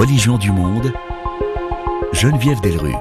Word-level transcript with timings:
Religion 0.00 0.38
du 0.38 0.50
monde, 0.50 0.94
Geneviève 2.14 2.62
Delru. 2.62 2.94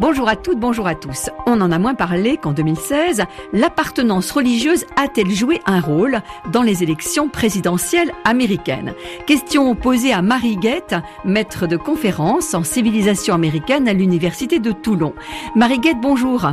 Bonjour 0.00 0.28
à 0.28 0.34
toutes, 0.34 0.58
bonjour 0.58 0.88
à 0.88 0.96
tous. 0.96 1.30
On 1.46 1.60
en 1.60 1.70
a 1.70 1.78
moins 1.78 1.94
parlé 1.94 2.36
qu'en 2.36 2.52
2016, 2.52 3.22
l'appartenance 3.52 4.32
religieuse 4.32 4.86
a-t-elle 4.96 5.30
joué 5.30 5.60
un 5.66 5.80
rôle 5.80 6.20
dans 6.50 6.62
les 6.62 6.82
élections 6.82 7.28
présidentielles 7.28 8.10
américaines? 8.24 8.92
Question 9.28 9.76
posée 9.76 10.12
à 10.12 10.20
Marie 10.20 10.56
Guette, 10.56 10.96
maître 11.24 11.68
de 11.68 11.76
conférence 11.76 12.54
en 12.54 12.64
civilisation 12.64 13.36
américaine 13.36 13.86
à 13.86 13.92
l'Université 13.92 14.58
de 14.58 14.72
Toulon. 14.72 15.14
Marie 15.54 15.78
Guette, 15.78 16.00
bonjour. 16.00 16.48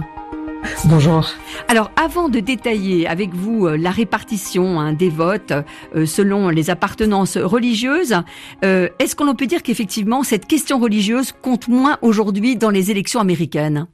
Bonjour. 0.86 1.30
Alors, 1.68 1.92
avant 1.96 2.30
de 2.30 2.40
détailler 2.40 3.08
avec 3.08 3.34
vous 3.34 3.68
euh, 3.68 3.78
la 3.78 3.92
répartition 3.92 4.80
hein, 4.80 4.94
des 4.94 5.10
votes 5.10 5.54
euh, 5.96 6.06
selon 6.06 6.50
les 6.50 6.70
appartenances 6.70 7.38
religieuses, 7.38 8.16
euh, 8.64 8.90
est-ce 9.00 9.16
qu'on 9.16 9.34
peut 9.36 9.48
dire 9.48 9.64
qu'effectivement 9.64 10.24
cette 10.24 10.48
question 10.48 10.80
religieuse 10.80 11.34
compte 11.42 11.68
moins 11.68 11.98
aujourd'hui 12.02 12.56
dans 12.56 12.70
les 12.70 12.92
élections 12.92 13.20
américaines? 13.20 13.88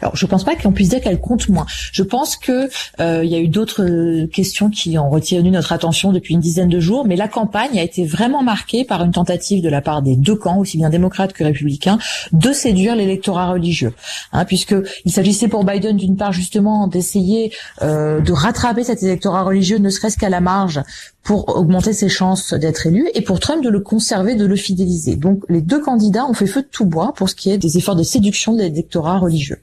Alors, 0.00 0.16
je 0.16 0.26
pense 0.26 0.44
pas 0.44 0.56
qu'on 0.56 0.72
puisse 0.72 0.88
dire 0.88 1.00
qu'elle 1.00 1.20
compte 1.20 1.48
moins. 1.48 1.66
Je 1.92 2.02
pense 2.02 2.36
que 2.36 2.68
euh, 3.00 3.24
il 3.24 3.30
y 3.30 3.34
a 3.34 3.38
eu 3.38 3.48
d'autres 3.48 3.82
euh, 3.82 4.26
questions 4.26 4.70
qui 4.70 4.98
ont 4.98 5.10
retenu 5.10 5.50
notre 5.50 5.72
attention 5.72 6.12
depuis 6.12 6.34
une 6.34 6.40
dizaine 6.40 6.68
de 6.68 6.80
jours, 6.80 7.06
mais 7.06 7.16
la 7.16 7.28
campagne 7.28 7.78
a 7.78 7.82
été 7.82 8.04
vraiment 8.04 8.42
marquée 8.42 8.84
par 8.84 9.04
une 9.04 9.12
tentative 9.12 9.62
de 9.62 9.68
la 9.68 9.80
part 9.80 10.02
des 10.02 10.16
deux 10.16 10.34
camps, 10.34 10.58
aussi 10.58 10.78
bien 10.78 10.90
démocrates 10.90 11.32
que 11.32 11.44
républicains, 11.44 11.98
de 12.32 12.52
séduire 12.52 12.96
l'électorat 12.96 13.50
religieux, 13.50 13.94
hein, 14.32 14.44
puisque 14.44 14.74
il 15.04 15.12
s'agissait 15.12 15.48
pour 15.48 15.64
Biden 15.64 15.96
d'une 15.96 16.16
part 16.16 16.32
justement 16.32 16.86
d'essayer 16.86 17.52
euh, 17.82 18.20
de 18.20 18.32
rattraper 18.32 18.84
cet 18.84 19.02
électorat 19.02 19.42
religieux, 19.42 19.78
ne 19.78 19.90
serait-ce 19.90 20.16
qu'à 20.18 20.30
la 20.30 20.40
marge, 20.40 20.80
pour 21.22 21.56
augmenter 21.56 21.92
ses 21.92 22.08
chances 22.08 22.52
d'être 22.52 22.86
élu, 22.86 23.08
et 23.14 23.22
pour 23.22 23.40
Trump 23.40 23.62
de 23.62 23.68
le 23.68 23.80
conserver, 23.80 24.34
de 24.34 24.44
le 24.44 24.56
fidéliser. 24.56 25.16
Donc, 25.16 25.44
les 25.48 25.60
deux 25.60 25.80
candidats 25.80 26.26
ont 26.26 26.34
fait 26.34 26.46
feu 26.46 26.62
de 26.62 26.68
tout 26.70 26.86
bois 26.86 27.12
pour 27.14 27.28
ce 27.28 27.34
qui 27.34 27.50
est 27.50 27.58
des 27.58 27.78
efforts 27.78 27.96
de 27.96 28.02
séduction 28.02 28.54
de 28.54 28.62
l'électorat 28.62 29.18
religieux. 29.18 29.58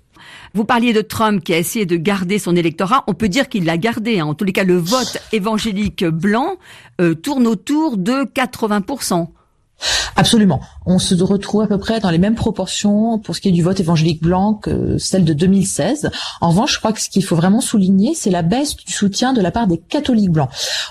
Vous 0.53 0.65
parliez 0.65 0.93
de 0.93 1.01
Trump 1.01 1.43
qui 1.43 1.53
a 1.53 1.57
essayé 1.57 1.85
de 1.85 1.95
garder 1.95 2.39
son 2.39 2.55
électorat. 2.55 3.03
On 3.07 3.13
peut 3.13 3.29
dire 3.29 3.49
qu'il 3.49 3.65
l'a 3.65 3.77
gardé. 3.77 4.19
Hein. 4.19 4.25
En 4.25 4.33
tous 4.33 4.45
les 4.45 4.51
cas, 4.51 4.63
le 4.63 4.77
vote 4.77 5.17
évangélique 5.31 6.05
blanc 6.05 6.55
euh, 7.01 7.13
tourne 7.13 7.45
autour 7.45 7.97
de 7.97 8.23
80 8.23 8.81
Absolument. 10.15 10.59
On 10.85 10.99
se 10.99 11.15
retrouve 11.23 11.61
à 11.61 11.67
peu 11.67 11.77
près 11.77 11.99
dans 11.99 12.09
les 12.09 12.17
mêmes 12.17 12.35
proportions 12.35 13.19
pour 13.19 13.35
ce 13.35 13.41
qui 13.41 13.49
est 13.49 13.53
du 13.53 13.63
vote 13.63 13.79
évangélique 13.79 14.21
blanc 14.21 14.53
que 14.53 14.97
celle 14.97 15.23
de 15.23 15.33
2016. 15.33 16.11
En 16.41 16.49
revanche, 16.49 16.73
je 16.73 16.79
crois 16.79 16.91
que 16.91 17.01
ce 17.01 17.09
qu'il 17.09 17.23
faut 17.23 17.35
vraiment 17.35 17.61
souligner, 17.61 18.13
c'est 18.15 18.29
la 18.29 18.41
baisse 18.41 18.75
du 18.75 18.91
soutien 18.91 19.33
de 19.33 19.41
la 19.41 19.51
part 19.51 19.67
des 19.67 19.77
catholiques 19.77 20.31
blancs. 20.31 20.49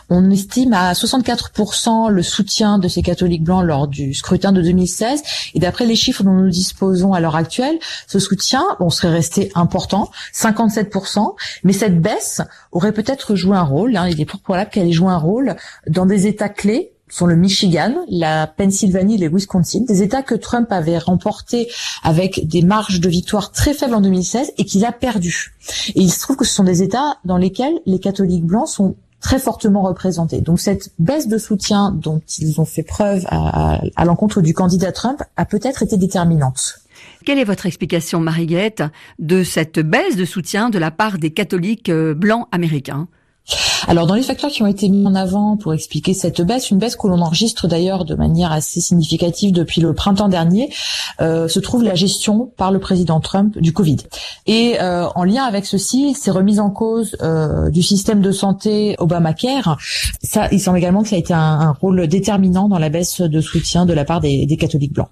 On 0.08 0.30
estime 0.30 0.72
à 0.72 0.94
64% 0.94 2.08
le 2.08 2.22
soutien 2.22 2.78
de 2.78 2.88
ces 2.88 3.02
catholiques 3.02 3.44
blancs 3.44 3.64
lors 3.64 3.88
du 3.88 4.14
scrutin 4.14 4.52
de 4.52 4.62
2016. 4.62 5.22
Et 5.54 5.58
d'après 5.58 5.84
les 5.84 5.96
chiffres 5.96 6.22
dont 6.22 6.32
nous 6.32 6.48
disposons 6.48 7.12
à 7.12 7.20
l'heure 7.20 7.36
actuelle, 7.36 7.78
ce 8.06 8.18
soutien, 8.18 8.64
on 8.80 8.88
serait 8.88 9.10
resté 9.10 9.50
important, 9.54 10.10
57%. 10.34 11.34
Mais 11.64 11.72
cette 11.72 12.00
baisse 12.00 12.40
aurait 12.72 12.92
peut-être 12.92 13.34
joué 13.34 13.56
un 13.56 13.62
rôle, 13.62 13.96
hein, 13.96 14.08
il 14.08 14.20
est 14.20 14.24
probable 14.24 14.70
qu'elle 14.70 14.88
ait 14.88 14.92
joué 14.92 15.10
un 15.10 15.18
rôle 15.18 15.56
dans 15.86 16.06
des 16.06 16.26
États 16.26 16.48
clés 16.48 16.92
sont 17.10 17.26
le 17.26 17.36
Michigan, 17.36 17.94
la 18.08 18.46
Pennsylvanie 18.46 19.14
et 19.16 19.28
le 19.28 19.34
Wisconsin, 19.34 19.80
des 19.86 20.02
États 20.02 20.22
que 20.22 20.34
Trump 20.34 20.70
avait 20.70 20.98
remportés 20.98 21.68
avec 22.02 22.46
des 22.46 22.62
marges 22.62 23.00
de 23.00 23.08
victoire 23.08 23.52
très 23.52 23.74
faibles 23.74 23.94
en 23.94 24.00
2016 24.00 24.52
et 24.58 24.64
qu'il 24.64 24.84
a 24.84 24.92
perdu. 24.92 25.54
Et 25.94 26.00
il 26.00 26.12
se 26.12 26.20
trouve 26.20 26.36
que 26.36 26.44
ce 26.44 26.54
sont 26.54 26.64
des 26.64 26.82
États 26.82 27.18
dans 27.24 27.36
lesquels 27.36 27.80
les 27.86 27.98
catholiques 27.98 28.44
blancs 28.44 28.68
sont 28.68 28.96
très 29.20 29.38
fortement 29.38 29.82
représentés. 29.82 30.40
Donc 30.40 30.60
cette 30.60 30.90
baisse 30.98 31.26
de 31.28 31.38
soutien 31.38 31.90
dont 31.92 32.20
ils 32.38 32.60
ont 32.60 32.64
fait 32.64 32.84
preuve 32.84 33.24
à, 33.28 33.80
à 33.96 34.04
l'encontre 34.04 34.40
du 34.40 34.54
candidat 34.54 34.92
Trump 34.92 35.22
a 35.36 35.44
peut-être 35.44 35.82
été 35.82 35.96
déterminante. 35.96 36.80
Quelle 37.24 37.38
est 37.38 37.44
votre 37.44 37.66
explication, 37.66 38.20
Marie-Guette, 38.20 38.82
de 39.18 39.42
cette 39.42 39.80
baisse 39.80 40.16
de 40.16 40.24
soutien 40.24 40.70
de 40.70 40.78
la 40.78 40.90
part 40.90 41.18
des 41.18 41.30
catholiques 41.30 41.88
euh, 41.88 42.14
blancs 42.14 42.46
américains? 42.52 43.08
Alors 43.86 44.06
dans 44.06 44.14
les 44.14 44.22
facteurs 44.22 44.50
qui 44.50 44.62
ont 44.62 44.66
été 44.66 44.88
mis 44.88 45.06
en 45.06 45.14
avant 45.14 45.56
pour 45.56 45.72
expliquer 45.72 46.14
cette 46.14 46.42
baisse, 46.42 46.70
une 46.70 46.78
baisse 46.78 46.96
que 46.96 47.06
l'on 47.06 47.20
enregistre 47.20 47.68
d'ailleurs 47.68 48.04
de 48.04 48.14
manière 48.14 48.52
assez 48.52 48.80
significative 48.80 49.52
depuis 49.52 49.80
le 49.80 49.94
printemps 49.94 50.28
dernier, 50.28 50.70
euh, 51.20 51.48
se 51.48 51.60
trouve 51.60 51.82
la 51.82 51.94
gestion 51.94 52.50
par 52.56 52.70
le 52.72 52.78
président 52.78 53.20
Trump 53.20 53.58
du 53.58 53.72
Covid. 53.72 53.98
Et 54.46 54.80
euh, 54.80 55.06
en 55.14 55.24
lien 55.24 55.44
avec 55.44 55.66
ceci, 55.66 56.14
ces 56.14 56.30
remises 56.30 56.60
en 56.60 56.70
cause 56.70 57.16
euh, 57.22 57.70
du 57.70 57.82
système 57.82 58.20
de 58.20 58.32
santé 58.32 58.94
Obamacare, 58.98 59.78
ça, 60.22 60.48
il 60.52 60.60
semble 60.60 60.78
également 60.78 61.02
que 61.02 61.08
ça 61.08 61.16
a 61.16 61.18
été 61.18 61.32
un, 61.32 61.72
rôle 61.80 62.06
déterminant 62.08 62.68
dans 62.68 62.78
la 62.78 62.88
baisse 62.88 63.20
de 63.20 63.40
soutien 63.40 63.86
de 63.86 63.92
la 63.92 64.04
part 64.04 64.20
des 64.20 64.56
catholiques 64.58 64.92
blancs. 64.92 65.08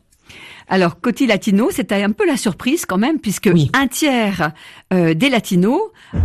Alors, 0.68 1.00
côté 1.00 1.26
latino, 1.26 1.68
c'était 1.70 2.02
un 2.02 2.10
peu 2.10 2.26
la 2.26 2.36
surprise 2.36 2.86
quand 2.86 2.98
même, 2.98 3.18
puisque 3.20 3.50
un 3.72 3.86
tiers 3.86 4.52
euh, 4.92 5.14
des 5.14 5.28
latinos 5.28 5.80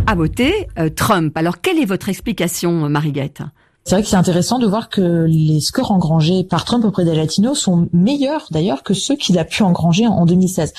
a 0.06 0.14
voté 0.14 0.68
euh, 0.78 0.88
Trump. 0.88 1.36
Alors, 1.36 1.60
quelle 1.60 1.78
est 1.78 1.84
votre 1.84 2.08
explication, 2.08 2.88
Mariguette 2.88 3.42
c'est 3.84 3.96
vrai 3.96 4.04
que 4.04 4.08
c'est 4.08 4.14
intéressant 4.14 4.60
de 4.60 4.66
voir 4.68 4.90
que 4.90 5.26
les 5.26 5.60
scores 5.60 5.90
engrangés 5.90 6.44
par 6.44 6.64
Trump 6.64 6.84
auprès 6.84 7.04
des 7.04 7.16
latinos 7.16 7.58
sont 7.58 7.88
meilleurs 7.92 8.46
d'ailleurs 8.52 8.84
que 8.84 8.94
ceux 8.94 9.16
qu'il 9.16 9.40
a 9.40 9.44
pu 9.44 9.64
engranger 9.64 10.06
en 10.06 10.24
2016. 10.24 10.72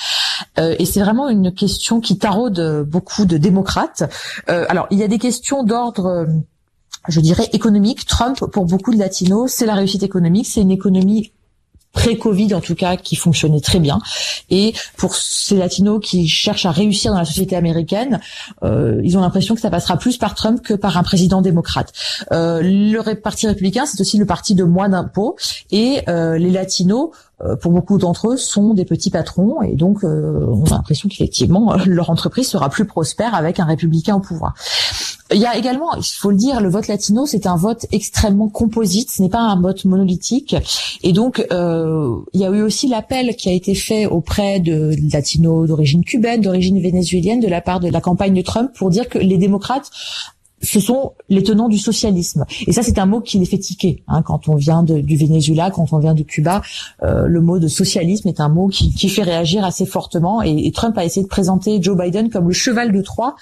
Euh, 0.58 0.74
et 0.78 0.86
c'est 0.86 1.00
vraiment 1.00 1.28
une 1.28 1.52
question 1.52 2.00
qui 2.00 2.16
taraude 2.16 2.86
beaucoup 2.88 3.26
de 3.26 3.36
démocrates. 3.36 4.04
alors, 4.46 4.86
il 4.90 4.98
y 4.98 5.02
a 5.02 5.08
des 5.08 5.18
questions 5.18 5.64
d'ordre 5.64 6.26
je 7.06 7.20
dirais 7.20 7.48
économique. 7.52 8.06
Trump, 8.06 8.42
pour 8.50 8.64
beaucoup 8.64 8.94
de 8.94 8.98
latinos, 8.98 9.52
c'est 9.52 9.66
la 9.66 9.74
réussite 9.74 10.02
économique, 10.02 10.46
c'est 10.46 10.62
une 10.62 10.70
économie 10.70 11.30
pré-Covid 11.94 12.54
en 12.54 12.60
tout 12.60 12.74
cas 12.74 12.96
qui 12.96 13.16
fonctionnait 13.16 13.60
très 13.60 13.78
bien. 13.78 13.98
Et 14.50 14.74
pour 14.98 15.16
ces 15.16 15.56
latinos 15.56 16.00
qui 16.02 16.28
cherchent 16.28 16.66
à 16.66 16.70
réussir 16.70 17.12
dans 17.12 17.18
la 17.18 17.24
société 17.24 17.56
américaine, 17.56 18.20
euh, 18.62 19.00
ils 19.02 19.16
ont 19.16 19.22
l'impression 19.22 19.54
que 19.54 19.60
ça 19.60 19.70
passera 19.70 19.96
plus 19.96 20.18
par 20.18 20.34
Trump 20.34 20.60
que 20.62 20.74
par 20.74 20.98
un 20.98 21.02
président 21.02 21.40
démocrate. 21.40 21.92
Euh, 22.32 22.60
le 22.62 23.14
parti 23.14 23.46
républicain, 23.46 23.86
c'est 23.86 24.00
aussi 24.00 24.18
le 24.18 24.26
parti 24.26 24.54
de 24.54 24.64
moins 24.64 24.90
d'impôts 24.90 25.36
et 25.70 26.02
euh, 26.08 26.36
les 26.36 26.50
latinos 26.50 27.10
euh, 27.42 27.56
pour 27.56 27.72
beaucoup 27.72 27.98
d'entre 27.98 28.28
eux, 28.28 28.36
sont 28.36 28.74
des 28.74 28.84
petits 28.84 29.10
patrons 29.10 29.60
et 29.62 29.74
donc 29.74 30.04
euh, 30.04 30.46
on 30.46 30.64
a 30.66 30.76
l'impression 30.76 31.08
qu'effectivement 31.08 31.74
leur 31.86 32.10
entreprise 32.10 32.48
sera 32.48 32.68
plus 32.68 32.84
prospère 32.84 33.34
avec 33.34 33.58
un 33.58 33.64
républicain 33.64 34.14
au 34.14 34.20
pouvoir. 34.20 34.54
Il 35.32 35.40
y 35.40 35.46
a 35.46 35.56
également, 35.56 35.94
il 35.96 36.04
faut 36.04 36.30
le 36.30 36.36
dire, 36.36 36.60
le 36.60 36.68
vote 36.68 36.86
latino, 36.86 37.24
c'est 37.24 37.46
un 37.46 37.56
vote 37.56 37.86
extrêmement 37.92 38.48
composite, 38.48 39.10
ce 39.10 39.22
n'est 39.22 39.30
pas 39.30 39.40
un 39.40 39.58
vote 39.58 39.84
monolithique. 39.86 40.54
Et 41.02 41.12
donc, 41.12 41.44
euh, 41.50 42.16
il 42.34 42.40
y 42.40 42.44
a 42.44 42.50
eu 42.50 42.62
aussi 42.62 42.88
l'appel 42.88 43.34
qui 43.34 43.48
a 43.48 43.52
été 43.52 43.74
fait 43.74 44.04
auprès 44.04 44.60
de 44.60 44.94
latinos 45.12 45.66
d'origine 45.66 46.04
cubaine, 46.04 46.42
d'origine 46.42 46.78
vénézuélienne, 46.78 47.40
de 47.40 47.48
la 47.48 47.62
part 47.62 47.80
de 47.80 47.88
la 47.88 48.02
campagne 48.02 48.34
de 48.34 48.42
Trump, 48.42 48.70
pour 48.76 48.90
dire 48.90 49.08
que 49.08 49.18
les 49.18 49.38
démocrates 49.38 49.90
ce 50.64 50.80
sont 50.80 51.12
les 51.28 51.42
tenants 51.42 51.68
du 51.68 51.78
socialisme. 51.78 52.44
Et 52.66 52.72
ça, 52.72 52.82
c'est 52.82 52.98
un 52.98 53.06
mot 53.06 53.20
qui 53.20 53.38
les 53.38 53.44
fait 53.44 53.58
tiquer. 53.58 54.02
Hein, 54.08 54.22
quand 54.22 54.48
on 54.48 54.54
vient 54.54 54.82
du 54.82 55.16
Venezuela, 55.16 55.70
quand 55.70 55.92
on 55.92 55.98
vient 55.98 56.14
de 56.14 56.22
Cuba, 56.22 56.62
euh, 57.02 57.26
le 57.26 57.40
mot 57.40 57.58
de 57.58 57.68
socialisme 57.68 58.28
est 58.28 58.40
un 58.40 58.48
mot 58.48 58.68
qui, 58.68 59.08
fait 59.08 59.22
réagir 59.22 59.64
assez 59.64 59.86
fortement. 59.86 60.42
Et, 60.42 60.70
Trump 60.72 60.96
a 60.98 61.04
essayé 61.04 61.22
de 61.22 61.28
présenter 61.28 61.80
Joe 61.80 61.96
Biden 61.96 62.30
comme 62.30 62.48
le 62.48 62.54
cheval 62.54 62.92
de 62.92 63.00
Troie 63.02 63.36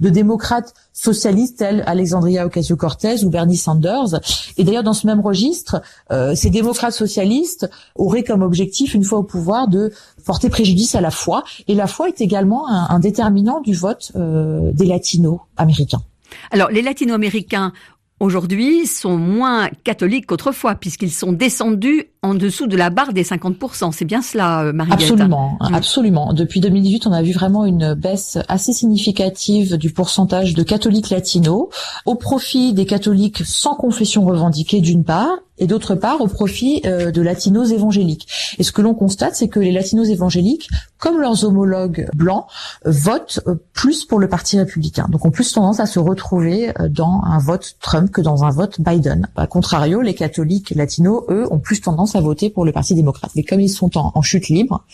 de 0.00 0.08
démocrates 0.08 0.74
socialistes 0.92 1.58
tels 1.58 1.82
Alexandria 1.86 2.46
Ocasio-Cortez 2.46 3.24
ou 3.24 3.30
Bernie 3.30 3.56
Sanders. 3.56 4.20
Et 4.56 4.64
d'ailleurs, 4.64 4.82
dans 4.82 4.92
ce 4.92 5.06
même 5.06 5.20
registre, 5.20 5.82
euh, 6.12 6.34
ces 6.34 6.50
démocrates 6.50 6.92
socialistes 6.94 7.70
auraient 7.94 8.24
comme 8.24 8.42
objectif, 8.42 8.94
une 8.94 9.04
fois 9.04 9.18
au 9.18 9.22
pouvoir, 9.22 9.68
de 9.68 9.92
porter 10.24 10.48
préjudice 10.48 10.94
à 10.94 11.00
la 11.00 11.10
foi. 11.10 11.44
Et 11.68 11.74
la 11.74 11.86
foi 11.86 12.08
est 12.08 12.20
également 12.20 12.68
un, 12.68 12.98
déterminant 12.98 13.60
du 13.60 13.74
vote 13.74 14.12
euh, 14.16 14.72
des 14.72 14.86
latinos 14.86 15.40
américains. 15.56 16.02
Alors, 16.50 16.70
les 16.70 16.82
latino-américains 16.82 17.72
aujourd'hui 18.20 18.86
sont 18.86 19.16
moins 19.16 19.68
catholiques 19.84 20.26
qu'autrefois 20.26 20.74
puisqu'ils 20.74 21.12
sont 21.12 21.32
descendus 21.32 22.06
en 22.26 22.34
dessous 22.34 22.66
de 22.66 22.76
la 22.76 22.90
barre 22.90 23.12
des 23.12 23.24
50%. 23.24 23.92
C'est 23.92 24.04
bien 24.04 24.22
cela, 24.22 24.62
euh, 24.64 24.72
Marie 24.72 24.92
Absolument, 24.92 25.58
mm. 25.60 25.74
absolument. 25.74 26.32
Depuis 26.32 26.60
2018, 26.60 27.06
on 27.06 27.12
a 27.12 27.22
vu 27.22 27.32
vraiment 27.32 27.64
une 27.64 27.94
baisse 27.94 28.38
assez 28.48 28.72
significative 28.72 29.76
du 29.76 29.90
pourcentage 29.90 30.54
de 30.54 30.62
catholiques 30.62 31.10
latinos 31.10 31.68
au 32.04 32.14
profit 32.14 32.72
des 32.72 32.86
catholiques 32.86 33.42
sans 33.44 33.74
confession 33.74 34.24
revendiquée 34.24 34.80
d'une 34.80 35.04
part 35.04 35.38
et 35.58 35.66
d'autre 35.66 35.94
part 35.94 36.20
au 36.20 36.26
profit 36.26 36.82
euh, 36.84 37.10
de 37.10 37.22
latinos 37.22 37.70
évangéliques. 37.70 38.28
Et 38.58 38.62
ce 38.62 38.72
que 38.72 38.82
l'on 38.82 38.94
constate, 38.94 39.34
c'est 39.34 39.48
que 39.48 39.60
les 39.60 39.72
latinos 39.72 40.08
évangéliques, 40.08 40.68
comme 40.98 41.20
leurs 41.20 41.44
homologues 41.44 42.08
blancs, 42.14 42.46
votent 42.84 43.40
euh, 43.46 43.54
plus 43.72 44.04
pour 44.04 44.18
le 44.18 44.28
Parti 44.28 44.58
républicain. 44.58 45.06
Donc 45.08 45.24
ont 45.24 45.30
plus 45.30 45.52
tendance 45.52 45.80
à 45.80 45.86
se 45.86 45.98
retrouver 45.98 46.70
euh, 46.80 46.88
dans 46.88 47.22
un 47.24 47.38
vote 47.38 47.76
Trump 47.80 48.10
que 48.10 48.20
dans 48.20 48.44
un 48.44 48.50
vote 48.50 48.80
Biden. 48.80 49.28
A 49.36 49.46
contrario, 49.46 50.02
les 50.02 50.14
catholiques 50.14 50.70
latinos, 50.74 51.22
eux, 51.30 51.46
ont 51.50 51.58
plus 51.58 51.80
tendance 51.80 52.15
à 52.16 52.20
voter 52.20 52.50
pour 52.50 52.64
le 52.64 52.72
Parti 52.72 52.94
démocrate. 52.94 53.30
Mais 53.36 53.42
comme 53.42 53.60
ils 53.60 53.68
sont 53.68 53.96
en, 53.96 54.12
en 54.14 54.22
chute 54.22 54.48
libre, 54.48 54.84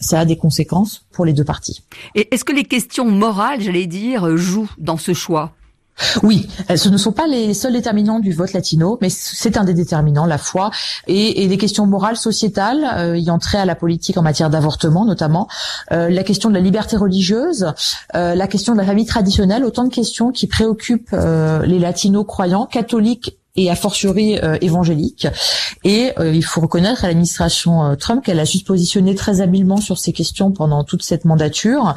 ça 0.00 0.20
a 0.20 0.24
des 0.24 0.36
conséquences 0.36 1.06
pour 1.12 1.24
les 1.24 1.32
deux 1.32 1.44
partis. 1.44 1.82
Et 2.14 2.32
est-ce 2.34 2.44
que 2.44 2.52
les 2.52 2.64
questions 2.64 3.04
morales, 3.04 3.60
j'allais 3.60 3.86
dire, 3.86 4.36
jouent 4.36 4.70
dans 4.78 4.96
ce 4.96 5.12
choix? 5.14 5.52
Oui, 6.22 6.48
ce 6.74 6.88
ne 6.88 6.96
sont 6.96 7.12
pas 7.12 7.26
les 7.26 7.52
seuls 7.52 7.74
déterminants 7.74 8.18
du 8.18 8.32
vote 8.32 8.54
latino, 8.54 8.98
mais 9.02 9.10
c'est 9.10 9.58
un 9.58 9.64
des 9.64 9.74
déterminants, 9.74 10.24
la 10.24 10.38
foi, 10.38 10.70
et, 11.06 11.42
et 11.42 11.48
des 11.48 11.58
questions 11.58 11.86
morales, 11.86 12.16
sociétales, 12.16 12.82
euh, 12.96 13.14
ayant 13.14 13.38
trait 13.38 13.58
à 13.58 13.66
la 13.66 13.74
politique 13.74 14.16
en 14.16 14.22
matière 14.22 14.48
d'avortement 14.48 15.04
notamment, 15.04 15.48
euh, 15.92 16.08
la 16.08 16.24
question 16.24 16.48
de 16.48 16.54
la 16.54 16.60
liberté 16.60 16.96
religieuse, 16.96 17.72
euh, 18.14 18.34
la 18.34 18.46
question 18.48 18.72
de 18.72 18.78
la 18.78 18.86
famille 18.86 19.04
traditionnelle, 19.04 19.64
autant 19.64 19.84
de 19.84 19.92
questions 19.92 20.32
qui 20.32 20.46
préoccupent 20.46 21.10
euh, 21.12 21.64
les 21.66 21.78
latinos 21.78 22.24
croyants, 22.26 22.64
catholiques 22.64 23.36
et 23.54 23.70
a 23.70 23.76
fortiori 23.76 24.38
euh, 24.38 24.56
évangélique. 24.62 25.26
Et 25.84 26.12
euh, 26.18 26.34
il 26.34 26.42
faut 26.42 26.62
reconnaître 26.62 27.04
à 27.04 27.08
l'administration 27.08 27.84
euh, 27.84 27.96
Trump 27.96 28.24
qu'elle 28.24 28.40
a 28.40 28.46
su 28.46 28.58
se 28.58 28.64
positionner 28.64 29.14
très 29.14 29.42
habilement 29.42 29.76
sur 29.76 29.98
ces 29.98 30.12
questions 30.12 30.52
pendant 30.52 30.84
toute 30.84 31.02
cette 31.02 31.26
mandature, 31.26 31.94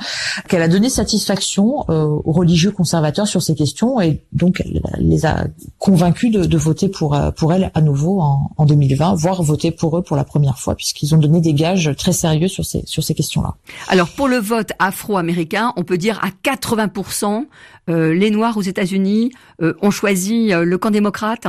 qu'elle 0.49 0.61
a 0.61 0.67
donné 0.67 0.89
satisfaction 0.89 1.85
aux 1.89 2.31
religieux 2.31 2.71
conservateurs 2.71 3.27
sur 3.27 3.41
ces 3.41 3.55
questions 3.55 3.99
et 4.01 4.23
donc 4.31 4.61
elle 4.63 4.81
les 4.99 5.25
a 5.25 5.45
convaincus 5.77 6.31
de, 6.31 6.45
de 6.45 6.57
voter 6.57 6.89
pour 6.89 7.17
pour 7.35 7.53
elle 7.53 7.71
à 7.73 7.81
nouveau 7.81 8.21
en, 8.21 8.51
en 8.57 8.65
2020, 8.65 9.15
voire 9.15 9.43
voter 9.43 9.71
pour 9.71 9.97
eux 9.97 10.01
pour 10.01 10.15
la 10.15 10.23
première 10.23 10.57
fois 10.57 10.75
puisqu'ils 10.75 11.13
ont 11.13 11.17
donné 11.17 11.41
des 11.41 11.53
gages 11.53 11.91
très 11.97 12.13
sérieux 12.13 12.47
sur 12.47 12.65
ces 12.65 12.83
sur 12.85 13.03
ces 13.03 13.13
questions-là. 13.13 13.55
Alors 13.87 14.09
pour 14.09 14.27
le 14.27 14.37
vote 14.37 14.71
afro-américain, 14.79 15.73
on 15.77 15.83
peut 15.83 15.97
dire 15.97 16.19
à 16.23 16.29
80 16.43 16.91
euh, 16.95 17.39
les 17.87 18.31
Noirs 18.31 18.57
aux 18.57 18.61
États-Unis 18.61 19.31
euh, 19.61 19.73
ont 19.81 19.91
choisi 19.91 20.53
euh, 20.53 20.63
le 20.63 20.77
camp 20.77 20.91
démocrate 20.91 21.47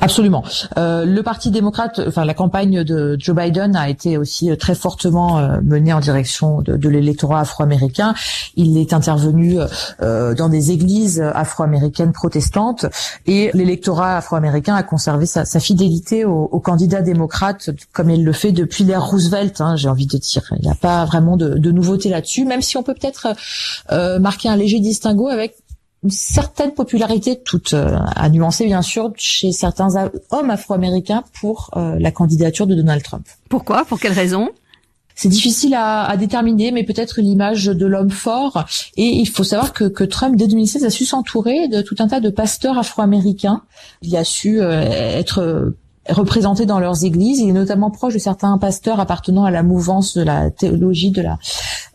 Absolument. 0.00 0.44
Euh, 0.76 1.04
le 1.04 1.22
Parti 1.22 1.50
démocrate, 1.50 2.00
enfin 2.06 2.24
la 2.24 2.34
campagne 2.34 2.84
de 2.84 3.16
Joe 3.18 3.36
Biden 3.36 3.76
a 3.76 3.88
été 3.88 4.16
aussi 4.16 4.50
très 4.56 4.74
fortement 4.74 5.38
euh, 5.38 5.58
menée 5.62 5.92
en 5.92 6.00
direction 6.00 6.60
de, 6.62 6.88
l'électorat 6.88 7.40
afro-américain. 7.40 8.14
Il 8.56 8.76
est 8.78 8.92
intervenu 8.92 9.58
euh, 10.00 10.34
dans 10.34 10.48
des 10.48 10.72
églises 10.72 11.20
afro-américaines 11.20 12.12
protestantes 12.12 12.86
et 13.26 13.50
l'électorat 13.54 14.16
afro-américain 14.16 14.74
a 14.74 14.82
conservé 14.82 15.26
sa, 15.26 15.44
fidélité 15.60 16.24
au 16.24 16.60
candidats 16.60 17.02
démocrates 17.02 17.70
comme 17.92 18.10
il 18.10 18.24
le 18.24 18.32
fait 18.32 18.52
depuis 18.52 18.84
l'ère 18.84 19.04
Roosevelt. 19.04 19.60
Hein, 19.60 19.76
J'ai 19.76 19.88
envie 19.88 20.06
de 20.06 20.16
dire, 20.16 20.42
il 20.56 20.62
n'y 20.62 20.70
a 20.70 20.74
pas 20.74 21.04
vraiment 21.04 21.36
de, 21.36 21.54
de 21.54 21.70
nouveauté 21.70 22.08
là-dessus, 22.08 22.44
même 22.44 22.62
si 22.62 22.76
on 22.76 22.82
peut 22.82 22.94
peut-être 22.94 23.28
euh, 23.92 24.18
marquer 24.18 24.48
un 24.48 24.56
léger 24.56 24.80
distinguo 24.80 25.28
avec 25.28 25.56
une 26.02 26.10
certaine 26.10 26.72
popularité, 26.72 27.40
toute 27.42 27.74
euh, 27.74 27.98
à 28.16 28.28
nuancer 28.30 28.64
bien 28.64 28.82
sûr, 28.82 29.12
chez 29.16 29.52
certains 29.52 30.10
hommes 30.30 30.50
afro-américains 30.50 31.24
pour 31.40 31.70
euh, 31.76 31.96
la 31.98 32.10
candidature 32.10 32.66
de 32.66 32.74
Donald 32.74 33.02
Trump. 33.02 33.26
Pourquoi? 33.48 33.84
Pour 33.84 34.00
quelle 34.00 34.12
raison? 34.12 34.48
C'est 35.14 35.28
difficile 35.28 35.74
à, 35.74 36.04
à, 36.04 36.16
déterminer, 36.16 36.72
mais 36.72 36.84
peut-être 36.84 37.20
l'image 37.20 37.66
de 37.66 37.84
l'homme 37.84 38.10
fort. 38.10 38.64
Et 38.96 39.04
il 39.04 39.28
faut 39.28 39.44
savoir 39.44 39.74
que, 39.74 39.84
que, 39.84 40.04
Trump, 40.04 40.36
dès 40.36 40.46
2016, 40.46 40.84
a 40.84 40.90
su 40.90 41.04
s'entourer 41.04 41.68
de 41.68 41.82
tout 41.82 41.96
un 41.98 42.08
tas 42.08 42.20
de 42.20 42.30
pasteurs 42.30 42.78
afro-américains. 42.78 43.60
Il 44.00 44.16
a 44.16 44.24
su 44.24 44.62
euh, 44.62 44.80
être 44.80 45.74
représentés 46.08 46.66
dans 46.66 46.78
leurs 46.78 47.04
églises. 47.04 47.40
Il 47.40 47.50
est 47.50 47.52
notamment 47.52 47.90
proche 47.90 48.14
de 48.14 48.18
certains 48.18 48.56
pasteurs 48.58 49.00
appartenant 49.00 49.44
à 49.44 49.50
la 49.50 49.62
mouvance 49.62 50.16
de 50.16 50.22
la 50.22 50.50
théologie 50.50 51.10
de 51.10 51.22
la, 51.22 51.38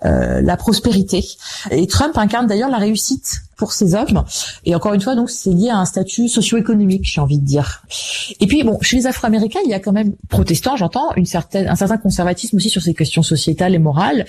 euh, 0.05 0.41
la 0.41 0.57
prospérité. 0.57 1.25
Et 1.71 1.87
Trump 1.87 2.17
incarne 2.17 2.47
d'ailleurs 2.47 2.69
la 2.69 2.77
réussite 2.77 3.41
pour 3.55 3.73
ces 3.73 3.95
hommes. 3.95 4.23
Et 4.65 4.75
encore 4.75 4.93
une 4.93 5.01
fois, 5.01 5.15
donc, 5.15 5.29
c'est 5.29 5.51
lié 5.51 5.69
à 5.69 5.77
un 5.77 5.85
statut 5.85 6.27
socio-économique, 6.27 7.03
j'ai 7.05 7.21
envie 7.21 7.39
de 7.39 7.45
dire. 7.45 7.83
Et 8.39 8.47
puis, 8.47 8.63
bon, 8.63 8.77
chez 8.81 8.97
les 8.97 9.07
Afro-Américains, 9.07 9.59
il 9.65 9.71
y 9.71 9.73
a 9.73 9.79
quand 9.79 9.91
même, 9.91 10.13
protestants, 10.29 10.75
j'entends, 10.75 11.13
une 11.15 11.25
certaine, 11.25 11.67
un 11.67 11.75
certain 11.75 11.97
conservatisme 11.97 12.57
aussi 12.57 12.69
sur 12.69 12.81
ces 12.81 12.93
questions 12.93 13.23
sociétales 13.23 13.73
et 13.73 13.79
morales. 13.79 14.25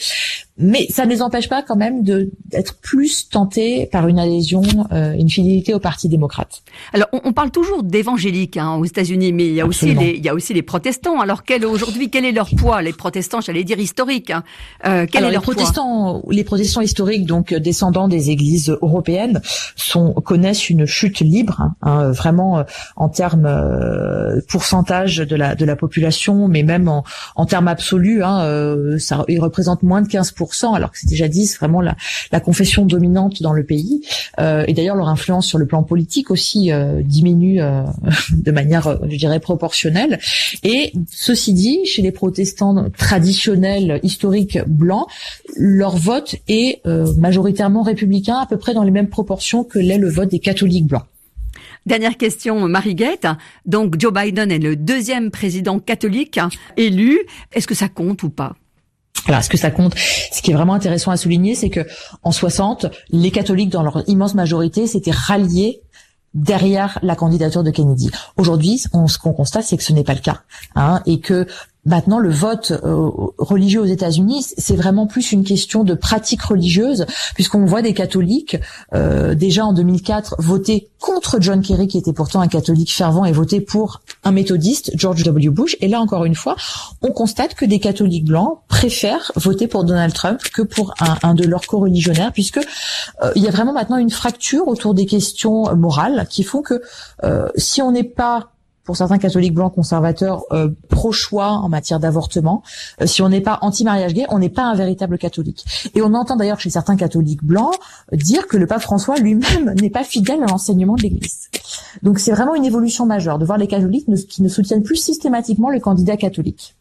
Mais 0.59 0.87
ça 0.89 1.05
ne 1.05 1.11
les 1.11 1.21
empêche 1.21 1.51
pas 1.51 1.63
quand 1.63 1.77
même 1.77 2.03
de 2.03 2.31
d'être 2.47 2.77
plus 2.81 3.29
tentés 3.29 3.87
par 3.93 4.09
une 4.09 4.19
adhésion, 4.19 4.63
euh, 4.91 5.13
une 5.13 5.29
fidélité 5.29 5.75
au 5.75 5.79
Parti 5.79 6.09
démocrate. 6.09 6.63
Alors, 6.95 7.09
on, 7.13 7.21
on 7.25 7.33
parle 7.35 7.51
toujours 7.51 7.83
d'évangéliques 7.83 8.57
hein, 8.57 8.77
aux 8.77 8.85
États-Unis, 8.87 9.33
mais 9.35 9.47
il 9.49 9.55
y 9.55 9.61
a 9.61 9.67
aussi 9.67 9.95
les, 9.95 10.13
il 10.13 10.25
y 10.25 10.29
a 10.31 10.35
aussi 10.35 10.55
les 10.55 10.63
protestants. 10.63 11.21
Alors, 11.21 11.45
quel 11.45 11.67
aujourd'hui, 11.67 12.09
quel 12.09 12.25
est 12.25 12.33
leur 12.33 12.49
poids? 12.49 12.81
Les 12.81 12.95
protestants, 12.95 13.43
j'allais 13.43 13.65
dire 13.65 13.79
historiques. 13.79 14.31
Hein. 14.31 14.45
Euh, 14.87 15.07
quel 15.11 15.25
Alors, 15.25 15.31
est 15.31 15.33
leur 15.35 15.43
les 15.43 15.45
protestants, 15.45 16.21
poids 16.21 16.33
les 16.33 16.45
protestants 16.45 16.81
historiques, 16.81 17.27
donc 17.27 17.53
descendants 17.53 18.09
des 18.09 18.31
églises 18.31 18.71
européennes 18.81 19.16
sont 19.77 20.13
connaissent 20.13 20.71
une 20.71 20.87
chute 20.87 21.21
libre, 21.21 21.61
hein, 21.61 21.75
hein, 21.83 22.11
vraiment 22.11 22.59
euh, 22.59 22.63
en 22.97 23.09
termes 23.09 23.47
euh, 23.47 24.41
pourcentage 24.49 25.19
de 25.19 25.37
la 25.37 25.55
de 25.55 25.65
la 25.65 25.77
population, 25.77 26.49
mais 26.49 26.63
même 26.63 26.89
en, 26.89 27.05
en 27.35 27.47
termes 27.47 27.69
absolus, 27.69 28.23
hein, 28.23 28.43
euh, 28.43 28.99
ça 28.99 29.25
ils 29.29 29.41
représentent 29.41 29.83
moins 29.83 30.03
de 30.03 30.09
15%, 30.09 30.75
alors 30.75 30.93
que 30.93 30.99
c'est 30.99 31.09
déjà 31.09 31.29
dit, 31.29 31.47
c'est 31.47 31.59
vraiment 31.59 31.81
la, 31.81 31.97
la 32.33 32.41
confession 32.41 32.85
dominante 32.87 33.43
dans 33.43 33.53
le 33.53 33.65
pays. 33.65 34.03
Euh, 34.39 34.65
et 34.67 34.75
d'ailleurs, 34.75 34.97
leur 34.97 35.09
influence 35.09 35.47
sur 35.47 35.59
le 35.59 35.67
plan 35.67 35.83
politique 35.83 36.31
aussi 36.31 36.73
euh, 36.73 37.03
diminue 37.03 37.61
de 38.33 38.51
manière, 38.51 38.99
je 39.09 39.17
dirais, 39.17 39.41
proportionnelle. 39.41 40.19
Et 40.63 40.93
ceci 41.11 41.53
dit, 41.53 41.85
chez 41.85 42.03
les 42.03 42.13
protestants 42.13 42.91
traditionnels, 42.97 44.01
historiques 44.03 44.59
blancs, 44.67 45.07
leur 45.57 45.97
vote 45.97 46.37
est 46.49 46.83
majoritairement 47.17 47.83
républicain, 47.83 48.37
à 48.37 48.47
peu 48.47 48.57
près 48.57 48.75
dans 48.75 48.83
les 48.83 48.91
mêmes 48.91 49.06
proportion 49.09 49.65
que 49.65 49.79
l'est 49.79 49.99
le 49.99 50.11
vote 50.11 50.31
des 50.31 50.41
catholiques 50.41 50.87
blancs. 50.87 51.05
Dernière 51.87 52.17
question, 52.17 52.69
Marie-Guette. 52.69 53.29
Donc, 53.65 53.99
Joe 53.99 54.13
Biden 54.13 54.51
est 54.51 54.59
le 54.59 54.75
deuxième 54.75 55.31
président 55.31 55.79
catholique 55.79 56.41
élu. 56.77 57.19
Est-ce 57.53 57.67
que 57.67 57.75
ça 57.75 57.89
compte 57.89 58.23
ou 58.25 58.31
pas? 58.31 58.57
Alors, 59.27 59.41
est-ce 59.41 59.51
que 59.51 59.57
ça 59.57 59.71
compte? 59.71 59.95
Ce 59.97 60.43
qui 60.43 60.51
est 60.51 60.55
vraiment 60.55 60.75
intéressant 60.75 61.11
à 61.11 61.17
souligner, 61.17 61.55
c'est 61.55 61.71
que 61.71 61.87
en 62.23 62.33
60, 62.33 62.87
les 63.11 63.31
catholiques, 63.31 63.71
dans 63.71 63.83
leur 63.83 64.03
immense 64.09 64.35
majorité, 64.35 64.87
s'étaient 64.87 65.13
ralliés 65.13 65.81
derrière 66.35 66.99
la 67.03 67.17
candidature 67.17 67.63
de 67.65 67.71
Kennedy. 67.71 68.11
Aujourd'hui, 68.37 68.79
ce 68.79 69.19
qu'on 69.19 69.33
constate, 69.33 69.65
c'est 69.65 69.77
que 69.77 69.83
ce 69.83 69.93
n'est 69.93 70.05
pas 70.05 70.15
le 70.15 70.21
cas, 70.21 70.43
hein, 70.75 71.03
et 71.07 71.19
que 71.21 71.47
Maintenant, 71.87 72.19
le 72.19 72.31
vote 72.31 72.73
euh, 72.73 73.11
religieux 73.39 73.81
aux 73.81 73.87
États-Unis, 73.87 74.45
c'est 74.59 74.77
vraiment 74.77 75.07
plus 75.07 75.33
une 75.33 75.45
question 75.45 75.85
de 75.85 75.95
pratique 75.95 76.43
religieuse, 76.43 77.07
puisqu'on 77.35 77.65
voit 77.65 77.81
des 77.81 77.95
catholiques 77.95 78.57
euh, 78.93 79.35
déjà 79.35 79.65
en 79.65 79.73
2004 79.73 80.37
voter 80.39 80.91
contre 80.99 81.41
John 81.41 81.63
Kerry, 81.63 81.87
qui 81.87 81.99
était 81.99 82.13
pourtant 82.13 82.41
un 82.41 82.49
catholique 82.49 82.93
fervent, 82.93 83.25
et 83.25 83.31
voter 83.31 83.61
pour 83.61 84.01
un 84.25 84.33
méthodiste, 84.33 84.91
George 84.95 85.23
W. 85.23 85.51
Bush. 85.51 85.77
Et 85.81 85.87
là, 85.87 86.01
encore 86.01 86.25
une 86.25 86.35
fois, 86.35 86.57
on 87.03 87.13
constate 87.13 87.55
que 87.55 87.65
des 87.65 87.79
catholiques 87.79 88.25
blancs 88.25 88.59
préfèrent 88.67 89.31
voter 89.37 89.69
pour 89.69 89.85
Donald 89.85 90.13
Trump 90.13 90.41
que 90.53 90.63
pour 90.63 90.95
un, 91.01 91.17
un 91.23 91.35
de 91.35 91.45
leurs 91.45 91.67
co-religionnaires, 91.67 92.33
puisque 92.33 92.59
euh, 92.59 93.31
il 93.37 93.43
y 93.43 93.49
a 93.49 93.53
vraiment 93.53 93.73
maintenant 93.73 93.99
une 93.99 94.11
fracture 94.11 94.67
autour 94.67 94.93
des 94.93 95.07
questions 95.07 95.75
morales 95.77 96.27
qui 96.29 96.43
font 96.43 96.63
que 96.63 96.83
euh, 97.23 97.49
si 97.57 97.81
on 97.81 97.93
n'est 97.93 98.03
pas 98.03 98.51
pour 98.87 98.97
certains 98.97 99.19
catholiques 99.19 99.53
blancs 99.53 99.75
conservateurs 99.75 100.45
euh, 100.53 100.71
pro-choix 100.89 101.49
en 101.49 101.69
matière 101.69 102.01
d'avortement. 102.01 102.63
Euh, 103.03 103.07
si 103.07 103.21
on 103.21 103.29
n'est 103.29 103.41
pas 103.41 103.59
anti-mariage 103.61 104.15
gay, 104.15 104.25
on 104.31 104.39
n'est 104.39 104.49
pas 104.49 104.65
un 104.65 104.75
véritable 104.75 105.19
catholique. 105.19 105.65
Et 105.95 106.03
on 106.03 106.15
entend 106.15 106.37
d'ailleurs 106.37 106.61
chez 106.61 106.71
certains 106.71 106.97
catholiques 106.97 107.45
blancs 107.45 107.75
dire 108.13 108.47
que 108.47 108.57
le 108.57 108.67
pape 108.67 108.81
François 108.81 109.17
lui-même 109.17 109.75
n'est 109.81 109.91
pas 109.91 110.05
fidèle 110.05 110.43
à 110.43 110.47
l'enseignement 110.47 110.95
de 110.95 111.03
l'Église. 111.03 111.49
Donc 112.03 112.19
c'est 112.19 112.33
vraiment 112.33 112.55
une 112.55 112.65
évolution 112.65 113.05
majeure 113.05 113.39
de 113.39 113.45
voir 113.45 113.59
les 113.59 113.67
catholiques 113.67 114.07
qui 114.29 114.43
ne 114.43 114.49
soutiennent 114.49 114.83
plus 114.83 114.97
systématiquement 114.97 115.71
le 115.71 115.81
candidat 115.81 116.17
catholique. 116.17 116.77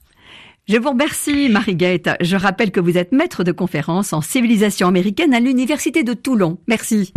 Je 0.68 0.78
vous 0.78 0.90
remercie, 0.90 1.50
Marie 1.50 1.76
Guette. 1.76 2.10
Je 2.22 2.36
rappelle 2.36 2.72
que 2.72 2.80
vous 2.80 2.98
êtes 2.98 3.12
maître 3.12 3.44
de 3.44 3.52
conférence 3.52 4.14
en 4.14 4.22
civilisation 4.22 4.88
américaine 4.88 5.34
à 5.34 5.40
l'Université 5.40 6.04
de 6.04 6.14
Toulon. 6.14 6.58
Merci. 6.68 7.14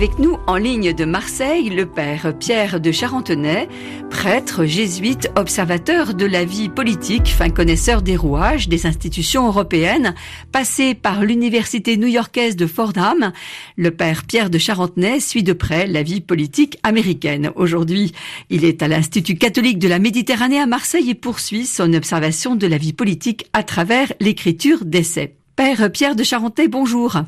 Avec 0.00 0.18
nous 0.18 0.38
en 0.46 0.56
ligne 0.56 0.94
de 0.94 1.04
Marseille, 1.04 1.68
le 1.68 1.84
père 1.84 2.32
Pierre 2.38 2.80
de 2.80 2.90
Charentenay, 2.90 3.68
prêtre 4.08 4.64
jésuite, 4.64 5.30
observateur 5.36 6.14
de 6.14 6.24
la 6.24 6.46
vie 6.46 6.70
politique, 6.70 7.26
fin 7.28 7.50
connaisseur 7.50 8.00
des 8.00 8.16
rouages 8.16 8.66
des 8.66 8.86
institutions 8.86 9.46
européennes, 9.46 10.14
passé 10.52 10.94
par 10.94 11.22
l'université 11.22 11.98
new-yorkaise 11.98 12.56
de 12.56 12.66
Fordham. 12.66 13.32
Le 13.76 13.90
père 13.90 14.24
Pierre 14.24 14.48
de 14.48 14.56
Charentenay 14.56 15.20
suit 15.20 15.42
de 15.42 15.52
près 15.52 15.86
la 15.86 16.02
vie 16.02 16.22
politique 16.22 16.78
américaine. 16.82 17.50
Aujourd'hui, 17.54 18.12
il 18.48 18.64
est 18.64 18.82
à 18.82 18.88
l'Institut 18.88 19.36
catholique 19.36 19.78
de 19.78 19.88
la 19.88 19.98
Méditerranée 19.98 20.60
à 20.60 20.66
Marseille 20.66 21.10
et 21.10 21.14
poursuit 21.14 21.66
son 21.66 21.92
observation 21.92 22.56
de 22.56 22.66
la 22.66 22.78
vie 22.78 22.94
politique 22.94 23.50
à 23.52 23.62
travers 23.64 24.14
l'écriture 24.18 24.86
d'essais. 24.86 25.34
Père 25.56 25.92
Pierre 25.92 26.16
de 26.16 26.24
Charentenay, 26.24 26.68
bonjour. 26.68 27.20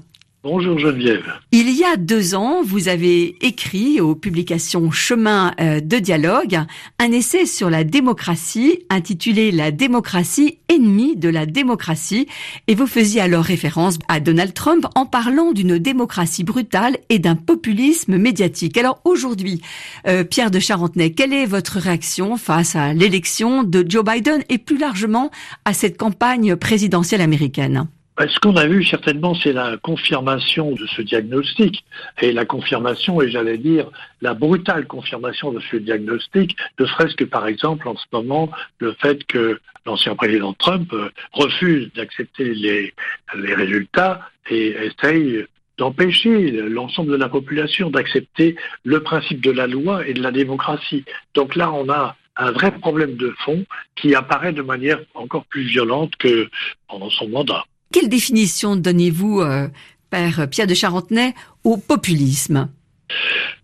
Bonjour 0.45 0.77
Geneviève. 0.77 1.23
Il 1.53 1.71
y 1.71 1.85
a 1.85 1.97
deux 1.97 2.35
ans, 2.35 2.65
vous 2.65 2.89
avez 2.89 3.37
écrit 3.47 4.01
aux 4.01 4.17
publications 4.17 4.91
Chemin 4.91 5.55
euh, 5.61 5.79
de 5.79 6.01
dialogue 6.01 6.59
un 6.99 7.13
essai 7.13 7.47
sur 7.47 7.71
la 7.71 7.85
démocratie 7.85 8.81
intitulé 8.91 9.53
La 9.53 9.71
démocratie 9.71 10.59
ennemie 10.69 11.15
de 11.15 11.29
la 11.29 11.47
démocratie 11.47 12.27
et 12.67 12.75
vous 12.75 12.89
faisiez 12.89 13.21
alors 13.21 13.45
référence 13.45 14.01
à 14.09 14.19
Donald 14.19 14.53
Trump 14.53 14.85
en 14.97 15.07
parlant 15.07 15.53
d'une 15.53 15.79
démocratie 15.79 16.43
brutale 16.43 16.99
et 17.09 17.21
d'un 17.21 17.37
populisme 17.37 18.19
médiatique. 18.19 18.77
Alors 18.77 19.01
aujourd'hui, 19.05 19.63
euh, 20.09 20.25
Pierre 20.25 20.51
de 20.51 20.59
Charentenay, 20.59 21.13
quelle 21.13 21.33
est 21.33 21.47
votre 21.47 21.79
réaction 21.79 22.37
face 22.37 22.75
à 22.75 22.95
l'élection 22.95 23.63
de 23.63 23.85
Joe 23.89 24.05
Biden 24.05 24.43
et 24.49 24.59
plus 24.59 24.79
largement 24.79 25.31
à 25.65 25.73
cette 25.73 25.97
campagne 25.97 26.57
présidentielle 26.57 27.21
américaine? 27.21 27.87
Ce 28.19 28.38
qu'on 28.40 28.57
a 28.57 28.66
vu 28.66 28.85
certainement, 28.85 29.35
c'est 29.35 29.52
la 29.52 29.76
confirmation 29.78 30.73
de 30.73 30.87
ce 30.87 31.02
diagnostic. 31.02 31.85
Et 32.21 32.33
la 32.33 32.45
confirmation, 32.45 33.21
et 33.23 33.31
j'allais 33.31 33.59
dire 33.59 33.90
la 34.21 34.35
brutale 34.35 34.87
confirmation 34.87 35.52
de 35.52 35.61
ce 35.71 35.76
diagnostic, 35.76 36.57
ne 36.78 36.87
serait-ce 36.87 37.16
que 37.16 37.25
par 37.25 37.47
exemple 37.47 37.88
en 37.88 37.97
ce 37.97 38.04
moment 38.12 38.50
le 38.78 38.92
fait 38.92 39.25
que 39.25 39.61
l'ancien 39.87 40.14
président 40.14 40.52
Trump 40.52 40.92
euh, 40.92 41.11
refuse 41.33 41.90
d'accepter 41.95 42.54
les 42.54 43.54
résultats 43.54 44.21
et 44.50 44.69
essaye 44.69 45.47
d'empêcher 45.78 46.50
l'ensemble 46.50 47.12
de 47.12 47.16
la 47.16 47.28
population 47.28 47.90
d'accepter 47.90 48.57
le 48.85 49.02
principe 49.02 49.40
de 49.40 49.50
la 49.50 49.66
loi 49.66 50.07
et 50.07 50.14
de 50.14 50.23
la 50.23 50.31
démocratie. 50.31 51.04
Donc 51.35 51.57
là, 51.57 51.73
on 51.73 51.88
a 51.88 52.16
un 52.37 52.50
vrai 52.52 52.73
problème 52.73 53.16
de 53.16 53.35
fond 53.45 53.64
qui 53.97 54.14
apparaît 54.14 54.52
de 54.52 54.62
manière 54.62 55.00
encore 55.14 55.45
plus 55.47 55.62
violente 55.62 56.14
que 56.16 56.49
pendant 56.88 57.11
son 57.11 57.28
mandat. 57.28 57.64
Quelle 57.93 58.09
définition 58.09 58.75
donnez-vous, 58.77 59.43
euh, 59.43 59.69
Père 60.11 60.49
Pierre 60.51 60.67
de 60.67 60.75
Charentenay, 60.75 61.35
au 61.63 61.77
populisme? 61.77 62.71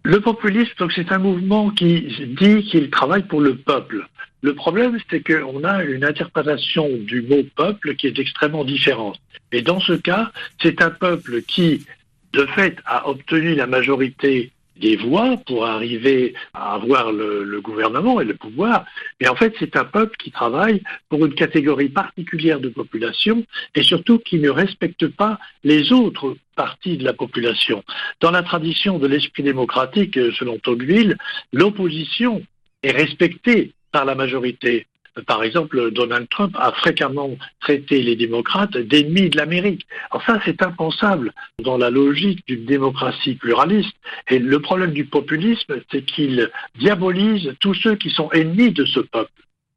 Le 0.03 0.21
populisme, 0.21 0.87
c'est 0.95 1.11
un 1.13 1.19
mouvement 1.19 1.71
qui 1.71 2.07
dit 2.39 2.63
qu'il 2.65 2.91
travaille 2.91 3.27
pour 3.27 3.41
le 3.41 3.57
peuple. 3.57 4.07
Le 4.43 4.55
problème, 4.55 4.99
c'est 5.11 5.21
qu'on 5.21 5.65
a 5.65 5.83
une 5.83 6.05
interprétation 6.05 6.89
du 6.99 7.23
mot 7.23 7.43
peuple 7.57 7.97
qui 7.97 8.07
est 8.07 8.19
extrêmement 8.19 8.65
différente. 8.65 9.19
Et 9.51 9.63
dans 9.63 9.81
ce 9.81 9.95
cas, 9.95 10.31
c'est 10.63 10.83
un 10.83 10.91
peuple 10.91 11.43
qui, 11.43 11.87
de 12.33 12.47
fait, 12.55 12.77
a 12.85 13.09
obtenu 13.09 13.55
la 13.55 13.67
majorité 13.67 14.53
des 14.79 14.97
voix 14.97 15.37
pour 15.47 15.67
arriver 15.67 16.35
à 16.55 16.75
avoir 16.75 17.13
le, 17.13 17.61
gouvernement 17.61 18.21
et 18.21 18.25
le 18.25 18.35
pouvoir. 18.35 18.85
Mais 19.21 19.29
en 19.29 19.35
fait, 19.35 19.55
c'est 19.59 19.77
un 19.77 19.85
peuple 19.85 20.17
qui 20.17 20.31
travaille 20.31 20.83
pour 21.09 21.25
une 21.27 21.35
catégorie 21.35 21.89
particulière 21.89 22.61
de 22.61 22.69
population 22.69 23.45
et 23.75 23.83
surtout 23.83 24.19
qui 24.19 24.39
ne 24.39 24.51
respecte 24.51 25.09
pas 25.09 25.39
les 25.65 25.93
autres 25.93 26.37
parties 26.57 26.97
de 26.97 27.05
la 27.05 27.13
population. 27.13 27.83
Dans 28.21 28.31
la 28.31 28.43
tradition 28.43 28.99
de 28.99 29.07
l'esprit 29.07 29.43
démocratique, 29.43 30.15
selon 30.39 30.59
Tocqueville, 30.59 31.17
l'opposition 31.53 32.43
est 32.83 32.93
respectée 32.93 33.73
par 33.93 34.05
la 34.05 34.15
majorité. 34.15 34.87
Par 35.27 35.43
exemple, 35.43 35.91
Donald 35.91 36.29
Trump 36.29 36.55
a 36.59 36.73
fréquemment 36.73 37.37
traité 37.61 38.03
les 38.03 38.17
démocrates 38.17 38.77
d'ennemis 38.77 39.31
de 39.31 39.37
l'Amérique. 39.37 39.87
Alors 40.11 40.25
ça, 40.25 40.41
c'est 40.45 40.63
impensable 40.63 41.33
dans 41.63 41.79
la 41.79 41.91
logique 41.91 42.47
d'une 42.47 42.65
démocratie 42.65 43.35
pluraliste. 43.35 43.97
Et 44.29 44.39
le 44.39 44.61
problème 44.61 44.93
du 44.93 45.05
populisme, 45.05 45.81
c'est 45.91 46.03
qu'il 46.03 46.51
diabolise 46.79 47.55
tous 47.61 47.75
ceux 47.75 47.97
qui 47.97 48.11
sont 48.11 48.31
ennemis 48.33 48.73
de 48.73 48.85
ce 48.85 49.01
peuple 49.01 49.31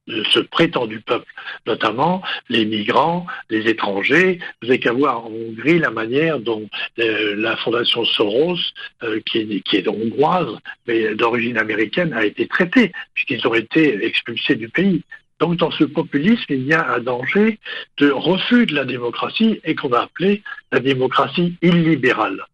de 0.07 0.23
ce 0.31 0.39
prétendu 0.39 0.99
peuple, 0.99 1.31
notamment 1.67 2.21
les 2.49 2.65
migrants, 2.65 3.25
les 3.49 3.69
étrangers. 3.69 4.39
Vous 4.61 4.69
avez 4.69 4.79
qu'à 4.79 4.93
voir 4.93 5.25
en 5.25 5.29
Hongrie 5.29 5.79
la 5.79 5.91
manière 5.91 6.39
dont 6.39 6.67
euh, 6.99 7.35
la 7.37 7.55
fondation 7.57 8.03
Soros, 8.03 8.57
euh, 9.03 9.19
qui, 9.25 9.39
est, 9.39 9.61
qui, 9.61 9.77
est, 9.77 9.87
hongroise, 9.87 10.57
mais 10.87 11.13
d'origine 11.15 11.57
américaine, 11.57 12.13
a 12.13 12.25
été 12.25 12.47
traitée, 12.47 12.91
puisqu'ils 13.13 13.47
ont 13.47 13.53
été 13.53 14.03
expulsés 14.05 14.55
du 14.55 14.69
pays. 14.69 15.03
Donc 15.41 15.57
dans 15.57 15.71
ce 15.71 15.83
populisme, 15.83 16.45
il 16.49 16.67
y 16.67 16.73
a 16.73 16.87
un 16.93 16.99
danger 16.99 17.57
de 17.97 18.11
refus 18.11 18.67
de 18.67 18.75
la 18.75 18.85
démocratie 18.85 19.59
et 19.63 19.73
qu'on 19.73 19.89
va 19.89 20.03
appeler 20.03 20.43
la 20.71 20.79
démocratie 20.79 21.57
illibérale. 21.63 22.45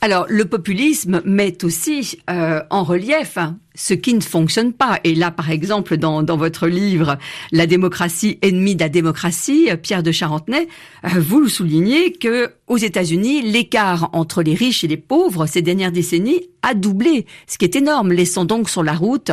Alors, 0.00 0.26
le 0.28 0.44
populisme 0.44 1.22
met 1.24 1.64
aussi 1.64 2.18
euh, 2.30 2.62
en 2.70 2.84
relief 2.84 3.38
hein, 3.38 3.58
ce 3.74 3.94
qui 3.94 4.14
ne 4.14 4.20
fonctionne 4.20 4.72
pas. 4.72 5.00
Et 5.04 5.14
là, 5.14 5.30
par 5.30 5.50
exemple, 5.50 5.96
dans, 5.96 6.24
votre 6.36 6.66
livre 6.66 7.18
La 7.52 7.66
démocratie 7.66 8.38
ennemie 8.42 8.74
de 8.74 8.80
la 8.80 8.88
démocratie, 8.88 9.68
Pierre 9.82 10.02
de 10.02 10.12
Charentenay, 10.12 10.66
euh, 11.04 11.20
vous 11.20 11.48
soulignez 11.48 12.12
que 12.12 12.52
aux 12.66 12.76
États-Unis, 12.76 13.42
l'écart 13.42 14.10
entre 14.12 14.42
les 14.42 14.54
riches 14.54 14.82
et 14.84 14.88
les 14.88 14.96
pauvres 14.96 15.46
ces 15.46 15.62
dernières 15.62 15.92
décennies 15.92 16.48
a 16.62 16.74
doublé, 16.74 17.26
ce 17.46 17.58
qui 17.58 17.64
est 17.64 17.76
énorme, 17.76 18.12
laissant 18.12 18.44
donc 18.44 18.68
sur 18.68 18.82
la 18.82 18.94
route 18.94 19.30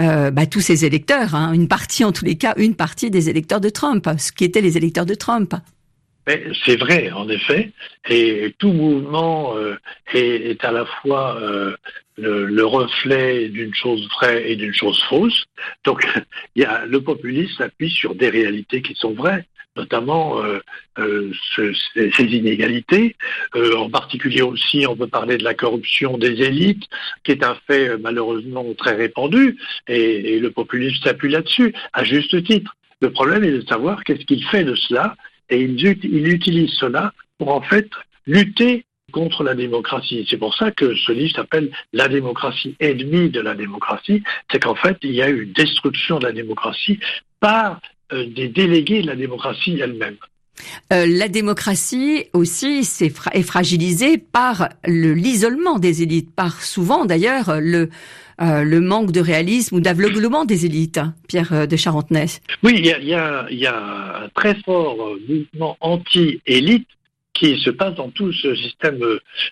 euh, 0.00 0.30
bah, 0.30 0.46
tous 0.46 0.60
ces 0.60 0.84
électeurs, 0.84 1.34
hein, 1.34 1.52
une 1.52 1.68
partie 1.68 2.04
en 2.04 2.12
tous 2.12 2.24
les 2.24 2.36
cas, 2.36 2.54
une 2.58 2.74
partie 2.74 3.10
des 3.10 3.30
électeurs 3.30 3.60
de 3.60 3.70
Trump, 3.70 4.08
ce 4.18 4.32
qui 4.32 4.44
étaient 4.44 4.60
les 4.60 4.76
électeurs 4.76 5.06
de 5.06 5.14
Trump. 5.14 5.54
C'est 6.26 6.76
vrai, 6.76 7.10
en 7.10 7.28
effet, 7.28 7.72
et 8.08 8.54
tout 8.58 8.72
mouvement 8.72 9.56
euh, 9.58 9.76
est, 10.14 10.64
à 10.64 10.72
la 10.72 10.86
fois 10.86 11.36
euh, 11.38 11.76
le, 12.16 12.64
reflet 12.64 13.48
d'une 13.50 13.74
chose 13.74 14.08
vraie 14.08 14.50
et 14.50 14.56
d'une 14.56 14.72
chose 14.72 15.02
fausse. 15.08 15.44
Donc, 15.84 16.06
il 16.56 16.62
y 16.62 16.64
a, 16.64 16.86
le 16.86 17.02
populisme 17.02 17.58
s'appuie 17.58 17.90
sur 17.90 18.14
des 18.14 18.30
réalités 18.30 18.80
qui 18.80 18.94
sont 18.94 19.12
vraies, 19.12 19.46
notamment 19.76 20.42
euh, 20.96 21.32
ces 21.54 22.24
inégalités. 22.24 23.16
en 23.54 23.90
particulier 23.90 24.42
aussi, 24.42 24.86
on 24.88 24.96
peut 24.96 25.08
parler 25.08 25.36
de 25.36 25.44
la 25.44 25.54
corruption 25.54 26.16
des 26.16 26.40
élites, 26.42 26.84
qui 27.22 27.32
est 27.32 27.44
un 27.44 27.56
fait 27.66 27.98
malheureusement 27.98 28.64
très 28.78 28.94
répandu, 28.94 29.58
et, 29.88 30.36
et 30.36 30.40
le 30.40 30.50
populisme 30.50 31.04
s'appuie 31.04 31.30
là-dessus, 31.30 31.74
à 31.92 32.02
juste 32.02 32.42
titre. 32.44 32.74
Le 33.02 33.10
problème 33.12 33.44
est 33.44 33.50
de 33.50 33.66
savoir 33.66 34.04
qu'est-ce 34.04 34.24
qu'il 34.24 34.42
fait 34.46 34.64
de 34.64 34.74
cela 34.74 35.16
et 35.50 35.60
il, 35.60 36.28
utilise 36.28 36.70
cela 36.70 37.12
pour 37.38 37.48
en 37.54 37.60
fait 37.60 37.88
lutter 38.26 38.84
contre 39.12 39.44
la 39.44 39.54
démocratie. 39.54 40.26
C'est 40.28 40.38
pour 40.38 40.56
ça 40.56 40.70
que 40.70 40.94
ce 40.94 41.12
livre 41.12 41.36
s'appelle 41.36 41.70
La 41.92 42.08
démocratie 42.08 42.74
ennemie 42.80 43.30
de 43.30 43.40
la 43.40 43.54
démocratie. 43.54 44.22
C'est 44.50 44.62
qu'en 44.62 44.74
fait, 44.74 44.96
il 45.02 45.12
y 45.12 45.22
a 45.22 45.28
eu 45.28 45.42
une 45.42 45.52
destruction 45.52 46.18
de 46.18 46.26
la 46.26 46.32
démocratie 46.32 46.98
par 47.38 47.80
euh, 48.12 48.26
des 48.26 48.48
délégués 48.48 49.02
de 49.02 49.06
la 49.06 49.16
démocratie 49.16 49.78
elle-même. 49.80 50.16
Euh, 50.92 51.06
la 51.06 51.28
démocratie 51.28 52.26
aussi 52.32 52.86
est, 53.00 53.42
fragilisée 53.42 54.18
par 54.18 54.68
l'isolement 54.86 55.78
des 55.78 56.02
élites, 56.02 56.34
par 56.34 56.62
souvent 56.62 57.04
d'ailleurs 57.04 57.60
le, 57.60 57.90
le 58.38 58.78
manque 58.80 59.12
de 59.12 59.20
réalisme 59.20 59.76
ou 59.76 59.80
d'aveuglement 59.80 60.44
des 60.44 60.66
élites, 60.66 60.98
hein, 60.98 61.14
Pierre 61.28 61.66
de 61.68 61.76
Charentenay. 61.76 62.26
Oui, 62.62 62.74
il 62.78 62.86
y 63.06 63.14
a, 63.14 63.46
un 64.24 64.28
très 64.34 64.54
fort 64.64 65.16
mouvement 65.28 65.76
anti-élite 65.80 66.88
qui 67.34 67.58
se 67.58 67.70
passe 67.70 67.94
dans 67.96 68.10
tout 68.10 68.32
ce 68.32 68.54
système 68.54 69.00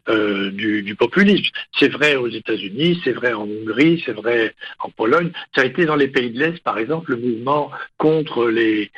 euh, 0.09 0.51
du, 0.53 0.95
populisme. 0.95 1.51
C'est 1.79 1.89
vrai 1.89 2.15
aux 2.15 2.29
États-Unis, 2.29 3.01
c'est 3.03 3.13
vrai 3.13 3.33
en 3.33 3.43
Hongrie, 3.43 4.01
c'est 4.07 4.13
vrai 4.13 4.55
en 4.79 4.89
Pologne. 4.91 5.33
Ça 5.55 5.63
a 5.63 5.65
été 5.65 5.85
dans 5.85 5.97
les 5.97 6.09
pays 6.09 6.31
de 6.31 6.39
l'Est, 6.39 6.63
par 6.63 6.79
exemple, 6.79 7.11
le 7.11 7.17
mouvement 7.17 7.71
contre 7.99 8.49
les, 8.49 8.91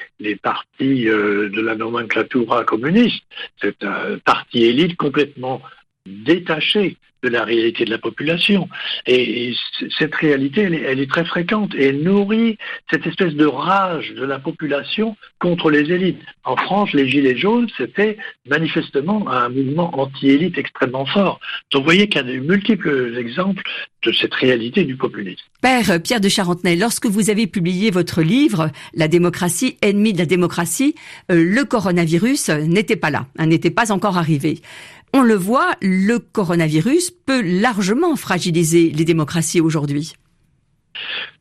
partis 0.42 1.08
euh, 1.08 1.48
de 1.48 1.60
la 1.62 1.74
nomenclatura 1.74 2.64
communiste. 2.64 3.24
C'est 3.60 3.82
un 3.82 4.18
parti 4.18 4.64
élite 4.64 4.96
complètement 4.96 5.62
détaché 6.06 6.96
de 7.24 7.30
la 7.30 7.42
réalité 7.42 7.84
de 7.86 7.90
la 7.90 7.98
population. 7.98 8.68
Et, 9.06 9.54
cette 9.98 10.14
réalité, 10.14 10.62
elle 10.62 11.00
est, 11.00 11.10
très 11.10 11.24
fréquente 11.24 11.74
et 11.74 11.92
nourrit 11.92 12.58
cette 12.90 13.06
espèce 13.06 13.34
de 13.34 13.46
rage 13.46 14.12
de 14.14 14.24
la 14.24 14.38
population 14.38 15.16
contre 15.38 15.70
les 15.70 15.90
élites. 15.90 16.20
En 16.44 16.56
France, 16.56 16.92
les 16.92 17.08
Gilets 17.08 17.36
jaunes, 17.36 17.68
c'était 17.76 18.18
manifestement 18.48 19.28
un 19.28 19.48
mouvement 19.48 19.98
anti-élite 19.98 20.58
extrêmement 20.58 21.06
fort. 21.06 21.40
Donc 21.72 21.82
vous 21.82 21.86
voyez 21.86 22.08
qu'il 22.08 22.20
y 22.20 22.24
a 22.24 22.32
de 22.32 22.38
multiples 22.38 23.16
exemples 23.16 23.62
de 24.04 24.12
cette 24.12 24.34
réalité 24.34 24.84
du 24.84 24.96
populisme. 24.96 25.44
Père 25.62 26.02
Pierre 26.02 26.20
de 26.20 26.28
Charentenay, 26.28 26.76
lorsque 26.76 27.06
vous 27.06 27.30
avez 27.30 27.46
publié 27.46 27.90
votre 27.90 28.22
livre 28.22 28.70
La 28.94 29.08
démocratie, 29.08 29.78
ennemie 29.80 30.12
de 30.12 30.18
la 30.18 30.26
démocratie, 30.26 30.94
euh, 31.30 31.42
le 31.42 31.64
coronavirus 31.64 32.50
n'était 32.50 32.96
pas 32.96 33.10
là, 33.10 33.26
hein, 33.38 33.46
n'était 33.46 33.70
pas 33.70 33.92
encore 33.92 34.18
arrivé. 34.18 34.60
On 35.16 35.22
le 35.22 35.36
voit, 35.36 35.76
le 35.80 36.18
coronavirus 36.18 37.12
peut 37.12 37.40
largement 37.40 38.16
fragiliser 38.16 38.90
les 38.90 39.04
démocraties 39.04 39.60
aujourd'hui. 39.60 40.14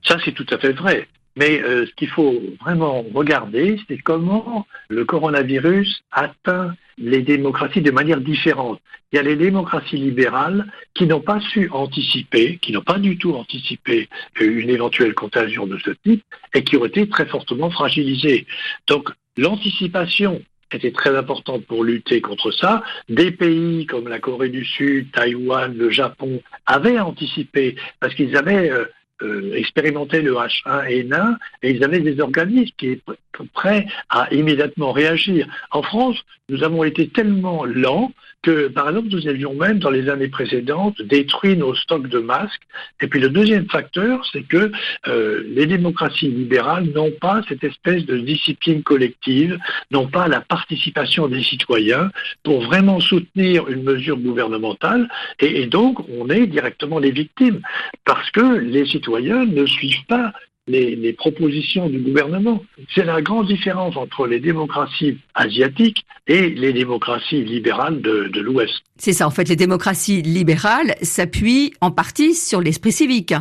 Ça, 0.03 0.19
c'est 0.23 0.33
tout 0.33 0.45
à 0.51 0.59
fait 0.59 0.73
vrai. 0.73 1.07
Mais 1.35 1.59
euh, 1.59 1.87
ce 1.87 1.91
qu'il 1.95 2.09
faut 2.09 2.39
vraiment 2.61 3.03
regarder, 3.15 3.79
c'est 3.87 3.97
comment 3.97 4.67
le 4.89 5.05
coronavirus 5.05 6.03
atteint 6.11 6.75
les 6.99 7.23
démocraties 7.23 7.81
de 7.81 7.89
manière 7.89 8.21
différente. 8.21 8.79
Il 9.11 9.15
y 9.15 9.19
a 9.19 9.23
les 9.23 9.35
démocraties 9.35 9.97
libérales 9.97 10.71
qui 10.93 11.07
n'ont 11.07 11.21
pas 11.21 11.39
su 11.39 11.67
anticiper, 11.71 12.59
qui 12.61 12.73
n'ont 12.73 12.83
pas 12.83 12.99
du 12.99 13.17
tout 13.17 13.33
anticipé 13.33 14.07
une 14.39 14.69
éventuelle 14.69 15.15
contagion 15.15 15.65
de 15.65 15.79
ce 15.79 15.89
type 16.03 16.23
et 16.53 16.63
qui 16.63 16.77
ont 16.77 16.85
été 16.85 17.09
très 17.09 17.25
fortement 17.25 17.71
fragilisées. 17.71 18.45
Donc 18.85 19.09
l'anticipation 19.35 20.43
était 20.75 20.91
très 20.91 21.15
importante 21.15 21.65
pour 21.65 21.83
lutter 21.83 22.21
contre 22.21 22.51
ça. 22.51 22.83
Des 23.09 23.31
pays 23.31 23.85
comme 23.85 24.07
la 24.07 24.19
Corée 24.19 24.49
du 24.49 24.65
Sud, 24.65 25.11
Taïwan, 25.11 25.75
le 25.75 25.89
Japon 25.89 26.41
avaient 26.65 26.99
anticipé 26.99 27.75
parce 27.99 28.13
qu'ils 28.15 28.35
avaient 28.37 28.69
euh, 28.69 28.85
euh, 29.21 29.53
expérimenter 29.53 30.21
le 30.21 30.33
H1N1 30.33 31.37
et 31.61 31.71
ils 31.71 31.83
avaient 31.83 31.99
des 31.99 32.19
organismes 32.19 32.73
qui 32.77 32.89
étaient 32.89 33.13
prêts 33.53 33.85
à 34.09 34.33
immédiatement 34.33 34.91
réagir. 34.91 35.47
En 35.71 35.81
France, 35.81 36.17
nous 36.53 36.63
avons 36.63 36.83
été 36.83 37.07
tellement 37.07 37.65
lents 37.65 38.11
que, 38.43 38.67
par 38.67 38.89
exemple, 38.89 39.07
nous 39.09 39.27
avions 39.27 39.55
même, 39.55 39.79
dans 39.79 39.89
les 39.89 40.07
années 40.09 40.27
précédentes, 40.27 41.01
détruit 41.01 41.57
nos 41.57 41.73
stocks 41.73 42.07
de 42.07 42.19
masques. 42.19 42.61
Et 43.01 43.07
puis 43.07 43.19
le 43.19 43.29
deuxième 43.29 43.67
facteur, 43.69 44.23
c'est 44.31 44.43
que 44.43 44.71
euh, 45.07 45.43
les 45.47 45.65
démocraties 45.65 46.27
libérales 46.27 46.85
n'ont 46.93 47.13
pas 47.19 47.41
cette 47.47 47.63
espèce 47.63 48.05
de 48.05 48.17
discipline 48.17 48.83
collective, 48.83 49.57
n'ont 49.89 50.07
pas 50.07 50.27
la 50.27 50.41
participation 50.41 51.27
des 51.27 51.41
citoyens 51.41 52.11
pour 52.43 52.61
vraiment 52.61 52.99
soutenir 52.99 53.67
une 53.69 53.83
mesure 53.83 54.17
gouvernementale. 54.17 55.09
Et, 55.39 55.61
et 55.61 55.65
donc, 55.65 56.07
on 56.09 56.29
est 56.29 56.45
directement 56.45 56.99
les 56.99 57.11
victimes, 57.11 57.61
parce 58.05 58.29
que 58.29 58.57
les 58.59 58.85
citoyens 58.85 59.45
ne 59.45 59.65
suivent 59.65 60.05
pas 60.07 60.33
les, 60.67 61.13
propositions 61.13 61.89
du 61.89 61.99
gouvernement. 61.99 62.63
C'est 62.93 63.05
la 63.05 63.21
grande 63.21 63.47
différence 63.47 63.97
entre 63.97 64.27
les 64.27 64.39
démocraties 64.39 65.17
asiatiques 65.35 66.05
et 66.27 66.49
les 66.49 66.73
démocraties 66.73 67.43
libérales 67.43 68.01
de, 68.01 68.29
de 68.31 68.41
l'Ouest. 68.41 68.73
C'est 68.97 69.13
ça, 69.13 69.27
en 69.27 69.31
fait, 69.31 69.49
les 69.49 69.55
démocraties 69.55 70.21
libérales 70.21 70.95
s'appuient 71.01 71.73
en 71.81 71.91
partie 71.91 72.33
sur 72.33 72.61
l'esprit 72.61 72.91
civique. 72.91 73.33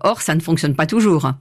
Or, 0.00 0.20
ça 0.20 0.34
ne 0.34 0.40
fonctionne 0.40 0.76
pas 0.76 0.86
toujours. 0.86 1.32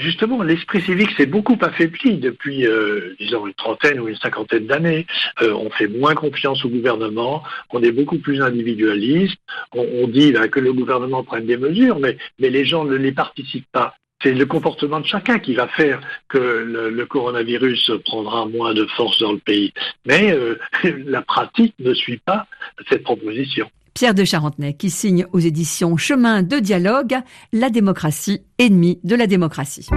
Justement, 0.00 0.42
l'esprit 0.42 0.80
civique 0.80 1.10
s'est 1.18 1.26
beaucoup 1.26 1.58
affaibli 1.60 2.16
depuis, 2.16 2.66
euh, 2.66 3.14
disons, 3.20 3.46
une 3.46 3.52
trentaine 3.52 4.00
ou 4.00 4.08
une 4.08 4.16
cinquantaine 4.16 4.66
d'années. 4.66 5.06
Euh, 5.42 5.52
on 5.52 5.68
fait 5.70 5.88
moins 5.88 6.14
confiance 6.14 6.64
au 6.64 6.70
gouvernement, 6.70 7.42
on 7.70 7.82
est 7.82 7.92
beaucoup 7.92 8.18
plus 8.18 8.40
individualiste. 8.40 9.36
On, 9.74 9.86
on 10.02 10.08
dit 10.08 10.32
que 10.50 10.60
le 10.60 10.72
gouvernement 10.72 11.24
prenne 11.24 11.46
des 11.46 11.58
mesures, 11.58 11.98
mais, 11.98 12.16
mais 12.38 12.48
les 12.48 12.64
gens 12.64 12.84
ne 12.84 12.94
les 12.94 13.12
participent 13.12 13.70
pas 13.70 13.94
c'est 14.22 14.32
le 14.32 14.46
comportement 14.46 15.00
de 15.00 15.06
chacun 15.06 15.38
qui 15.38 15.54
va 15.54 15.68
faire 15.68 16.00
que 16.28 16.38
le, 16.38 17.06
coronavirus 17.06 17.92
prendra 18.04 18.46
moins 18.46 18.74
de 18.74 18.86
force 18.96 19.18
dans 19.18 19.32
le 19.32 19.38
pays. 19.38 19.72
Mais 20.06 20.32
euh, 20.32 20.58
la 21.04 21.22
pratique 21.22 21.74
ne 21.78 21.92
suit 21.92 22.18
pas 22.18 22.46
cette 22.88 23.02
proposition. 23.02 23.68
Pierre 23.94 24.14
de 24.14 24.24
Charentenay 24.24 24.74
qui 24.74 24.88
signe 24.88 25.26
aux 25.32 25.40
éditions 25.40 25.96
Chemin 25.96 26.42
de 26.42 26.58
dialogue, 26.58 27.16
la 27.52 27.68
démocratie 27.68 28.40
ennemie 28.58 28.98
de 29.04 29.14
la 29.14 29.26
démocratie. 29.26 29.88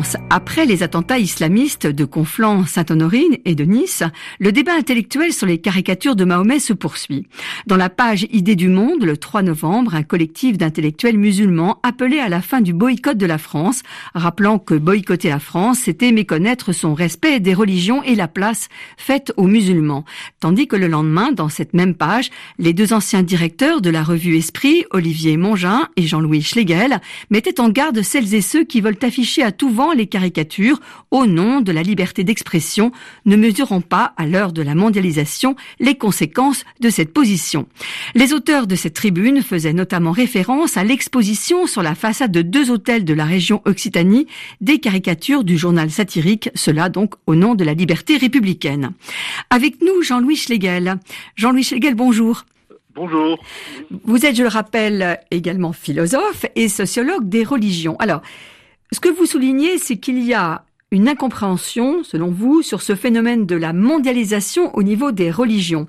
France, 0.00 0.16
après 0.30 0.64
les 0.64 0.82
attentats 0.82 1.18
islamistes 1.18 1.86
de 1.86 2.04
Conflans, 2.06 2.64
Sainte-Honorine 2.64 3.36
et 3.44 3.54
de 3.54 3.64
Nice, 3.64 4.02
le 4.38 4.52
débat 4.52 4.74
intellectuel 4.74 5.32
sur 5.32 5.46
les 5.46 5.58
caricatures 5.58 6.16
de 6.16 6.24
Mahomet 6.24 6.58
se 6.58 6.72
poursuit. 6.72 7.26
Dans 7.66 7.76
la 7.76 7.90
page 7.90 8.26
Idées 8.30 8.56
du 8.56 8.68
monde, 8.68 9.04
le 9.04 9.16
3 9.18 9.42
novembre, 9.42 9.94
un 9.94 10.02
collectif 10.02 10.56
d'intellectuels 10.56 11.18
musulmans 11.18 11.80
appelait 11.82 12.20
à 12.20 12.28
la 12.28 12.40
fin 12.40 12.60
du 12.62 12.72
boycott 12.72 13.18
de 13.18 13.26
la 13.26 13.36
France, 13.36 13.82
rappelant 14.14 14.58
que 14.58 14.74
boycotter 14.74 15.28
la 15.28 15.38
France, 15.38 15.80
c'était 15.80 16.12
méconnaître 16.12 16.72
son 16.72 16.94
respect 16.94 17.40
des 17.40 17.52
religions 17.52 18.02
et 18.02 18.14
la 18.14 18.28
place 18.28 18.68
faite 18.96 19.34
aux 19.36 19.48
musulmans. 19.48 20.04
Tandis 20.38 20.66
que 20.66 20.76
le 20.76 20.86
lendemain, 20.86 21.32
dans 21.32 21.48
cette 21.48 21.74
même 21.74 21.94
page, 21.94 22.30
les 22.58 22.72
deux 22.72 22.92
anciens 22.92 23.22
directeurs 23.22 23.82
de 23.82 23.90
la 23.90 24.02
revue 24.02 24.36
Esprit, 24.36 24.84
Olivier 24.92 25.36
Mongin 25.36 25.88
et 25.96 26.06
Jean-Louis 26.06 26.42
Schlegel, 26.42 27.00
mettaient 27.28 27.60
en 27.60 27.68
garde 27.68 28.00
celles 28.02 28.34
et 28.34 28.40
ceux 28.40 28.64
qui 28.64 28.80
veulent 28.80 28.96
afficher 29.02 29.42
à 29.42 29.52
tout 29.52 29.70
les 29.92 30.06
caricatures 30.06 30.80
au 31.10 31.26
nom 31.26 31.60
de 31.60 31.72
la 31.72 31.82
liberté 31.82 32.24
d'expression, 32.24 32.92
ne 33.26 33.36
mesurant 33.36 33.80
pas, 33.80 34.12
à 34.16 34.26
l'heure 34.26 34.52
de 34.52 34.62
la 34.62 34.74
mondialisation, 34.74 35.56
les 35.78 35.96
conséquences 35.96 36.64
de 36.80 36.90
cette 36.90 37.12
position. 37.12 37.66
Les 38.14 38.32
auteurs 38.32 38.66
de 38.66 38.74
cette 38.74 38.94
tribune 38.94 39.42
faisaient 39.42 39.72
notamment 39.72 40.12
référence 40.12 40.76
à 40.76 40.84
l'exposition 40.84 41.66
sur 41.66 41.82
la 41.82 41.94
façade 41.94 42.32
de 42.32 42.42
deux 42.42 42.70
hôtels 42.70 43.04
de 43.04 43.14
la 43.14 43.24
région 43.24 43.62
Occitanie 43.64 44.26
des 44.60 44.78
caricatures 44.78 45.44
du 45.44 45.58
journal 45.58 45.90
satirique, 45.90 46.50
cela 46.54 46.88
donc 46.88 47.14
au 47.26 47.34
nom 47.34 47.54
de 47.54 47.64
la 47.64 47.74
liberté 47.74 48.16
républicaine. 48.16 48.92
Avec 49.50 49.80
nous, 49.82 50.02
Jean-Louis 50.02 50.36
Schlegel. 50.36 50.96
Jean-Louis 51.36 51.64
Schlegel, 51.64 51.94
bonjour. 51.94 52.44
Bonjour. 52.94 53.38
Vous 54.04 54.26
êtes, 54.26 54.36
je 54.36 54.42
le 54.42 54.48
rappelle, 54.48 55.20
également 55.30 55.72
philosophe 55.72 56.44
et 56.56 56.68
sociologue 56.68 57.28
des 57.28 57.44
religions. 57.44 57.96
Alors, 57.98 58.20
ce 58.92 59.00
que 59.00 59.08
vous 59.08 59.26
soulignez, 59.26 59.78
c'est 59.78 59.98
qu'il 59.98 60.22
y 60.22 60.34
a 60.34 60.64
une 60.92 61.08
incompréhension, 61.08 62.02
selon 62.02 62.30
vous, 62.30 62.62
sur 62.62 62.82
ce 62.82 62.96
phénomène 62.96 63.46
de 63.46 63.54
la 63.54 63.72
mondialisation 63.72 64.74
au 64.74 64.82
niveau 64.82 65.12
des 65.12 65.30
religions. 65.30 65.86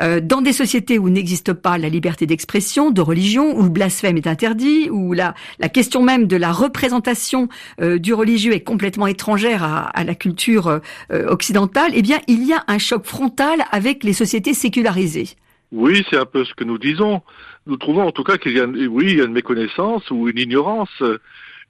Euh, 0.00 0.20
dans 0.20 0.40
des 0.40 0.52
sociétés 0.52 0.98
où 0.98 1.08
n'existe 1.08 1.52
pas 1.52 1.78
la 1.78 1.88
liberté 1.88 2.26
d'expression, 2.26 2.90
de 2.90 3.00
religion, 3.00 3.56
où 3.56 3.62
le 3.62 3.68
blasphème 3.68 4.16
est 4.16 4.26
interdit, 4.26 4.88
où 4.90 5.12
la, 5.12 5.34
la 5.60 5.68
question 5.68 6.02
même 6.02 6.26
de 6.26 6.36
la 6.36 6.50
représentation 6.50 7.48
euh, 7.80 7.98
du 7.98 8.12
religieux 8.12 8.52
est 8.52 8.64
complètement 8.64 9.06
étrangère 9.06 9.62
à, 9.62 10.02
la 10.02 10.14
culture 10.16 10.66
euh, 10.66 11.26
occidentale, 11.28 11.92
eh 11.94 12.02
bien, 12.02 12.18
il 12.26 12.44
y 12.44 12.52
a 12.52 12.64
un 12.66 12.78
choc 12.78 13.04
frontal 13.04 13.60
avec 13.70 14.02
les 14.02 14.12
sociétés 14.12 14.54
sécularisées. 14.54 15.28
Oui, 15.70 16.04
c'est 16.10 16.16
un 16.16 16.26
peu 16.26 16.44
ce 16.44 16.54
que 16.54 16.64
nous 16.64 16.78
disons. 16.78 17.22
Nous 17.66 17.76
trouvons 17.76 18.02
en 18.02 18.10
tout 18.10 18.24
cas 18.24 18.38
qu'il 18.38 18.56
y 18.56 18.60
a, 18.60 18.66
oui, 18.66 19.04
il 19.10 19.18
y 19.18 19.20
a 19.20 19.24
une 19.26 19.32
méconnaissance 19.32 20.10
ou 20.10 20.28
une 20.28 20.38
ignorance 20.38 20.90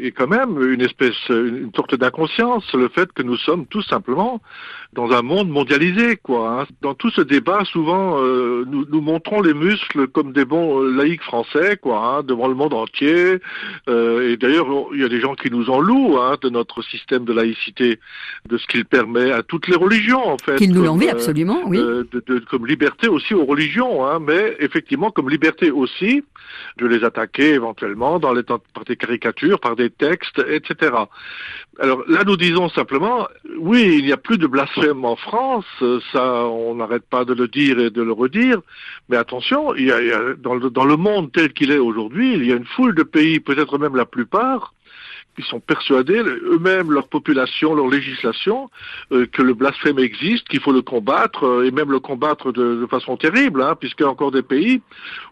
et 0.02 0.12
quand 0.12 0.28
même 0.28 0.60
une 0.62 0.82
espèce, 0.82 1.28
une 1.28 1.70
sorte 1.74 1.94
d'inconscience, 1.94 2.64
le 2.74 2.88
fait 2.88 3.12
que 3.12 3.22
nous 3.22 3.36
sommes 3.36 3.66
tout 3.66 3.82
simplement 3.82 4.40
dans 4.92 5.10
un 5.12 5.22
monde 5.22 5.48
mondialisé, 5.48 6.16
quoi. 6.16 6.62
Hein. 6.62 6.66
Dans 6.82 6.94
tout 6.94 7.10
ce 7.10 7.20
débat, 7.20 7.64
souvent, 7.64 8.18
euh, 8.18 8.64
nous, 8.66 8.86
nous, 8.90 9.00
montrons 9.00 9.40
les 9.40 9.54
muscles 9.54 10.08
comme 10.08 10.32
des 10.32 10.44
bons 10.44 10.82
euh, 10.82 10.90
laïcs 10.90 11.22
français, 11.22 11.76
quoi, 11.80 11.98
hein, 12.18 12.22
devant 12.24 12.48
le 12.48 12.54
monde 12.54 12.74
entier. 12.74 13.38
Euh, 13.88 14.32
et 14.32 14.36
d'ailleurs, 14.36 14.66
il 14.92 15.00
y 15.00 15.04
a 15.04 15.08
des 15.08 15.20
gens 15.20 15.34
qui 15.34 15.50
nous 15.50 15.70
en 15.70 15.80
louent 15.80 16.18
hein, 16.18 16.36
de 16.42 16.48
notre 16.48 16.82
système 16.82 17.24
de 17.24 17.32
laïcité, 17.32 18.00
de 18.48 18.58
ce 18.58 18.66
qu'il 18.66 18.84
permet 18.84 19.30
à 19.30 19.44
toutes 19.44 19.68
les 19.68 19.76
religions, 19.76 20.26
en 20.26 20.38
fait. 20.38 20.56
Qu'il 20.56 20.72
nous 20.72 20.82
l'envie 20.82 21.08
absolument, 21.08 21.60
oui. 21.66 21.78
De, 21.78 22.08
de, 22.26 22.38
comme 22.50 22.66
liberté 22.66 23.06
aussi 23.06 23.34
aux 23.34 23.44
religions, 23.44 24.04
hein, 24.06 24.18
mais 24.20 24.56
effectivement 24.58 25.10
comme 25.10 25.30
liberté 25.30 25.70
aussi 25.70 26.24
de 26.78 26.86
les 26.86 27.04
attaquer 27.04 27.50
éventuellement 27.54 28.18
dans 28.18 28.32
les, 28.32 28.42
par 28.42 28.60
des 28.86 28.96
caricatures, 28.96 29.60
par 29.60 29.76
des 29.76 29.89
textes, 29.90 30.42
etc. 30.48 30.92
Alors 31.78 32.02
là, 32.08 32.24
nous 32.24 32.36
disons 32.36 32.68
simplement, 32.68 33.26
oui, 33.58 33.96
il 33.98 34.04
n'y 34.04 34.12
a 34.12 34.16
plus 34.16 34.38
de 34.38 34.46
blasphème 34.46 35.04
en 35.04 35.16
France, 35.16 35.64
ça, 36.12 36.44
on 36.46 36.74
n'arrête 36.74 37.04
pas 37.08 37.24
de 37.24 37.32
le 37.32 37.48
dire 37.48 37.78
et 37.78 37.90
de 37.90 38.02
le 38.02 38.12
redire, 38.12 38.60
mais 39.08 39.16
attention, 39.16 39.72
dans 39.72 40.84
le 40.84 40.96
monde 40.96 41.32
tel 41.32 41.52
qu'il 41.52 41.70
est 41.70 41.78
aujourd'hui, 41.78 42.34
il 42.34 42.46
y 42.46 42.52
a 42.52 42.56
une 42.56 42.66
foule 42.66 42.94
de 42.94 43.02
pays, 43.02 43.40
peut-être 43.40 43.78
même 43.78 43.96
la 43.96 44.06
plupart, 44.06 44.74
ils 45.38 45.44
sont 45.44 45.60
persuadés, 45.60 46.18
eux-mêmes, 46.18 46.90
leur 46.92 47.08
population, 47.08 47.74
leur 47.74 47.88
législation, 47.88 48.70
euh, 49.12 49.26
que 49.26 49.42
le 49.42 49.54
blasphème 49.54 49.98
existe, 49.98 50.48
qu'il 50.48 50.60
faut 50.60 50.72
le 50.72 50.82
combattre, 50.82 51.44
euh, 51.44 51.66
et 51.66 51.70
même 51.70 51.90
le 51.90 52.00
combattre 52.00 52.52
de, 52.52 52.86
façon 52.90 53.16
terrible, 53.16 53.62
hein, 53.62 53.76
puisqu'il 53.78 54.02
y 54.02 54.06
a 54.06 54.10
encore 54.10 54.32
des 54.32 54.42
pays 54.42 54.82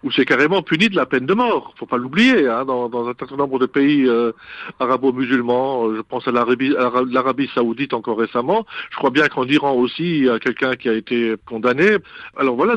où 0.04 0.12
c'est 0.12 0.24
carrément 0.24 0.62
puni 0.62 0.88
de 0.88 0.96
la 0.96 1.06
peine 1.06 1.26
de 1.26 1.34
mort. 1.34 1.74
faut 1.76 1.86
pas 1.86 1.96
l'oublier, 1.96 2.46
hein, 2.46 2.64
dans, 2.64 3.08
un 3.08 3.14
certain 3.18 3.36
nombre 3.36 3.58
de 3.58 3.66
pays 3.66 4.06
euh, 4.06 4.32
arabo-musulmans, 4.78 5.94
je 5.96 6.00
pense 6.02 6.26
à 6.28 6.32
l'Arabie 6.32 7.50
saoudite 7.54 7.94
encore 7.94 8.18
récemment, 8.18 8.66
je 8.90 8.96
crois 8.96 9.10
bien 9.10 9.28
qu'en 9.28 9.44
Iran 9.44 9.74
aussi, 9.74 10.18
il 10.18 10.24
y 10.24 10.30
a 10.30 10.38
quelqu'un 10.38 10.76
qui 10.76 10.88
a 10.88 10.94
été 10.94 11.34
condamné. 11.46 11.96
Alors 12.36 12.54
voilà, 12.54 12.76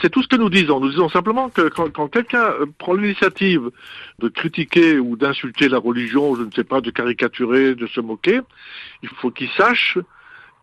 c'est 0.00 0.10
tout 0.10 0.22
ce 0.22 0.28
que 0.28 0.36
nous 0.36 0.50
disons. 0.50 0.80
Nous 0.80 0.90
disons 0.90 1.08
simplement 1.08 1.50
que 1.50 1.68
quand, 1.68 1.90
quand 1.92 2.08
quelqu'un 2.08 2.54
prend 2.78 2.94
l'initiative 2.94 3.70
de 4.18 4.28
critiquer 4.28 4.98
ou 4.98 5.16
d'insulter 5.16 5.68
la 5.68 5.78
religion, 5.78 6.34
je 6.36 6.42
ne 6.42 6.50
sais 6.54 6.64
pas, 6.64 6.80
de 6.80 6.90
caricaturer, 6.90 7.74
de 7.74 7.86
se 7.86 8.00
moquer. 8.00 8.40
Il 9.02 9.08
faut 9.08 9.30
qu'il 9.30 9.50
sache 9.50 9.98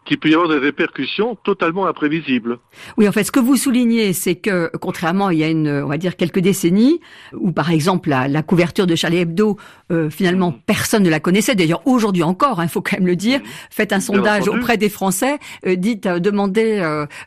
qu'il 0.05 0.19
peut 0.19 0.29
y 0.29 0.33
avoir 0.33 0.49
des 0.49 0.57
répercussions 0.57 1.37
totalement 1.43 1.85
imprévisibles. 1.85 2.59
Oui, 2.97 3.07
en 3.07 3.11
fait, 3.11 3.23
ce 3.23 3.31
que 3.31 3.39
vous 3.39 3.55
soulignez, 3.55 4.13
c'est 4.13 4.35
que 4.35 4.71
contrairement, 4.79 5.29
il 5.29 5.39
y 5.39 5.43
a 5.43 5.49
une, 5.49 5.69
on 5.69 5.87
va 5.87 5.97
dire 5.97 6.15
quelques 6.15 6.39
décennies, 6.39 6.99
où 7.33 7.51
par 7.51 7.71
exemple 7.71 8.09
la, 8.09 8.27
la 8.27 8.41
couverture 8.41 8.87
de 8.87 8.95
Charlie 8.95 9.19
Hebdo, 9.19 9.57
euh, 9.91 10.09
finalement, 10.09 10.53
personne 10.65 11.03
ne 11.03 11.09
la 11.09 11.19
connaissait. 11.19 11.55
D'ailleurs, 11.55 11.81
aujourd'hui 11.85 12.23
encore, 12.23 12.57
il 12.59 12.63
hein, 12.63 12.67
faut 12.67 12.81
quand 12.81 12.97
même 12.97 13.07
le 13.07 13.15
dire. 13.15 13.41
Faites 13.69 13.93
un 13.93 13.99
sondage 13.99 14.47
auprès 14.47 14.77
des 14.77 14.89
Français, 14.89 15.37
euh, 15.65 15.75
dites, 15.75 16.05
euh, 16.05 16.19
demandez 16.19 16.61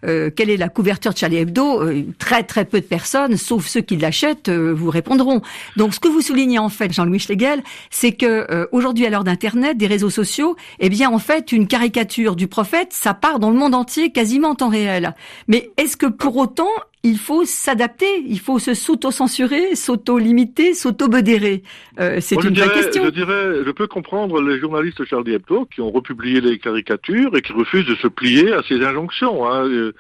quelle 0.02 0.50
est 0.50 0.56
la 0.56 0.68
couverture 0.68 1.12
de 1.12 1.18
Charlie 1.18 1.36
Hebdo. 1.36 1.82
très 2.18 2.42
très 2.42 2.64
peu 2.64 2.80
de 2.80 2.86
personnes, 2.86 3.36
sauf 3.36 3.66
ceux 3.66 3.80
qui 3.80 3.96
l'achètent, 3.96 4.50
vous 4.50 4.90
répondront. 4.90 5.42
Donc, 5.76 5.94
ce 5.94 6.00
que 6.00 6.08
vous 6.08 6.20
soulignez 6.20 6.58
en 6.58 6.68
fait, 6.68 6.92
Jean-Louis 6.92 7.18
Schlegel, 7.18 7.62
c'est 7.90 8.12
que 8.12 8.68
aujourd'hui, 8.72 9.06
à 9.06 9.10
l'heure 9.10 9.24
d'Internet, 9.24 9.76
des 9.76 9.86
réseaux 9.86 10.10
sociaux, 10.10 10.56
eh 10.80 10.88
bien, 10.88 11.10
en 11.10 11.18
fait, 11.18 11.52
une 11.52 11.66
caricature 11.66 12.36
du 12.36 12.48
prophète, 12.64 12.94
ça 12.94 13.12
part 13.12 13.40
dans 13.40 13.50
le 13.50 13.58
monde 13.58 13.74
entier 13.74 14.10
quasiment 14.10 14.48
en 14.48 14.54
temps 14.54 14.70
réel. 14.70 15.14
Mais 15.48 15.70
est-ce 15.76 15.98
que 15.98 16.06
pour 16.06 16.38
autant, 16.38 16.70
il 17.04 17.18
faut 17.18 17.44
s'adapter, 17.44 18.24
il 18.26 18.40
faut 18.40 18.58
se 18.58 18.72
s'auto-censurer, 18.72 19.76
s'auto-limiter, 19.76 20.72
s'auto-bedérer. 20.72 21.62
Euh, 22.00 22.16
c'est 22.20 22.42
une 22.42 22.54
vraie 22.54 22.72
question. 22.72 23.04
Je 23.04 23.10
dirais, 23.10 23.62
je 23.64 23.70
peux 23.72 23.86
comprendre 23.86 24.40
les 24.40 24.58
journalistes 24.58 25.04
Charlie 25.04 25.34
Hebdo 25.34 25.66
qui 25.66 25.82
ont 25.82 25.90
republié 25.90 26.40
les 26.40 26.58
caricatures 26.58 27.36
et 27.36 27.42
qui 27.42 27.52
refusent 27.52 27.84
de 27.84 27.94
se 27.96 28.08
plier 28.08 28.54
à 28.54 28.62
ces 28.66 28.82
injonctions. 28.82 29.46
Hein. 29.46 29.68
Euh, 29.68 29.92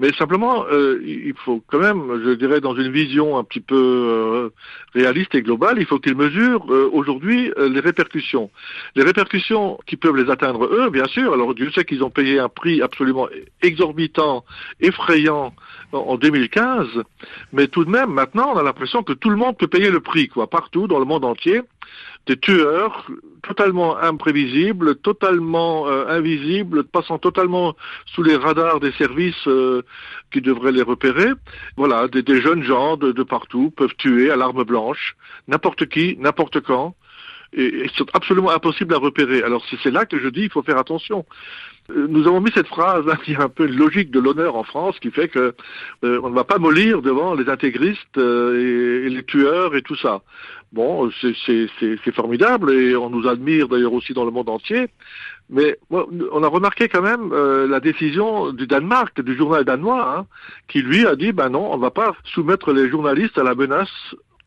mais 0.00 0.12
simplement, 0.14 0.64
euh, 0.64 1.00
il 1.06 1.32
faut 1.44 1.62
quand 1.68 1.78
même, 1.78 2.24
je 2.24 2.32
dirais, 2.32 2.60
dans 2.60 2.74
une 2.74 2.90
vision 2.90 3.38
un 3.38 3.44
petit 3.44 3.60
peu 3.60 3.76
euh, 3.76 4.48
réaliste 4.94 5.36
et 5.36 5.42
globale, 5.42 5.76
il 5.78 5.86
faut 5.86 6.00
qu'ils 6.00 6.16
mesurent 6.16 6.66
aujourd'hui 6.92 7.52
les 7.56 7.80
répercussions. 7.80 8.50
Les 8.96 9.04
répercussions 9.04 9.78
qui 9.86 9.96
peuvent 9.96 10.16
les 10.16 10.28
atteindre 10.28 10.64
eux, 10.64 10.90
bien 10.90 11.06
sûr. 11.06 11.32
Alors 11.32 11.54
Dieu 11.54 11.70
sait 11.70 11.84
qu'ils 11.84 12.02
ont 12.02 12.10
payé 12.10 12.40
un 12.40 12.48
prix 12.48 12.82
absolument 12.82 13.28
exorbitant, 13.62 14.44
effrayant 14.80 15.54
en 15.92 16.16
2015, 16.16 16.86
mais 17.52 17.68
tout 17.68 17.84
de 17.84 17.90
même, 17.90 18.10
maintenant, 18.10 18.52
on 18.54 18.58
a 18.58 18.62
l'impression 18.62 19.02
que 19.02 19.12
tout 19.12 19.30
le 19.30 19.36
monde 19.36 19.56
peut 19.56 19.66
payer 19.66 19.90
le 19.90 20.00
prix, 20.00 20.28
quoi, 20.28 20.48
partout 20.48 20.86
dans 20.86 20.98
le 20.98 21.04
monde 21.04 21.24
entier. 21.24 21.62
Des 22.26 22.36
tueurs 22.36 23.06
totalement 23.42 23.96
imprévisibles, 23.96 24.96
totalement 24.96 25.88
euh, 25.88 26.06
invisibles, 26.08 26.84
passant 26.84 27.18
totalement 27.18 27.74
sous 28.04 28.22
les 28.22 28.36
radars 28.36 28.80
des 28.80 28.92
services 28.92 29.46
euh, 29.46 29.82
qui 30.30 30.42
devraient 30.42 30.72
les 30.72 30.82
repérer. 30.82 31.30
Voilà, 31.78 32.06
des, 32.08 32.40
jeunes 32.42 32.62
gens 32.62 32.98
de, 32.98 33.22
partout 33.22 33.70
peuvent 33.70 33.94
tuer 33.96 34.30
à 34.30 34.36
l'arme 34.36 34.64
blanche, 34.64 35.16
n'importe 35.46 35.86
qui, 35.86 36.16
n'importe 36.18 36.60
quand 36.60 36.94
et, 37.52 37.84
et 37.84 37.90
c'est 37.96 38.04
absolument 38.14 38.50
impossible 38.50 38.94
à 38.94 38.98
repérer. 38.98 39.42
Alors 39.42 39.64
c'est 39.82 39.90
là 39.90 40.06
que 40.06 40.18
je 40.18 40.28
dis 40.28 40.42
il 40.42 40.50
faut 40.50 40.62
faire 40.62 40.78
attention. 40.78 41.24
Euh, 41.90 42.06
nous 42.08 42.26
avons 42.26 42.40
mis 42.40 42.50
cette 42.52 42.66
phrase 42.66 43.04
hein, 43.08 43.16
qui 43.24 43.32
est 43.32 43.40
un 43.40 43.48
peu 43.48 43.66
une 43.66 43.76
logique 43.76 44.10
de 44.10 44.20
l'honneur 44.20 44.56
en 44.56 44.64
France, 44.64 44.98
qui 45.00 45.10
fait 45.10 45.28
que 45.28 45.54
euh, 46.04 46.20
on 46.22 46.30
ne 46.30 46.34
va 46.34 46.44
pas 46.44 46.58
mollir 46.58 47.02
devant 47.02 47.34
les 47.34 47.48
intégristes 47.48 48.18
euh, 48.18 49.06
et, 49.06 49.08
les 49.08 49.24
tueurs 49.24 49.74
et 49.74 49.82
tout 49.82 49.96
ça. 49.96 50.22
Bon, 50.72 51.10
c'est 51.22 52.14
formidable 52.14 52.70
et 52.70 52.94
on 52.94 53.08
nous 53.08 53.26
admire 53.26 53.68
d'ailleurs 53.68 53.94
aussi 53.94 54.12
dans 54.12 54.26
le 54.26 54.30
monde 54.30 54.50
entier. 54.50 54.88
Mais 55.48 55.78
on 55.88 56.42
a 56.42 56.46
remarqué 56.46 56.88
quand 56.88 57.00
même 57.00 57.32
la 57.32 57.80
décision 57.80 58.52
du 58.52 58.66
Danemark, 58.66 59.18
du 59.22 59.34
journal 59.34 59.64
danois, 59.64 60.18
hein, 60.18 60.26
qui 60.68 60.82
lui 60.82 61.06
a 61.06 61.16
dit 61.16 61.32
ben 61.32 61.48
non, 61.48 61.72
on 61.72 61.78
ne 61.78 61.80
va 61.80 61.90
pas 61.90 62.14
soumettre 62.34 62.74
les 62.74 62.90
journalistes 62.90 63.38
à 63.38 63.44
la 63.44 63.54
menace 63.54 63.88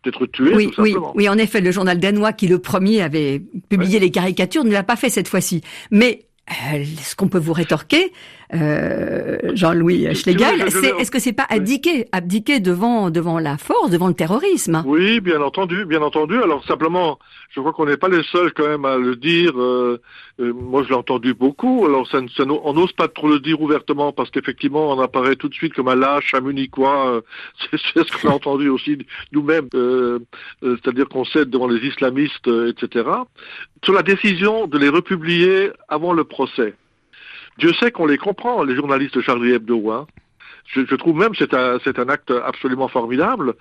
d'être. 0.04 0.28
Oui, 0.40 0.72
oui, 0.78 0.96
oui, 1.16 1.30
en 1.30 1.38
effet, 1.38 1.62
le 1.62 1.72
journal 1.72 2.00
danois 2.00 2.34
qui 2.34 2.48
le 2.48 2.60
premier 2.60 3.02
avait 3.02 3.42
publié 3.70 4.00
les 4.00 4.12
caricatures 4.12 4.64
ne 4.64 4.72
l'a 4.72 4.84
pas 4.84 4.96
fait 4.96 5.10
cette 5.10 5.28
fois-ci. 5.28 5.62
Mais 5.92 6.26
euh, 6.50 6.84
ce 7.02 7.16
qu'on 7.16 7.28
peut 7.28 7.40
vous 7.40 7.54
rétorquer, 7.54 8.12
euh, 8.54 9.38
Jean-Louis 9.54 10.14
Schlegel, 10.14 10.62
est-ce 10.62 11.12
que 11.12 11.20
c'est 11.20 11.34
pas 11.34 11.46
abdiquer, 11.50 12.08
abdiquer 12.12 12.60
devant 12.60 13.10
devant 13.10 13.40
la 13.40 13.58
force, 13.58 13.90
devant 13.90 14.08
le 14.08 14.14
terrorisme? 14.14 14.84
Oui, 14.86 15.22
bien 15.22 15.42
entendu, 15.42 15.86
bien 15.86 16.02
entendu. 16.02 16.36
Alors 16.42 16.64
simplement, 16.66 17.18
je 17.50 17.62
crois 17.62 17.72
qu'on 17.72 17.86
n'est 17.86 17.98
pas 17.98 18.10
les 18.10 18.24
seuls 18.24 18.52
quand 18.54 18.68
même 18.68 18.86
à 18.86 18.98
le 18.98 19.16
dire. 19.16 19.54
Euh, 19.58 20.02
euh 20.40 20.54
moi, 20.54 20.84
je 20.84 20.90
l'ai 20.90 20.96
entendu 20.96 21.34
beaucoup. 21.34 21.86
Alors 21.86 22.08
ça, 22.08 22.20
ça 22.36 22.44
on 22.44 22.74
n'ose 22.74 22.92
pas 22.92 23.08
trop 23.08 23.30
le 23.30 23.40
dire 23.40 23.62
ouvertement 23.62 24.12
parce 24.12 24.30
qu'effectivement, 24.32 24.92
on 24.92 25.00
apparaît 25.00 25.38
tout 25.38 25.48
de 25.48 25.54
suite 25.54 25.74
comme 25.74 25.88
un 25.88 25.96
lâche, 25.96 26.34
un 26.34 26.42
munichois. 26.42 27.22
C'est 27.72 28.08
ce 28.08 28.22
qu'on 28.22 28.30
a 28.30 28.34
entendu 28.34 28.68
aussi 28.68 28.98
nous-mêmes. 29.32 29.68
Euh, 29.76 30.20
c'est-à-dire 30.62 31.08
qu'on 31.08 31.24
cède 31.24 31.50
devant 31.50 31.68
les 31.68 31.86
islamistes, 31.88 32.50
etc. 32.68 33.10
Sur 33.84 33.94
la 33.94 34.04
décision 34.04 34.68
de 34.68 34.78
les 34.78 34.90
republier 34.90 35.70
avant 35.88 36.12
le 36.12 36.26
procès. 36.26 36.74
Dieu 37.62 37.74
sait 37.74 37.92
qu'on 37.92 38.08
les 38.08 38.18
comprend, 38.18 38.64
les 38.64 38.76
journalistes 38.76 39.16
de 39.16 39.22
Charlie 39.22 39.52
Hebdo. 39.52 39.92
Hein. 39.92 40.08
Je, 40.74 40.96
trouve 40.96 41.16
même 41.16 41.32
que 41.32 41.38
c'est 41.38 41.54
un, 42.00 42.10
acte 42.10 42.32
absolument 42.32 42.88
formidable. 42.88 43.54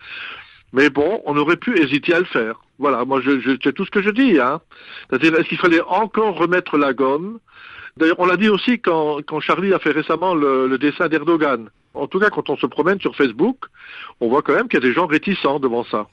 Mais 0.72 0.88
bon, 0.88 1.20
on 1.26 1.36
aurait 1.36 1.58
pu 1.58 1.78
hésiter 1.78 2.14
à 2.14 2.20
le 2.20 2.24
faire. 2.24 2.62
Voilà, 2.78 3.04
moi, 3.04 3.20
je, 3.20 3.58
c'est 3.62 3.74
tout 3.74 3.84
ce 3.84 3.90
que 3.90 4.00
je 4.00 4.08
dis. 4.08 4.40
Hein. 4.40 4.62
C'est-à-dire, 5.08 5.38
est-ce 5.38 5.48
qu'il 5.48 5.58
fallait 5.58 5.82
encore 5.82 6.38
remettre 6.38 6.78
la 6.78 6.94
gomme? 6.94 7.40
D'ailleurs, 7.98 8.20
on 8.20 8.26
l'a 8.26 8.38
dit 8.38 8.48
aussi 8.48 8.80
quand, 8.80 9.18
quand 9.26 9.40
Charlie 9.40 9.74
a 9.74 9.78
fait 9.78 9.90
récemment 9.90 10.34
le, 10.34 10.66
le 10.66 10.78
dessin 10.78 11.08
d'Erdogan. 11.08 11.68
En 11.92 12.06
tout 12.06 12.20
cas, 12.20 12.30
quand 12.30 12.48
on 12.48 12.56
se 12.56 12.66
promène 12.66 13.00
sur 13.00 13.14
Facebook, 13.14 13.66
on 14.20 14.30
voit 14.30 14.40
quand 14.40 14.54
même 14.54 14.68
qu'il 14.68 14.82
y 14.82 14.82
a 14.82 14.88
des 14.88 14.94
gens 14.94 15.06
réticents 15.06 15.60
devant 15.60 15.84
ça. 15.84 16.06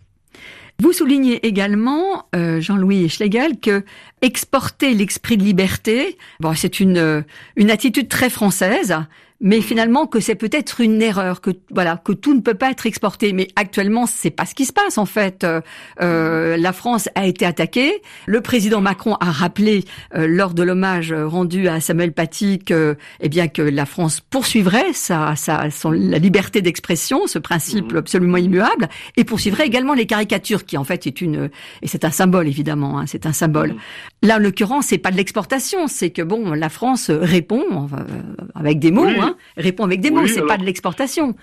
Vous 0.79 0.93
soulignez 0.93 1.45
également, 1.47 2.27
euh, 2.35 2.61
Jean-Louis 2.61 3.09
Schlegel, 3.09 3.59
que 3.59 3.83
exporter 4.21 4.93
l'esprit 4.93 5.35
de 5.35 5.43
liberté, 5.43 6.17
bon, 6.39 6.53
c'est 6.53 6.79
une, 6.79 6.97
euh, 6.97 7.21
une 7.55 7.71
attitude 7.71 8.07
très 8.07 8.29
française, 8.29 8.95
mais 9.39 9.61
finalement 9.61 10.07
que 10.07 10.19
c'est 10.19 10.35
peut-être 10.35 10.81
une 10.81 11.01
erreur, 11.01 11.41
que 11.41 11.51
voilà, 11.71 11.97
que 11.97 12.11
tout 12.11 12.33
ne 12.33 12.41
peut 12.41 12.55
pas 12.55 12.71
être 12.71 12.85
exporté. 12.85 13.33
Mais 13.33 13.47
actuellement, 13.55 14.05
c'est 14.05 14.31
pas 14.31 14.45
ce 14.45 14.55
qui 14.55 14.65
se 14.65 14.73
passe 14.73 14.97
en 14.97 15.05
fait. 15.05 15.43
Euh, 15.43 15.61
euh 16.01 16.57
la 16.57 16.73
France 16.73 17.09
a 17.15 17.25
été 17.27 17.45
attaquée. 17.45 18.01
Le 18.25 18.41
président 18.41 18.81
Macron 18.81 19.15
a 19.19 19.31
rappelé 19.31 19.85
euh, 20.15 20.27
lors 20.27 20.53
de 20.53 20.63
l'hommage 20.63 21.13
rendu 21.13 21.67
à 21.67 21.79
Samuel 21.79 22.13
Paty 22.13 22.59
que, 22.59 22.97
eh 23.19 23.29
bien, 23.29 23.47
que 23.47 23.61
la 23.61 23.85
France 23.85 24.21
poursuivrait 24.21 24.93
sa, 24.93 25.35
sa 25.35 25.69
son, 25.69 25.91
la 25.91 26.17
liberté 26.17 26.61
d'expression, 26.61 27.27
ce 27.27 27.39
principe 27.39 27.93
mmh. 27.93 27.97
absolument 27.97 28.37
immuable, 28.37 28.89
et 29.17 29.23
poursuivrait 29.23 29.67
également 29.67 29.93
les 29.93 30.05
caricatures, 30.05 30.65
qui 30.65 30.77
en 30.77 30.83
fait 30.83 31.05
est 31.05 31.21
une 31.21 31.49
et 31.81 31.87
c'est 31.87 32.05
un 32.05 32.11
symbole 32.11 32.47
évidemment, 32.47 32.99
hein, 32.99 33.05
c'est 33.07 33.25
un 33.25 33.33
symbole. 33.33 33.73
Mmh. 33.73 33.77
Là, 34.23 34.35
en 34.37 34.39
l'occurrence, 34.39 34.87
c'est 34.87 34.97
pas 34.97 35.11
de 35.11 35.17
l'exportation, 35.17 35.87
c'est 35.87 36.09
que 36.09 36.21
bon, 36.21 36.53
la 36.53 36.69
France 36.69 37.11
répond 37.11 37.63
euh, 37.93 38.43
avec 38.55 38.79
des 38.79 38.91
mots. 38.91 39.05
Hein, 39.05 39.26
Hein, 39.27 39.35
répond 39.57 39.83
avec 39.83 40.01
des 40.01 40.11
mots, 40.11 40.27
c'est 40.27 40.45
pas 40.45 40.57
de 40.57 40.63
l'exportation. 40.63 41.35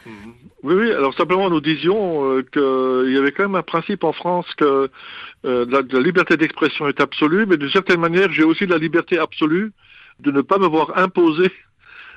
Oui, 0.62 0.74
oui. 0.74 0.92
Alors 0.92 1.14
simplement, 1.14 1.50
nous 1.50 1.60
disions 1.60 2.24
euh, 2.24 2.42
qu'il 2.42 3.12
y 3.12 3.18
avait 3.18 3.32
quand 3.32 3.44
même 3.44 3.54
un 3.54 3.62
principe 3.62 4.02
en 4.02 4.12
France 4.12 4.46
que 4.56 4.90
euh, 5.44 5.66
la, 5.68 6.00
liberté 6.00 6.36
d'expression 6.36 6.88
est 6.88 7.00
absolue, 7.00 7.46
mais 7.46 7.56
d'une 7.56 7.70
certaine 7.70 8.00
manière, 8.00 8.32
j'ai 8.32 8.44
aussi 8.44 8.66
la 8.66 8.78
liberté 8.78 9.18
absolue 9.18 9.72
de 10.20 10.30
ne 10.30 10.40
pas 10.40 10.58
me 10.58 10.66
voir 10.66 10.96
imposer 10.96 11.50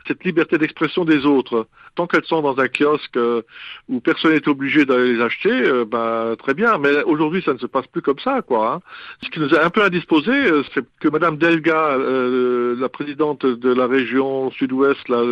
cette 0.08 0.24
liberté 0.24 0.58
d'expression 0.58 1.06
des 1.06 1.26
autres. 1.26 1.68
Tant 1.96 2.08
qu'elles 2.08 2.26
sont 2.26 2.42
dans 2.42 2.60
un 2.60 2.68
kiosque 2.68 3.18
euh, 3.18 3.42
où 3.90 4.00
personne 4.00 4.34
n'est 4.34 4.48
obligé 4.48 4.86
d'aller 4.86 5.14
les 5.14 5.22
acheter, 5.22 5.50
euh, 5.50 5.86
bah, 5.86 6.36
très 6.38 6.54
bien. 6.54 6.78
Mais 6.78 7.04
aujourd'hui, 7.04 7.42
ça 7.44 7.54
ne 7.54 7.58
se 7.58 7.66
passe 7.66 7.88
plus 7.88 8.02
comme 8.02 8.20
ça, 8.20 8.42
quoi. 8.42 8.74
Hein. 8.74 8.80
Ce 9.24 9.30
qui 9.30 9.40
nous 9.40 9.54
a 9.56 9.66
un 9.66 9.70
peu 9.70 9.84
indisposé, 9.84 10.32
euh, 10.32 10.64
c'est 10.74 10.86
que 11.00 11.08
Madame 11.08 11.38
Delga, 11.38 11.98
la 11.98 12.90
présidente 12.90 13.46
de 13.46 13.74
la 13.74 13.88
région 13.88 14.52
Sud-Ouest, 14.52 15.10
là, 15.10 15.24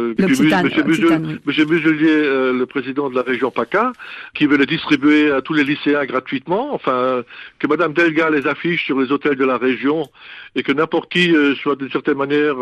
Monsieur, 1.46 1.66
Muselier, 1.66 2.24
le 2.54 2.66
président 2.66 3.10
de 3.10 3.16
la 3.16 3.22
région 3.22 3.52
PACA, 3.52 3.92
qui 4.34 4.46
veut 4.46 4.58
les 4.58 4.66
distribuer 4.66 5.32
à 5.32 5.42
tous 5.42 5.54
les 5.54 5.64
lycéens 5.64 6.06
gratuitement. 6.06 6.74
Enfin, 6.74 7.24
que 7.60 7.68
Madame 7.68 7.94
Delga 7.94 8.30
les 8.30 8.48
affiche 8.48 8.86
sur 8.86 9.00
les 9.00 9.12
hôtels 9.12 9.36
de 9.36 9.46
la 9.46 9.58
région 9.58 10.08
et 10.56 10.64
que 10.64 10.72
n'importe 10.72 11.12
qui 11.12 11.34
soit 11.62 11.76
d'une 11.76 11.92
certaine 11.92 12.18
manière 12.18 12.56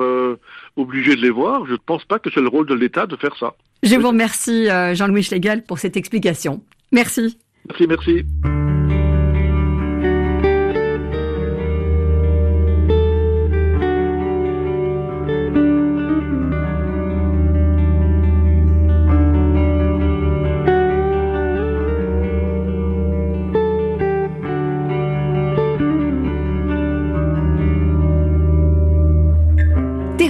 obligé 0.75 1.15
de 1.15 1.21
les 1.21 1.29
voir. 1.29 1.65
Je 1.65 1.75
pense 1.75 2.05
pas 2.05 2.19
que 2.19 2.29
c'est 2.33 2.41
le 2.41 2.47
rôle 2.47 2.67
de 2.67 2.73
l'État 2.73 3.05
de 3.05 3.15
faire 3.15 3.35
ça. 3.37 3.55
Je 3.83 3.95
vous 3.95 4.07
remercie, 4.07 4.69
euh, 4.69 4.95
Jean-Louis 4.95 5.23
Schlegel, 5.23 5.63
pour 5.63 5.79
cette 5.79 5.97
explication. 5.97 6.63
Merci. 6.91 7.37
Merci, 7.67 7.87
merci. 7.87 8.62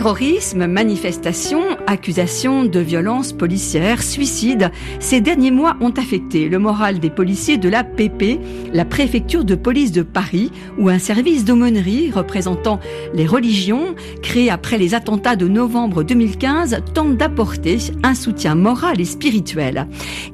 Terrorisme, 0.04 0.68
manifestations, 0.68 1.64
accusations 1.88 2.66
de 2.66 2.82
violences 2.82 3.32
policières, 3.32 4.04
suicides, 4.04 4.70
ces 5.00 5.22
derniers 5.22 5.50
mois 5.50 5.78
ont 5.80 5.92
affecté 5.92 6.50
le 6.50 6.60
moral 6.60 7.00
des 7.00 7.10
policiers 7.10 7.56
de 7.56 7.70
la 7.70 7.86
PP, 7.86 8.38
la 8.74 8.84
préfecture 8.84 9.46
de 9.46 9.56
police 9.56 9.94
de 9.94 10.02
Paris, 10.02 10.52
où 10.78 10.90
un 10.90 11.00
service 11.00 11.46
d'aumônerie 11.46 12.12
représentant 12.12 12.82
les 13.14 13.26
religions, 13.26 13.96
créé 14.22 14.50
après 14.50 14.78
les 14.78 14.94
attentats 14.94 15.38
de 15.38 15.48
novembre 15.48 16.04
2015, 16.04 16.82
tente 16.94 17.16
d'apporter 17.16 17.78
un 18.04 18.14
soutien 18.14 18.56
moral 18.56 19.00
et 19.00 19.06
spirituel. 19.06 19.88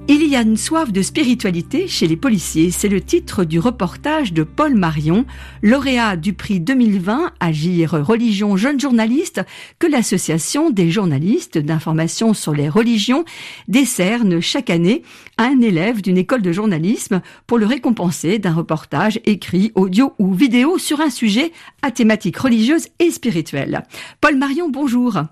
Il 0.08 0.26
y 0.28 0.36
a 0.36 0.42
une 0.42 0.58
soif 0.58 0.92
de 0.92 1.04
spiritualité 1.04 1.88
chez 1.88 2.08
les 2.08 2.18
policiers, 2.18 2.72
c'est 2.72 2.90
le 2.90 3.02
titre 3.02 3.44
du 3.44 3.60
reportage 3.60 4.34
de 4.34 4.42
Paul 4.42 4.74
Marion, 4.74 5.26
lauréat 5.62 6.16
du 6.16 6.34
prix 6.34 6.60
2020 6.60 7.34
Agir 7.40 7.92
Religion 7.92 8.58
Jeune 8.58 8.80
Journaliste, 8.80 9.44
que 9.80 9.88
l'Association 9.88 10.70
des 10.70 10.92
journalistes 10.92 11.58
d'information 11.58 12.34
sur 12.34 12.54
les 12.54 12.70
religions 12.70 13.26
décerne 13.68 14.40
chaque 14.40 14.70
année 14.70 15.04
à 15.38 15.44
un 15.44 15.62
élève 15.62 16.02
d'une 16.02 16.18
école 16.18 16.42
de 16.42 16.52
journalisme 16.52 17.22
pour 17.48 17.58
le 17.58 17.66
récompenser 17.66 18.40
d'un 18.40 18.54
reportage 18.54 19.20
écrit, 19.26 19.72
audio 19.76 20.14
ou 20.20 20.34
vidéo 20.34 20.78
sur 20.78 21.02
un 21.02 21.10
sujet 21.10 21.52
à 21.82 21.92
thématique 21.92 22.38
religieuse 22.38 22.88
et 23.00 23.12
spirituelle. 23.12 23.84
Paul 24.22 24.38
Marion, 24.38 24.70
bonjour. 24.70 25.24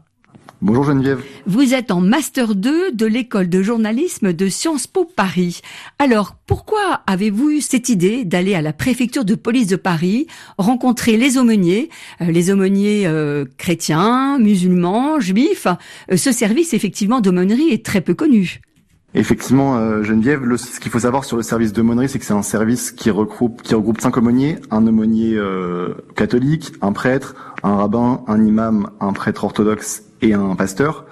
Bonjour 0.59 0.85
Geneviève. 0.85 1.23
Vous 1.45 1.75
êtes 1.75 1.91
en 1.91 2.01
Master 2.01 2.55
2 2.55 2.91
de 2.91 3.05
l'école 3.05 3.47
de 3.47 3.61
journalisme 3.61 4.33
de 4.33 4.47
Sciences 4.47 4.87
Po 4.87 5.05
Paris. 5.05 5.61
Alors, 5.99 6.35
pourquoi 6.47 7.01
avez-vous 7.05 7.51
eu 7.51 7.61
cette 7.61 7.89
idée 7.89 8.25
d'aller 8.25 8.55
à 8.55 8.63
la 8.63 8.73
préfecture 8.73 9.23
de 9.23 9.35
police 9.35 9.67
de 9.67 9.75
Paris, 9.75 10.25
rencontrer 10.57 11.15
les 11.15 11.37
aumôniers, 11.37 11.89
euh, 12.21 12.31
les 12.31 12.49
aumôniers 12.49 13.05
euh, 13.05 13.45
chrétiens, 13.59 14.39
musulmans, 14.39 15.19
juifs? 15.19 15.67
Euh, 16.11 16.17
Ce 16.17 16.31
service, 16.31 16.73
effectivement, 16.73 17.21
d'aumônerie 17.21 17.69
est 17.69 17.85
très 17.85 18.01
peu 18.01 18.15
connu. 18.15 18.59
Effectivement, 19.13 20.03
Geneviève, 20.03 20.43
ce 20.57 20.79
qu'il 20.79 20.91
faut 20.91 20.99
savoir 20.99 21.23
sur 21.23 21.37
le 21.37 21.43
service 21.43 21.73
d'aumônerie, 21.73 22.09
c'est 22.09 22.19
que 22.19 22.25
c'est 22.25 22.33
un 22.33 22.43
service 22.43 22.91
qui 22.91 23.09
regroupe, 23.09 23.61
cinq 23.99 24.17
aumôniers, 24.17 24.57
un 24.69 24.85
aumônier 24.85 25.39
catholique, 26.15 26.73
un 26.81 26.91
prêtre, 26.91 27.35
un 27.63 27.75
rabbin, 27.75 28.21
un 28.27 28.43
imam, 28.45 28.89
un 28.99 29.13
prêtre 29.13 29.43
orthodoxe 29.43 30.03
et 30.21 30.33
un 30.33 30.55
pasteur. 30.55 31.05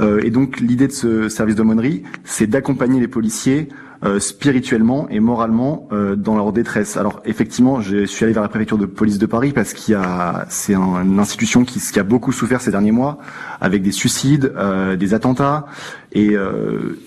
Euh, 0.00 0.20
et 0.22 0.30
donc 0.30 0.60
l'idée 0.60 0.88
de 0.88 0.92
ce 0.92 1.28
service 1.28 1.56
d'aumônerie, 1.56 2.02
c'est 2.24 2.46
d'accompagner 2.46 3.00
les 3.00 3.08
policiers 3.08 3.68
euh, 4.04 4.18
spirituellement 4.18 5.08
et 5.10 5.20
moralement 5.20 5.88
euh, 5.92 6.16
dans 6.16 6.36
leur 6.36 6.52
détresse. 6.52 6.96
Alors 6.96 7.22
effectivement, 7.24 7.80
je 7.80 8.04
suis 8.04 8.24
allé 8.24 8.32
vers 8.32 8.42
la 8.42 8.48
préfecture 8.48 8.78
de 8.78 8.86
police 8.86 9.18
de 9.18 9.26
Paris 9.26 9.52
parce 9.52 9.72
qu'il 9.74 9.92
y 9.92 9.94
a, 9.96 10.46
c'est 10.48 10.74
une 10.74 11.18
institution 11.18 11.64
qui, 11.64 11.80
qui, 11.80 11.98
a 12.00 12.02
beaucoup 12.02 12.32
souffert 12.32 12.60
ces 12.60 12.70
derniers 12.70 12.92
mois, 12.92 13.18
avec 13.60 13.82
des 13.82 13.92
suicides, 13.92 14.52
des 14.98 15.14
attentats 15.14 15.66
et, 16.12 16.34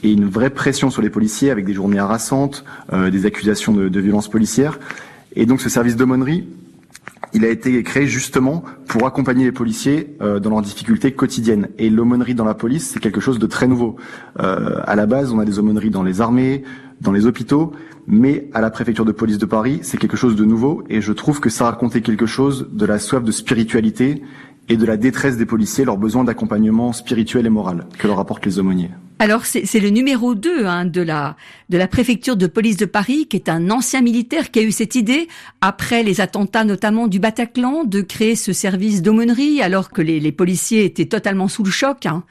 et, 0.04 0.12
une 0.12 0.26
vraie 0.26 0.50
pression 0.50 0.90
sur 0.90 1.02
les 1.02 1.10
policiers, 1.10 1.52
avec 1.52 1.66
des 1.66 1.74
journées 1.74 2.00
harassantes, 2.00 2.64
des 2.94 3.26
accusations 3.26 3.74
de, 3.74 3.90
de 3.90 4.00
violences 4.00 4.30
policières. 4.30 4.80
Et 5.36 5.46
donc 5.46 5.62
ce 5.62 5.70
service 5.70 5.96
d'aumônerie, 5.96 6.48
il 7.36 7.44
a 7.44 7.50
été 7.50 7.84
créé 7.84 8.08
justement 8.08 8.64
pour 8.88 9.06
accompagner 9.06 9.44
les 9.44 9.52
policiers 9.52 10.16
euh, 10.22 10.40
dans 10.40 10.50
leurs 10.52 10.62
difficultés 10.62 11.12
quotidiennes. 11.12 11.68
Et 11.78 11.90
l'aumônerie 11.90 12.34
dans 12.34 12.46
la 12.46 12.54
police, 12.54 12.92
c'est 12.92 13.00
quelque 13.02 13.20
chose 13.20 13.40
de 13.40 13.46
très 13.46 13.68
nouveau. 13.68 13.98
Euh, 14.40 14.80
à 14.86 14.96
la 14.96 15.06
base, 15.06 15.34
on 15.34 15.40
a 15.40 15.46
des 15.46 15.60
aumôneries 15.60 15.90
dans 15.90 16.04
les 16.04 16.22
armées, 16.22 16.64
dans 17.02 17.12
les 17.12 17.26
hôpitaux, 17.26 17.74
mais 18.08 18.50
à 18.54 18.62
la 18.62 18.70
préfecture 18.70 19.06
de 19.06 19.12
police 19.12 19.38
de 19.38 19.46
Paris, 19.46 19.80
c'est 19.82 19.98
quelque 19.98 20.18
chose 20.18 20.36
de 20.36 20.46
nouveau. 20.46 20.84
Et 20.90 21.02
je 21.02 21.12
trouve 21.12 21.40
que 21.40 21.50
ça 21.50 21.66
racontait 21.66 22.02
quelque 22.02 22.26
chose 22.26 22.70
de 22.72 22.86
la 22.86 23.00
soif 23.00 23.24
de 23.24 23.32
spiritualité 23.32 24.22
et 24.70 24.78
de 24.78 24.86
la 24.86 24.98
détresse 24.98 25.38
des 25.38 25.46
policiers, 25.46 25.86
leur 25.86 25.98
besoin 25.98 26.24
d'accompagnement 26.24 26.92
spirituel 26.92 27.46
et 27.46 27.50
moral 27.50 27.86
que 27.98 28.08
leur 28.08 28.20
apportent 28.20 28.46
les 28.46 28.60
aumôniers. 28.60 28.90
Alors 29.18 29.46
c'est 29.46 29.80
le 29.80 29.90
numéro 29.90 30.36
2 30.36 30.66
hein, 30.66 30.84
de 30.84 31.02
la 31.02 31.38
de 31.70 31.78
la 31.78 31.88
préfecture 31.88 32.36
de 32.36 32.48
police 32.48 32.76
de 32.76 32.86
Paris, 32.86 33.28
qui 33.28 33.38
est 33.38 33.48
un 33.48 33.70
ancien 33.70 34.02
militaire 34.02 34.52
qui 34.52 34.60
a 34.60 34.62
eu 34.62 34.74
cette 34.74 34.96
idée 34.96 35.30
après 35.62 36.04
les 36.04 36.20
attentats 36.20 36.66
notamment 36.66 37.08
du 37.08 37.20
Bataclan 37.20 37.86
de 37.86 38.02
créer 38.02 38.36
ce 38.36 38.52
service 38.52 39.02
d'aumônerie 39.02 39.62
alors 39.62 39.92
que 39.92 40.02
les, 40.02 40.32
policiers 40.34 40.84
étaient 40.84 41.06
totalement 41.06 41.48
sous 41.48 41.64
le 41.64 41.72
choc. 41.72 42.06
Hein. 42.06 42.24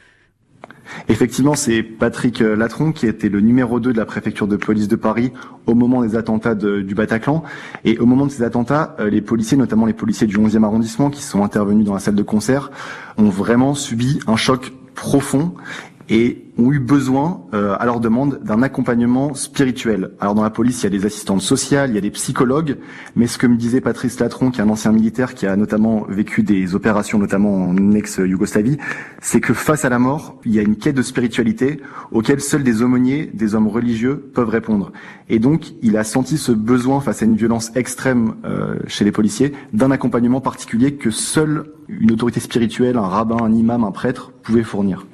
Effectivement, 1.08 1.54
c'est 1.54 1.82
Patrick 1.82 2.40
euh, 2.40 2.56
Latron 2.56 2.92
qui 2.92 3.06
était 3.06 3.28
le 3.28 3.40
numéro 3.40 3.80
2 3.80 3.92
de 3.92 3.98
la 3.98 4.04
préfecture 4.04 4.46
de 4.46 4.56
police 4.56 4.88
de 4.88 4.96
Paris 4.96 5.32
au 5.66 5.74
moment 5.74 6.02
des 6.02 6.16
attentats 6.16 6.54
du 6.54 6.94
Bataclan. 6.94 7.42
Et 7.84 7.98
au 7.98 8.06
moment 8.06 8.26
de 8.26 8.30
ces 8.30 8.42
attentats, 8.42 8.96
euh, 9.00 9.10
les 9.10 9.20
policiers, 9.20 9.56
notamment 9.56 9.86
les 9.86 9.92
policiers 9.92 10.26
du 10.26 10.38
11e 10.38 10.64
arrondissement 10.64 11.10
qui 11.10 11.22
sont 11.22 11.42
intervenus 11.42 11.84
dans 11.84 11.94
la 11.94 12.00
salle 12.00 12.14
de 12.14 12.22
concert, 12.22 12.70
ont 13.16 13.28
vraiment 13.28 13.74
subi 13.74 14.20
un 14.26 14.36
choc 14.36 14.72
profond 14.94 15.54
et 16.08 16.43
ont 16.58 16.72
eu 16.72 16.78
besoin, 16.78 17.42
euh, 17.52 17.76
à 17.78 17.84
leur 17.84 18.00
demande, 18.00 18.40
d'un 18.44 18.62
accompagnement 18.62 19.34
spirituel. 19.34 20.10
Alors 20.20 20.34
dans 20.34 20.42
la 20.42 20.50
police, 20.50 20.82
il 20.82 20.84
y 20.84 20.86
a 20.86 20.90
des 20.90 21.06
assistantes 21.06 21.40
sociales, 21.40 21.90
il 21.90 21.94
y 21.94 21.98
a 21.98 22.00
des 22.00 22.10
psychologues, 22.10 22.76
mais 23.16 23.26
ce 23.26 23.38
que 23.38 23.46
me 23.46 23.56
disait 23.56 23.80
Patrice 23.80 24.20
Latron, 24.20 24.50
qui 24.50 24.60
est 24.60 24.64
un 24.64 24.68
ancien 24.68 24.92
militaire 24.92 25.34
qui 25.34 25.46
a 25.46 25.56
notamment 25.56 26.06
vécu 26.08 26.42
des 26.42 26.74
opérations, 26.74 27.18
notamment 27.18 27.68
en 27.68 27.92
ex-Yougoslavie, 27.92 28.78
c'est 29.20 29.40
que 29.40 29.52
face 29.52 29.84
à 29.84 29.88
la 29.88 29.98
mort, 29.98 30.40
il 30.44 30.54
y 30.54 30.58
a 30.58 30.62
une 30.62 30.76
quête 30.76 30.94
de 30.94 31.02
spiritualité 31.02 31.80
auquel 32.12 32.40
seuls 32.40 32.62
des 32.62 32.82
aumôniers, 32.82 33.30
des 33.32 33.54
hommes 33.54 33.68
religieux 33.68 34.30
peuvent 34.34 34.48
répondre. 34.48 34.92
Et 35.28 35.38
donc, 35.38 35.72
il 35.82 35.96
a 35.96 36.04
senti 36.04 36.38
ce 36.38 36.52
besoin 36.52 37.00
face 37.00 37.22
à 37.22 37.24
une 37.24 37.36
violence 37.36 37.72
extrême 37.74 38.34
euh, 38.44 38.76
chez 38.86 39.04
les 39.04 39.12
policiers 39.12 39.52
d'un 39.72 39.90
accompagnement 39.90 40.40
particulier 40.40 40.94
que 40.94 41.10
seule 41.10 41.64
une 41.88 42.12
autorité 42.12 42.40
spirituelle, 42.40 42.96
un 42.96 43.02
rabbin, 43.02 43.38
un 43.42 43.52
imam, 43.52 43.84
un 43.84 43.90
prêtre 43.90 44.32
pouvait 44.42 44.62
fournir. 44.62 45.06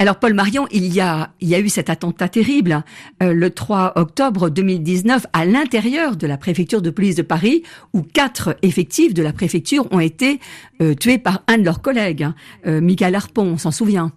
Alors 0.00 0.16
Paul 0.16 0.32
Marion, 0.32 0.66
il 0.70 0.86
y 0.94 1.02
a, 1.02 1.28
eu 1.42 1.68
cet 1.68 1.90
attentat 1.90 2.30
terrible 2.30 2.84
euh, 3.22 3.34
le 3.34 3.50
3 3.50 3.92
octobre 3.96 4.48
2019 4.48 5.26
à 5.34 5.44
l'intérieur 5.44 6.16
de 6.16 6.26
la 6.26 6.38
préfecture 6.38 6.80
de 6.80 6.88
police 6.88 7.16
de 7.16 7.22
Paris, 7.22 7.64
où 7.92 8.00
quatre 8.00 8.56
effectifs 8.62 9.12
de 9.12 9.22
la 9.22 9.34
préfecture 9.34 9.86
ont 9.90 10.00
été 10.00 10.40
euh, 10.80 10.94
tués 10.94 11.18
par 11.18 11.42
un 11.48 11.58
de 11.58 11.64
leurs 11.64 11.82
collègues, 11.82 12.22
hein. 12.22 12.34
euh, 12.66 12.80
Michael 12.80 13.14
Harpon, 13.14 13.42
on 13.42 13.58
s'en 13.58 13.72
souvient. 13.72 14.10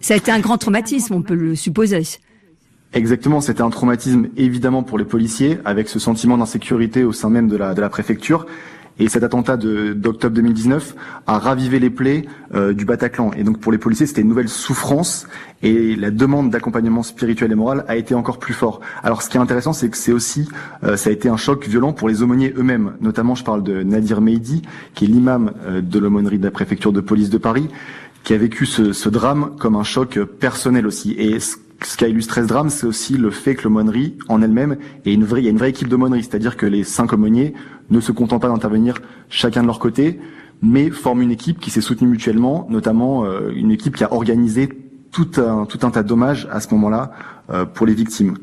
Ça 0.00 0.14
a 0.14 0.16
été 0.16 0.30
un 0.30 0.40
grand 0.40 0.56
traumatisme, 0.56 1.12
on 1.12 1.20
peut 1.20 1.34
le 1.34 1.54
supposer. 1.54 2.00
Exactement, 2.94 3.42
c'était 3.42 3.60
un 3.60 3.68
traumatisme 3.68 4.28
évidemment 4.38 4.84
pour 4.84 4.96
les 4.96 5.04
policiers, 5.04 5.58
avec 5.66 5.90
ce 5.90 5.98
sentiment 5.98 6.38
d'insécurité 6.38 7.04
au 7.04 7.12
sein 7.12 7.28
même 7.28 7.48
de 7.48 7.56
la 7.58 7.88
préfecture. 7.90 8.46
Et 8.98 9.08
cet 9.08 9.22
attentat 9.22 9.56
d'octobre 9.56 10.34
2019 10.34 10.94
a 11.26 11.38
ravivé 11.38 11.78
les 11.78 11.90
plaies 11.90 12.24
euh, 12.54 12.72
du 12.72 12.84
Bataclan. 12.84 13.30
Et 13.36 13.44
donc 13.44 13.58
pour 13.58 13.70
les 13.70 13.78
policiers, 13.78 14.06
c'était 14.06 14.22
une 14.22 14.28
nouvelle 14.28 14.48
souffrance 14.48 15.26
et 15.62 15.96
la 15.96 16.10
demande 16.10 16.50
d'accompagnement 16.50 17.02
spirituel 17.02 17.52
et 17.52 17.54
moral 17.54 17.84
a 17.88 17.96
été 17.96 18.14
encore 18.14 18.38
plus 18.38 18.54
fort. 18.54 18.80
Alors 19.02 19.20
ce 19.20 19.28
qui 19.28 19.36
est 19.36 19.40
intéressant, 19.40 19.74
c'est 19.74 19.90
que 19.90 19.96
c'est 19.98 20.12
aussi, 20.12 20.48
euh, 20.82 20.96
ça 20.96 21.10
a 21.10 21.12
été 21.12 21.28
un 21.28 21.36
choc 21.36 21.66
violent 21.66 21.92
pour 21.92 22.08
les 22.08 22.22
aumôniers 22.22 22.54
eux-mêmes. 22.56 22.92
Notamment, 23.00 23.34
je 23.34 23.44
parle 23.44 23.62
de 23.62 23.82
Nadir 23.82 24.20
Meidi, 24.20 24.62
qui 24.94 25.04
est 25.04 25.08
l'imam 25.08 25.52
euh, 25.66 25.82
de 25.82 25.98
l'aumônerie 25.98 26.38
de 26.38 26.44
la 26.44 26.50
préfecture 26.50 26.92
de 26.92 27.00
police 27.00 27.28
de 27.28 27.38
Paris, 27.38 27.68
qui 28.24 28.32
a 28.32 28.38
vécu 28.38 28.64
ce, 28.64 28.92
ce 28.92 29.08
drame 29.08 29.52
comme 29.58 29.76
un 29.76 29.84
choc 29.84 30.18
personnel 30.18 30.86
aussi. 30.86 31.12
Et 31.18 31.38
ce 31.84 31.96
qui 31.96 32.04
a 32.04 32.08
illustré 32.08 32.42
ce 32.42 32.46
drame, 32.46 32.70
c'est 32.70 32.86
aussi 32.86 33.16
le 33.16 33.30
fait 33.30 33.54
que 33.54 33.64
l'aumônerie 33.64 34.14
en 34.28 34.42
elle-même 34.42 34.76
est 35.04 35.12
une 35.12 35.24
vraie, 35.24 35.40
il 35.40 35.44
y 35.44 35.48
a 35.48 35.50
une 35.50 35.58
vraie 35.58 35.70
équipe 35.70 35.88
d'aumônerie, 35.88 36.22
c'est-à-dire 36.22 36.56
que 36.56 36.66
les 36.66 36.84
cinq 36.84 37.12
aumôniers 37.12 37.54
ne 37.90 38.00
se 38.00 38.12
contentent 38.12 38.42
pas 38.42 38.48
d'intervenir 38.48 38.96
chacun 39.28 39.62
de 39.62 39.66
leur 39.66 39.78
côté, 39.78 40.20
mais 40.62 40.90
forment 40.90 41.22
une 41.22 41.30
équipe 41.30 41.60
qui 41.60 41.70
s'est 41.70 41.80
soutenue 41.80 42.10
mutuellement, 42.10 42.66
notamment 42.70 43.24
euh, 43.24 43.52
une 43.54 43.70
équipe 43.70 43.96
qui 43.96 44.04
a 44.04 44.12
organisé 44.12 44.68
tout 45.12 45.30
un, 45.36 45.66
tout 45.66 45.78
un 45.82 45.90
tas 45.90 46.02
de 46.02 46.08
dommages 46.08 46.48
à 46.50 46.60
ce 46.60 46.72
moment-là 46.74 47.12
euh, 47.50 47.64
pour 47.64 47.86
les 47.86 47.94
victimes. 47.94 48.38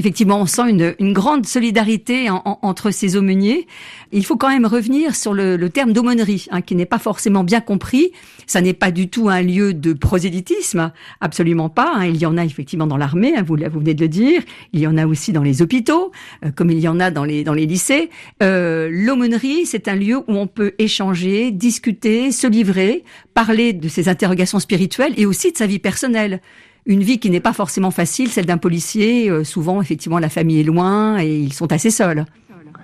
Effectivement, 0.00 0.40
on 0.40 0.46
sent 0.46 0.70
une, 0.70 0.94
une 0.98 1.12
grande 1.12 1.44
solidarité 1.44 2.28
entre 2.30 2.90
ces 2.90 3.18
aumôniers. 3.18 3.66
Il 4.12 4.24
faut 4.24 4.38
quand 4.38 4.48
même 4.48 4.64
revenir 4.64 5.14
sur 5.14 5.34
le, 5.34 5.58
le 5.58 5.68
terme 5.68 5.92
d'aumônerie, 5.92 6.46
hein, 6.50 6.62
qui 6.62 6.74
n'est 6.74 6.86
pas 6.86 6.98
forcément 6.98 7.44
bien 7.44 7.60
compris. 7.60 8.12
Ça 8.46 8.62
n'est 8.62 8.72
pas 8.72 8.92
du 8.92 9.10
tout 9.10 9.28
un 9.28 9.42
lieu 9.42 9.74
de 9.74 9.92
prosélytisme, 9.92 10.90
absolument 11.20 11.68
pas. 11.68 11.92
Hein. 11.96 12.06
Il 12.06 12.16
y 12.16 12.24
en 12.24 12.38
a 12.38 12.46
effectivement 12.46 12.86
dans 12.86 12.96
l'armée, 12.96 13.34
hein, 13.36 13.42
vous, 13.46 13.56
vous 13.56 13.78
venez 13.78 13.92
de 13.92 14.00
le 14.00 14.08
dire. 14.08 14.40
Il 14.72 14.80
y 14.80 14.86
en 14.86 14.96
a 14.96 15.06
aussi 15.06 15.32
dans 15.32 15.42
les 15.42 15.60
hôpitaux, 15.60 16.12
euh, 16.46 16.50
comme 16.50 16.70
il 16.70 16.78
y 16.78 16.88
en 16.88 16.98
a 16.98 17.10
dans 17.10 17.24
les, 17.24 17.44
dans 17.44 17.52
les 17.52 17.66
lycées. 17.66 18.08
Euh, 18.42 18.88
l'aumônerie, 18.90 19.66
c'est 19.66 19.86
un 19.86 19.96
lieu 19.96 20.16
où 20.16 20.22
on 20.28 20.46
peut 20.46 20.72
échanger, 20.78 21.50
discuter, 21.50 22.32
se 22.32 22.46
livrer, 22.46 23.04
parler 23.34 23.74
de 23.74 23.88
ses 23.88 24.08
interrogations 24.08 24.60
spirituelles 24.60 25.12
et 25.18 25.26
aussi 25.26 25.52
de 25.52 25.58
sa 25.58 25.66
vie 25.66 25.78
personnelle 25.78 26.40
une 26.86 27.02
vie 27.02 27.18
qui 27.18 27.30
n'est 27.30 27.40
pas 27.40 27.52
forcément 27.52 27.90
facile, 27.90 28.28
celle 28.28 28.46
d'un 28.46 28.58
policier. 28.58 29.30
Euh, 29.30 29.44
souvent, 29.44 29.80
effectivement, 29.80 30.18
la 30.18 30.28
famille 30.28 30.60
est 30.60 30.64
loin 30.64 31.18
et 31.20 31.38
ils 31.38 31.52
sont 31.52 31.72
assez 31.72 31.90
seuls. 31.90 32.24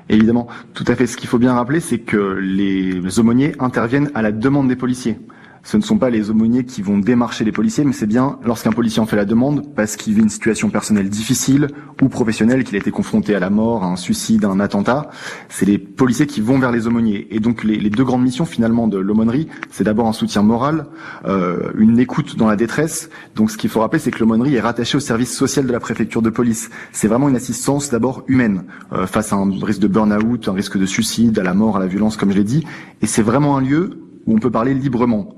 Évidemment, 0.08 0.46
tout 0.74 0.84
à 0.86 0.94
fait. 0.94 1.06
Ce 1.06 1.16
qu'il 1.16 1.28
faut 1.28 1.38
bien 1.38 1.54
rappeler, 1.54 1.80
c'est 1.80 1.98
que 1.98 2.38
les 2.40 3.18
aumôniers 3.18 3.54
interviennent 3.58 4.10
à 4.14 4.22
la 4.22 4.30
demande 4.32 4.68
des 4.68 4.76
policiers. 4.76 5.18
Ce 5.66 5.76
ne 5.76 5.82
sont 5.82 5.98
pas 5.98 6.10
les 6.10 6.30
aumôniers 6.30 6.64
qui 6.64 6.80
vont 6.80 6.96
démarcher 6.96 7.44
les 7.44 7.50
policiers, 7.50 7.84
mais 7.84 7.92
c'est 7.92 8.06
bien 8.06 8.38
lorsqu'un 8.44 8.70
policier 8.70 9.02
en 9.02 9.06
fait 9.06 9.16
la 9.16 9.24
demande 9.24 9.74
parce 9.74 9.96
qu'il 9.96 10.14
vit 10.14 10.20
une 10.20 10.28
situation 10.28 10.70
personnelle 10.70 11.10
difficile 11.10 11.66
ou 12.00 12.08
professionnelle, 12.08 12.62
qu'il 12.62 12.76
a 12.76 12.78
été 12.78 12.92
confronté 12.92 13.34
à 13.34 13.40
la 13.40 13.50
mort, 13.50 13.82
à 13.82 13.88
un 13.88 13.96
suicide, 13.96 14.44
à 14.44 14.48
un 14.48 14.60
attentat. 14.60 15.10
C'est 15.48 15.66
les 15.66 15.78
policiers 15.78 16.28
qui 16.28 16.40
vont 16.40 16.60
vers 16.60 16.70
les 16.70 16.86
aumôniers. 16.86 17.26
Et 17.34 17.40
donc 17.40 17.64
les, 17.64 17.90
deux 17.90 18.04
grandes 18.04 18.22
missions 18.22 18.44
finalement 18.44 18.86
de 18.86 18.96
l'aumônerie, 18.96 19.48
c'est 19.72 19.82
d'abord 19.82 20.06
un 20.06 20.12
soutien 20.12 20.42
moral, 20.42 20.86
euh, 21.26 21.72
une 21.76 21.98
écoute 21.98 22.36
dans 22.36 22.46
la 22.46 22.54
détresse. 22.54 23.10
Donc 23.34 23.50
ce 23.50 23.56
qu'il 23.56 23.68
faut 23.68 23.80
rappeler, 23.80 23.98
c'est 23.98 24.12
que 24.12 24.20
l'aumônerie 24.20 24.54
est 24.54 24.60
rattachée 24.60 24.98
au 24.98 25.00
service 25.00 25.36
social 25.36 25.66
de 25.66 25.72
la 25.72 25.80
préfecture 25.80 26.22
de 26.22 26.30
police. 26.30 26.70
C'est 26.92 27.08
vraiment 27.08 27.28
une 27.28 27.34
assistance 27.34 27.90
d'abord 27.90 28.22
humaine 28.28 28.66
euh, 28.92 29.08
face 29.08 29.32
à 29.32 29.36
un 29.36 29.50
risque 29.50 29.80
de 29.80 29.88
burn-out, 29.88 30.46
un 30.46 30.52
risque 30.52 30.78
de 30.78 30.86
suicide, 30.86 31.36
à 31.40 31.42
la 31.42 31.54
mort, 31.54 31.76
à 31.76 31.80
la 31.80 31.88
violence, 31.88 32.16
comme 32.16 32.30
je 32.30 32.36
l'ai 32.36 32.44
dit. 32.44 32.64
Et 33.02 33.08
c'est 33.08 33.22
vraiment 33.22 33.56
un 33.56 33.60
lieu 33.60 33.98
où 34.26 34.36
on 34.36 34.38
peut 34.38 34.52
parler 34.52 34.72
librement. 34.72 35.36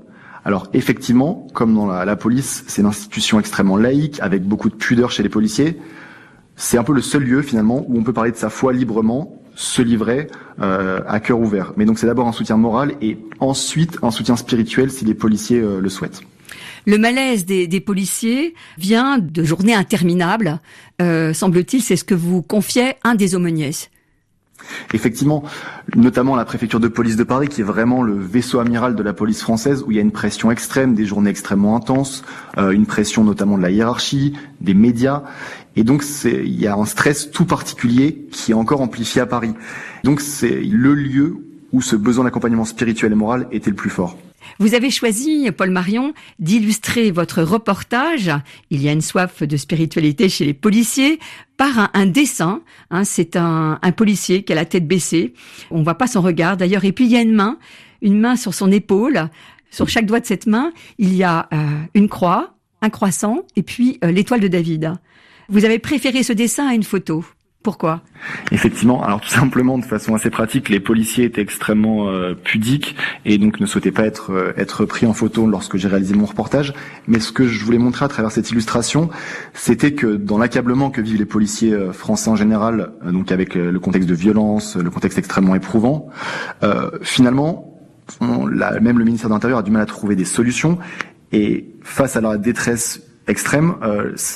Alors 0.49 0.65
effectivement, 0.73 1.45
comme 1.53 1.75
dans 1.75 1.85
la, 1.85 2.15
police, 2.15 2.63
c'est 2.65 2.81
une 2.81 2.87
institution 2.87 3.39
extrêmement 3.39 3.77
laïque, 3.77 4.19
avec 4.19 4.41
beaucoup 4.41 4.71
de 4.71 4.73
pudeur 4.73 5.11
chez 5.11 5.21
les 5.21 5.29
policiers. 5.29 5.77
C'est 6.55 6.79
un 6.79 6.83
peu 6.83 6.91
le 6.91 7.03
seul 7.03 7.21
lieu 7.21 7.43
finalement 7.43 7.85
où 7.87 7.99
on 7.99 8.01
peut 8.01 8.13
parler 8.13 8.31
de 8.31 8.35
sa 8.35 8.49
foi 8.49 8.73
librement, 8.73 9.43
se 9.53 9.83
livrer 9.83 10.25
euh, 10.59 11.01
à 11.07 11.19
cœur 11.19 11.39
ouvert. 11.39 11.73
Mais 11.77 11.85
donc 11.85 11.99
c'est 11.99 12.07
d'abord 12.07 12.27
un 12.27 12.31
soutien 12.31 12.57
moral 12.57 12.95
et 12.99 13.19
ensuite 13.39 13.99
un 14.01 14.09
soutien 14.09 14.35
spirituel 14.35 14.89
si 14.89 15.05
les 15.05 15.13
policiers 15.13 15.59
euh, 15.59 15.79
le 15.79 15.87
souhaitent. 15.87 16.21
Le 16.87 16.97
malaise 16.97 17.45
des, 17.45 17.79
policiers 17.79 18.55
vient 18.79 19.19
de 19.19 19.43
journées 19.43 19.75
interminables. 19.75 20.59
Euh, 20.99 21.31
semble-t-il, 21.31 21.83
c'est 21.83 21.95
ce 21.95 22.03
que 22.03 22.15
vous 22.15 22.41
confiez 22.41 22.93
un 23.03 23.13
des 23.13 23.35
aumôniers. 23.35 23.75
Effectivement, 24.93 25.43
notamment 25.95 26.35
la 26.35 26.45
préfecture 26.45 26.79
de 26.79 26.87
police 26.87 27.15
de 27.15 27.23
Paris, 27.23 27.47
qui 27.47 27.61
est 27.61 27.63
vraiment 27.63 28.03
le 28.03 28.13
vaisseau 28.13 28.59
amiral 28.59 28.95
de 28.95 29.03
la 29.03 29.13
police 29.13 29.41
française, 29.41 29.83
où 29.85 29.91
il 29.91 29.95
y 29.95 29.99
a 29.99 30.01
une 30.01 30.11
pression 30.11 30.51
extrême, 30.51 30.95
des 30.95 31.05
journées 31.05 31.29
extrêmement 31.29 31.75
intenses, 31.75 32.23
euh, 32.57 32.71
une 32.71 32.85
pression 32.85 33.23
notamment 33.23 33.57
de 33.57 33.63
la 33.63 33.71
hiérarchie, 33.71 34.33
des 34.61 34.73
médias, 34.73 35.23
et 35.75 35.83
donc 35.83 36.03
il 36.25 36.59
y 36.59 36.67
a 36.67 36.75
un 36.75 36.85
stress 36.85 37.31
tout 37.31 37.45
particulier 37.45 38.27
qui 38.31 38.51
est 38.51 38.55
encore 38.55 38.81
amplifié 38.81 39.21
à 39.21 39.25
Paris. 39.25 39.53
Donc 40.03 40.21
c'est 40.21 40.59
le 40.61 40.93
lieu 40.93 41.37
où 41.71 41.81
ce 41.81 41.95
besoin 41.95 42.25
d'accompagnement 42.25 42.65
spirituel 42.65 43.11
et 43.11 43.15
moral 43.15 43.47
était 43.51 43.69
le 43.69 43.75
plus 43.75 43.89
fort. 43.89 44.17
Vous 44.57 44.73
avez 44.73 44.89
choisi, 44.89 45.49
Paul 45.51 45.69
Marion, 45.69 46.13
d'illustrer 46.39 47.11
votre 47.11 47.43
reportage, 47.43 48.31
Il 48.71 48.81
y 48.81 48.89
a 48.89 48.91
une 48.91 49.01
soif 49.01 49.43
de 49.43 49.57
spiritualité 49.57 50.29
chez 50.29 50.45
les 50.45 50.53
policiers, 50.53 51.19
par 51.57 51.91
un, 51.93 52.05
dessin. 52.05 52.61
Hein, 52.89 53.03
c'est 53.03 53.35
un, 53.35 53.79
policier 53.95 54.43
qui 54.43 54.53
a 54.53 54.55
la 54.55 54.65
tête 54.65 54.87
baissée. 54.87 55.33
On 55.71 55.83
voit 55.83 55.95
pas 55.95 56.07
son 56.07 56.21
regard 56.21 56.57
d'ailleurs. 56.57 56.85
Et 56.85 56.91
puis 56.91 57.05
il 57.05 57.11
y 57.11 57.17
a 57.17 57.21
une 57.21 57.33
main, 57.33 57.57
une 58.01 58.19
main 58.19 58.35
sur 58.35 58.53
son 58.53 58.71
épaule. 58.71 59.29
Sur 59.71 59.87
chaque 59.87 60.05
doigt 60.05 60.19
de 60.19 60.25
cette 60.25 60.47
main, 60.47 60.71
il 60.97 61.13
y 61.13 61.23
a 61.23 61.47
euh, 61.53 61.57
une 61.93 62.09
croix, 62.09 62.55
un 62.81 62.89
croissant 62.89 63.43
et 63.55 63.61
puis 63.61 63.99
euh, 64.03 64.11
l'étoile 64.11 64.39
de 64.39 64.47
David. 64.47 64.93
Vous 65.49 65.65
avez 65.65 65.79
préféré 65.79 66.23
ce 66.23 66.33
dessin 66.33 66.67
à 66.67 66.73
une 66.73 66.83
photo? 66.83 67.25
Pourquoi? 67.61 68.03
Effectivement, 68.53 69.03
alors 69.03 69.19
tout 69.19 69.27
simplement 69.27 69.77
de 69.77 69.83
façon 69.83 70.15
assez 70.15 70.29
pratique, 70.29 70.69
les 70.69 70.79
policiers 70.79 71.25
étaient 71.25 71.41
extrêmement 71.41 72.07
euh, 72.07 72.33
pudiques 72.33 72.95
et 73.25 73.37
donc 73.37 73.59
ne 73.59 73.65
souhaitaient 73.65 73.91
pas 73.91 74.05
être 74.05 74.31
euh, 74.31 74.53
être 74.55 74.85
pris 74.85 75.05
en 75.05 75.13
photo 75.13 75.45
lorsque 75.45 75.75
j'ai 75.75 75.89
réalisé 75.89 76.15
mon 76.15 76.25
reportage. 76.25 76.73
Mais 77.07 77.19
ce 77.19 77.33
que 77.33 77.45
je 77.45 77.65
voulais 77.65 77.77
montrer 77.77 78.05
à 78.05 78.07
travers 78.07 78.31
cette 78.31 78.49
illustration, 78.49 79.09
c'était 79.53 79.91
que 79.91 80.15
dans 80.15 80.37
l'accablement 80.37 80.89
que 80.89 81.01
vivent 81.01 81.17
les 81.17 81.25
policiers 81.25 81.73
euh, 81.73 81.91
français 81.91 82.29
en 82.29 82.37
général, 82.37 82.93
donc 83.03 83.29
avec 83.33 83.55
le 83.55 83.77
contexte 83.79 84.07
de 84.07 84.15
violence, 84.15 84.77
le 84.77 84.89
contexte 84.89 85.17
extrêmement 85.17 85.55
éprouvant, 85.55 86.09
finalement, 87.01 87.77
même 88.21 88.97
le 88.97 89.05
ministère 89.05 89.29
de 89.29 89.33
l'Intérieur 89.33 89.59
a 89.59 89.63
du 89.63 89.71
mal 89.71 89.81
à 89.81 89.85
trouver 89.85 90.15
des 90.15 90.25
solutions 90.25 90.77
et 91.31 91.73
face 91.81 92.15
à 92.15 92.21
leur 92.21 92.37
détresse 92.39 93.01
extrême, 93.27 93.75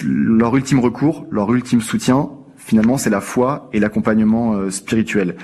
leur 0.03 0.55
ultime 0.55 0.79
recours, 0.79 1.25
leur 1.31 1.53
ultime 1.53 1.81
soutien, 1.81 2.29
finalement, 2.65 2.97
c'est 2.97 3.09
la 3.09 3.21
foi 3.21 3.69
et 3.73 3.79
l'accompagnement 3.79 4.53
euh, 4.53 4.69
spirituel. 4.69 5.35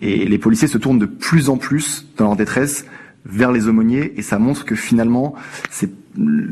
Et 0.00 0.26
les 0.26 0.38
policiers 0.38 0.68
se 0.68 0.78
tournent 0.78 0.98
de 0.98 1.06
plus 1.06 1.48
en 1.48 1.56
plus 1.56 2.06
dans 2.16 2.24
leur 2.24 2.36
détresse 2.36 2.86
vers 3.26 3.52
les 3.52 3.68
aumôniers 3.68 4.12
et 4.16 4.22
ça 4.22 4.38
montre 4.38 4.64
que 4.64 4.74
finalement 4.74 5.34
c'est 5.70 5.90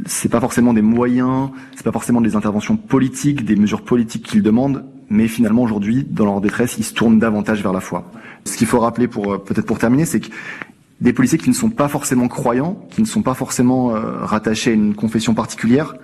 c'est 0.05 0.29
pas 0.29 0.41
forcément 0.41 0.73
des 0.73 0.83
moyens, 0.83 1.51
c'est 1.75 1.83
pas 1.83 1.91
forcément 1.91 2.21
des 2.21 2.37
interventions 2.37 2.77
politiques, 2.77 3.45
des 3.45 3.57
mesures 3.57 3.83
politiques 3.83 4.25
qu'ils 4.25 4.43
demandent, 4.43 4.85
mais 5.09 5.27
finalement 5.27 5.62
aujourd'hui 5.62 6.07
dans 6.09 6.25
leur 6.25 6.41
détresse 6.41 6.77
ils 6.79 6.85
se 6.85 6.95
tournent 6.95 7.19
davantage 7.19 7.62
vers 7.62 7.73
la 7.73 7.81
foi. 7.81 8.11
Ce 8.45 8.57
qu'il 8.57 8.67
faut 8.67 8.79
rappeler 8.79 9.09
pour 9.09 9.33
euh, 9.33 9.39
peut-être 9.39 9.67
pour 9.67 9.79
terminer, 9.79 10.05
c'est 10.05 10.21
que 10.21 10.29
des 11.01 11.12
policiers 11.12 11.39
qui 11.39 11.51
ne 11.51 11.55
sont 11.55 11.71
pas 11.71 11.89
forcément 11.89 12.29
croyants, 12.29 12.79
qui 12.91 13.01
ne 13.01 13.07
sont 13.07 13.23
pas 13.23 13.35
forcément 13.35 13.95
euh, 13.95 14.25
rattachés 14.25 14.71
à 14.71 14.75
une 14.75 14.95
confession 14.95 15.35
particulière, 15.35 15.95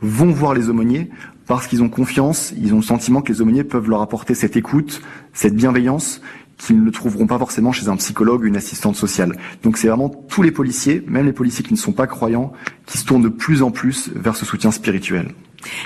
vont 0.00 0.30
voir 0.30 0.54
les 0.54 0.68
aumôniers 0.68 1.10
parce 1.46 1.66
qu'ils 1.66 1.82
ont 1.82 1.88
confiance, 1.88 2.54
ils 2.56 2.72
ont 2.72 2.78
le 2.78 2.82
sentiment 2.82 3.20
que 3.20 3.32
les 3.32 3.40
aumôniers 3.40 3.64
peuvent 3.64 3.88
leur 3.88 4.00
apporter 4.00 4.34
cette 4.34 4.56
écoute, 4.56 5.02
cette 5.32 5.54
bienveillance 5.54 6.20
qu'ils 6.56 6.82
ne 6.82 6.90
trouveront 6.90 7.26
pas 7.26 7.38
forcément 7.38 7.72
chez 7.72 7.88
un 7.88 7.96
psychologue 7.96 8.42
ou 8.42 8.46
une 8.46 8.56
assistante 8.56 8.96
sociale. 8.96 9.36
Donc 9.62 9.76
c'est 9.76 9.88
vraiment 9.88 10.08
tous 10.08 10.42
les 10.42 10.52
policiers, 10.52 11.02
même 11.06 11.26
les 11.26 11.32
policiers 11.32 11.64
qui 11.64 11.72
ne 11.72 11.78
sont 11.78 11.92
pas 11.92 12.06
croyants, 12.06 12.52
qui 12.86 12.98
se 12.98 13.04
tournent 13.04 13.22
de 13.22 13.28
plus 13.28 13.62
en 13.62 13.70
plus 13.70 14.10
vers 14.14 14.36
ce 14.36 14.44
soutien 14.44 14.70
spirituel. 14.70 15.28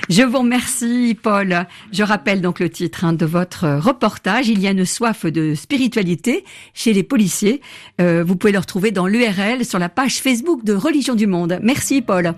Je 0.09 0.23
vous 0.23 0.39
remercie, 0.39 1.17
Paul. 1.21 1.65
Je 1.93 2.03
rappelle 2.03 2.41
donc 2.41 2.59
le 2.59 2.69
titre 2.69 3.05
hein, 3.05 3.13
de 3.13 3.25
votre 3.25 3.79
reportage. 3.79 4.49
Il 4.49 4.59
y 4.59 4.67
a 4.67 4.71
une 4.71 4.85
soif 4.85 5.25
de 5.25 5.55
spiritualité 5.55 6.43
chez 6.73 6.91
les 6.91 7.03
policiers. 7.03 7.61
Euh, 8.01 8.23
vous 8.25 8.35
pouvez 8.35 8.51
le 8.51 8.59
retrouver 8.59 8.91
dans 8.91 9.07
l'URL 9.07 9.63
sur 9.63 9.79
la 9.79 9.87
page 9.87 10.21
Facebook 10.21 10.65
de 10.65 10.73
Religion 10.73 11.15
du 11.15 11.27
Monde. 11.27 11.59
Merci, 11.63 12.01
Paul. 12.01 12.33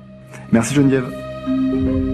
Merci, 0.51 0.75
Geneviève. 0.75 1.31
À 1.47 2.11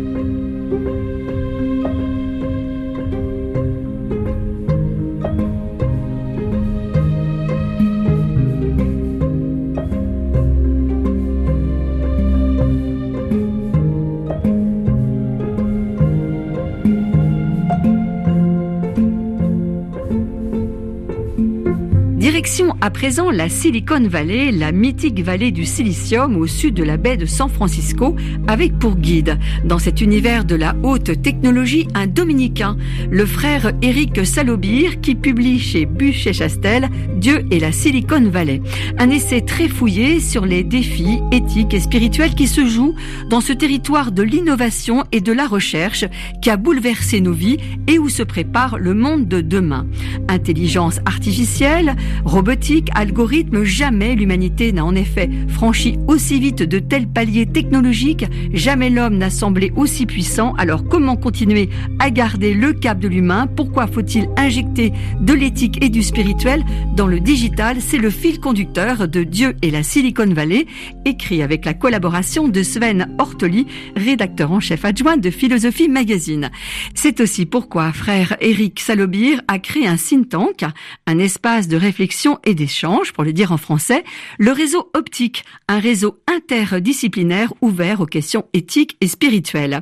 présent 22.97 23.29
la 23.29 23.47
Silicon 23.47 24.07
Valley, 24.07 24.51
la 24.51 24.71
mythique 24.71 25.19
vallée 25.19 25.51
du 25.51 25.65
silicium 25.65 26.36
au 26.36 26.47
sud 26.47 26.73
de 26.73 26.83
la 26.83 26.97
baie 26.97 27.15
de 27.15 27.27
San 27.27 27.47
Francisco, 27.47 28.15
avec 28.47 28.79
pour 28.79 28.95
guide, 28.95 29.38
dans 29.63 29.77
cet 29.77 30.01
univers 30.01 30.45
de 30.45 30.55
la 30.55 30.75
haute 30.81 31.21
technologie, 31.21 31.88
un 31.93 32.07
dominicain, 32.07 32.75
le 33.12 33.27
frère 33.27 33.71
Eric 33.83 34.25
Salobir, 34.25 34.99
qui 34.99 35.13
publie 35.13 35.60
chez 35.60 35.86
Bûche 35.86 36.25
et 36.25 36.33
Chastel 36.33 36.89
Dieu 37.17 37.45
et 37.51 37.60
la 37.60 37.71
Silicon 37.71 38.31
Valley. 38.31 38.63
Un 38.97 39.12
essai 39.12 39.41
très 39.41 39.67
fouillé 39.67 40.19
sur 40.19 40.47
les 40.47 40.63
défis 40.63 41.19
éthiques 41.31 41.75
et 41.75 41.79
spirituels 41.79 42.33
qui 42.33 42.47
se 42.47 42.65
jouent 42.65 42.95
dans 43.29 43.41
ce 43.41 43.53
territoire 43.53 44.12
de 44.12 44.23
l'innovation 44.23 45.03
et 45.12 45.21
de 45.21 45.33
la 45.33 45.45
recherche 45.45 46.05
qui 46.41 46.49
a 46.49 46.57
bouleversé 46.57 47.21
nos 47.21 47.33
vies 47.33 47.57
et 47.86 47.99
où 47.99 48.10
se 48.10 48.23
prépare 48.23 48.79
le 48.79 48.95
monde 48.95 49.27
de 49.27 49.41
demain. 49.41 49.86
Intelligence 50.29 50.99
artificielle, 51.05 51.95
robotique, 52.25 52.87
algorithme, 52.93 53.63
jamais 53.63 54.15
l'humanité 54.15 54.71
n'a 54.71 54.86
en 54.86 54.95
effet 54.95 55.30
franchi 55.47 55.97
aussi 56.08 56.39
vite 56.39 56.63
de 56.63 56.80
tels 56.80 57.08
paliers 57.08 57.45
technologiques, 57.45 58.26
jamais 58.54 58.89
l'homme 58.89 59.17
n'a 59.17 59.30
semblé 59.30 59.71
aussi 59.76 60.06
puissant, 60.06 60.54
alors 60.56 60.86
comment 60.88 61.15
continuer 61.15 61.69
à 62.00 62.10
garder 62.10 62.54
le 62.54 62.73
cap 62.73 63.00
de 63.00 63.08
l'humain? 63.08 63.47
Pourquoi 63.47 63.88
faut-il 63.88 64.30
injecter 64.38 64.93
de 65.19 65.34
l'éthique 65.34 65.84
et 65.84 65.89
du 65.89 66.04
spirituel 66.04 66.63
dans 66.95 67.08
le 67.08 67.19
digital? 67.19 67.78
C'est 67.80 67.97
le 67.97 68.10
fil 68.10 68.39
conducteur 68.39 69.08
de 69.08 69.23
Dieu 69.23 69.56
et 69.62 69.71
la 69.71 69.84
Silicon 69.84 70.34
Valley, 70.34 70.65
écrit 71.06 71.41
avec 71.41 71.65
la 71.65 71.73
collaboration 71.73 72.47
de 72.47 72.63
Sven 72.63 73.15
Ortoli, 73.17 73.67
rédacteur 73.95 74.52
en 74.52 74.60
chef 74.60 74.86
adjoint 74.86 75.17
de 75.17 75.30
Philosophie 75.30 75.89
Magazine. 75.89 76.50
C'est 76.93 77.19
aussi 77.21 77.45
pourquoi 77.45 77.91
frère 77.91 78.36
Eric 78.41 78.80
Salobir 78.80 79.41
a 79.47 79.60
créé 79.60 79.88
un 79.88 79.95
think 79.97 80.30
tank, 80.30 80.65
un 81.06 81.19
espace 81.19 81.67
de 81.67 81.78
réflexion 81.78 82.38
et 82.43 82.54
d'échange, 82.54 82.76
pour 83.13 83.23
le 83.23 83.33
dire 83.33 83.51
en 83.51 83.57
français, 83.57 84.03
le 84.37 84.51
réseau 84.51 84.89
optique, 84.93 85.43
un 85.67 85.79
réseau 85.79 86.19
interdisciplinaire 86.27 87.53
ouvert 87.61 88.01
aux 88.01 88.05
questions 88.05 88.45
éthiques 88.53 88.97
et 89.01 89.07
spirituelles. 89.07 89.81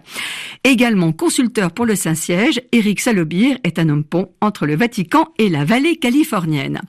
Également 0.63 1.12
consulteur 1.12 1.71
pour 1.71 1.86
le 1.86 1.95
Saint-Siège, 1.95 2.62
Éric 2.71 3.01
Salobir 3.01 3.58
est 3.63 3.79
un 3.79 3.89
homme 3.89 4.03
pont 4.03 4.31
entre 4.41 4.65
le 4.65 4.75
Vatican 4.75 5.27
et 5.38 5.49
la 5.49 5.65
vallée 5.65 5.97
californienne. 5.97 6.81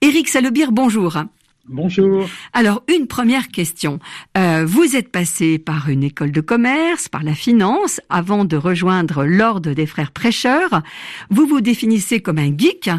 Éric 0.00 0.28
Salobir, 0.28 0.72
bonjour. 0.72 1.18
Bonjour. 1.66 2.26
Alors, 2.52 2.82
une 2.94 3.06
première 3.06 3.48
question. 3.48 3.98
Euh, 4.36 4.66
vous 4.66 4.96
êtes 4.96 5.10
passé 5.10 5.58
par 5.58 5.88
une 5.88 6.02
école 6.02 6.30
de 6.30 6.42
commerce, 6.42 7.08
par 7.08 7.22
la 7.22 7.34
finance, 7.34 8.02
avant 8.10 8.44
de 8.44 8.56
rejoindre 8.56 9.24
l'ordre 9.24 9.72
des 9.72 9.86
frères 9.86 10.10
prêcheurs. 10.10 10.82
Vous 11.30 11.46
vous 11.46 11.62
définissez 11.62 12.20
comme 12.20 12.36
un 12.38 12.54
geek, 12.54 12.90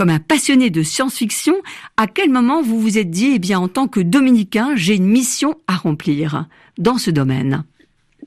comme 0.00 0.08
un 0.08 0.18
passionné 0.18 0.70
de 0.70 0.82
science-fiction, 0.82 1.56
à 1.98 2.06
quel 2.06 2.30
moment 2.30 2.62
vous 2.62 2.80
vous 2.80 2.96
êtes 2.96 3.10
dit, 3.10 3.32
eh 3.34 3.38
bien, 3.38 3.58
en 3.58 3.68
tant 3.68 3.86
que 3.86 4.00
dominicain, 4.00 4.70
j'ai 4.74 4.96
une 4.96 5.04
mission 5.04 5.56
à 5.66 5.76
remplir 5.76 6.46
dans 6.78 6.96
ce 6.96 7.10
domaine? 7.10 7.64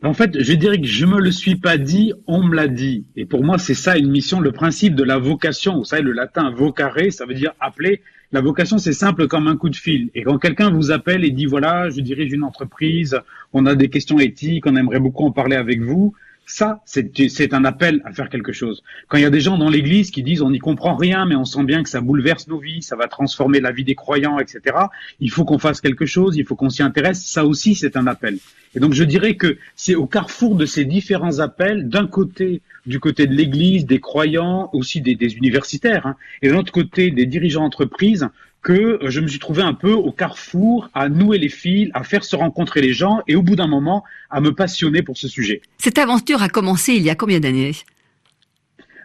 En 0.03 0.13
fait, 0.13 0.39
je 0.39 0.53
dirais 0.53 0.79
que 0.79 0.85
je 0.85 1.07
me 1.07 1.19
le 1.19 1.31
suis 1.31 1.55
pas 1.55 1.79
dit, 1.79 2.13
on 2.27 2.43
me 2.43 2.55
l'a 2.55 2.67
dit. 2.67 3.05
Et 3.15 3.25
pour 3.25 3.43
moi, 3.43 3.57
c'est 3.57 3.73
ça 3.73 3.97
une 3.97 4.11
mission, 4.11 4.39
le 4.39 4.51
principe 4.51 4.93
de 4.93 5.03
la 5.03 5.17
vocation. 5.17 5.79
Vous 5.79 5.83
savez, 5.83 6.03
le 6.03 6.11
latin 6.11 6.51
vocare, 6.51 7.09
ça 7.09 7.25
veut 7.25 7.33
dire 7.33 7.53
appeler. 7.59 8.01
La 8.31 8.41
vocation, 8.41 8.77
c'est 8.77 8.93
simple 8.93 9.27
comme 9.27 9.47
un 9.47 9.57
coup 9.57 9.69
de 9.69 9.75
fil. 9.75 10.11
Et 10.13 10.21
quand 10.21 10.37
quelqu'un 10.37 10.69
vous 10.69 10.91
appelle 10.91 11.25
et 11.25 11.31
dit 11.31 11.47
voilà, 11.47 11.89
je 11.89 12.01
dirige 12.01 12.31
une 12.33 12.43
entreprise, 12.43 13.19
on 13.51 13.65
a 13.65 13.73
des 13.73 13.89
questions 13.89 14.19
éthiques, 14.19 14.67
on 14.67 14.75
aimerait 14.75 14.99
beaucoup 14.99 15.25
en 15.25 15.31
parler 15.31 15.55
avec 15.55 15.81
vous, 15.81 16.13
ça, 16.45 16.81
c'est 16.85 17.53
un 17.53 17.65
appel 17.65 18.01
à 18.05 18.11
faire 18.11 18.29
quelque 18.29 18.51
chose. 18.51 18.83
Quand 19.07 19.17
il 19.17 19.23
y 19.23 19.25
a 19.25 19.29
des 19.29 19.39
gens 19.39 19.57
dans 19.57 19.69
l'Église 19.69 20.11
qui 20.11 20.23
disent 20.23 20.41
on 20.41 20.51
n'y 20.51 20.59
comprend 20.59 20.95
rien, 20.95 21.25
mais 21.25 21.35
on 21.35 21.45
sent 21.45 21.63
bien 21.63 21.83
que 21.83 21.89
ça 21.89 22.01
bouleverse 22.01 22.47
nos 22.47 22.59
vies, 22.59 22.81
ça 22.81 22.95
va 22.95 23.07
transformer 23.07 23.59
la 23.59 23.71
vie 23.71 23.83
des 23.83 23.95
croyants, 23.95 24.39
etc. 24.39 24.75
Il 25.19 25.31
faut 25.31 25.45
qu'on 25.45 25.57
fasse 25.57 25.79
quelque 25.79 26.05
chose, 26.05 26.35
il 26.35 26.45
faut 26.45 26.55
qu'on 26.55 26.69
s'y 26.69 26.83
intéresse. 26.83 27.25
Ça 27.25 27.45
aussi, 27.45 27.75
c'est 27.75 27.95
un 27.95 28.07
appel. 28.07 28.37
Et 28.75 28.79
donc, 28.79 28.93
je 28.93 29.03
dirais 29.03 29.35
que 29.35 29.57
c'est 29.75 29.95
au 29.95 30.05
carrefour 30.05 30.55
de 30.55 30.65
ces 30.65 30.85
différents 30.85 31.39
appels, 31.39 31.89
d'un 31.89 32.07
côté, 32.07 32.61
du 32.85 32.99
côté 32.99 33.27
de 33.27 33.33
l'Église, 33.33 33.85
des 33.85 33.99
croyants, 33.99 34.69
aussi 34.73 34.99
des, 35.01 35.13
universitaires, 35.35 36.07
hein, 36.07 36.15
et 36.41 36.49
de 36.49 36.53
l'autre 36.53 36.71
côté, 36.71 37.11
des 37.11 37.25
dirigeants 37.25 37.61
d'entreprise, 37.61 38.27
que 38.63 38.97
je 39.03 39.19
me 39.19 39.27
suis 39.27 39.39
trouvé 39.39 39.61
un 39.61 39.73
peu 39.73 39.91
au 39.91 40.11
carrefour 40.11 40.89
à 40.93 41.09
nouer 41.09 41.37
les 41.37 41.49
fils, 41.49 41.89
à 41.93 42.03
faire 42.03 42.23
se 42.23 42.35
rencontrer 42.35 42.81
les 42.81 42.93
gens 42.93 43.19
et 43.27 43.35
au 43.35 43.43
bout 43.43 43.55
d'un 43.55 43.67
moment 43.67 44.03
à 44.29 44.41
me 44.41 44.53
passionner 44.53 45.03
pour 45.03 45.17
ce 45.17 45.27
sujet. 45.27 45.61
Cette 45.77 45.97
aventure 45.97 46.41
a 46.41 46.49
commencé 46.49 46.93
il 46.93 47.03
y 47.03 47.09
a 47.09 47.15
combien 47.15 47.39
d'années? 47.39 47.73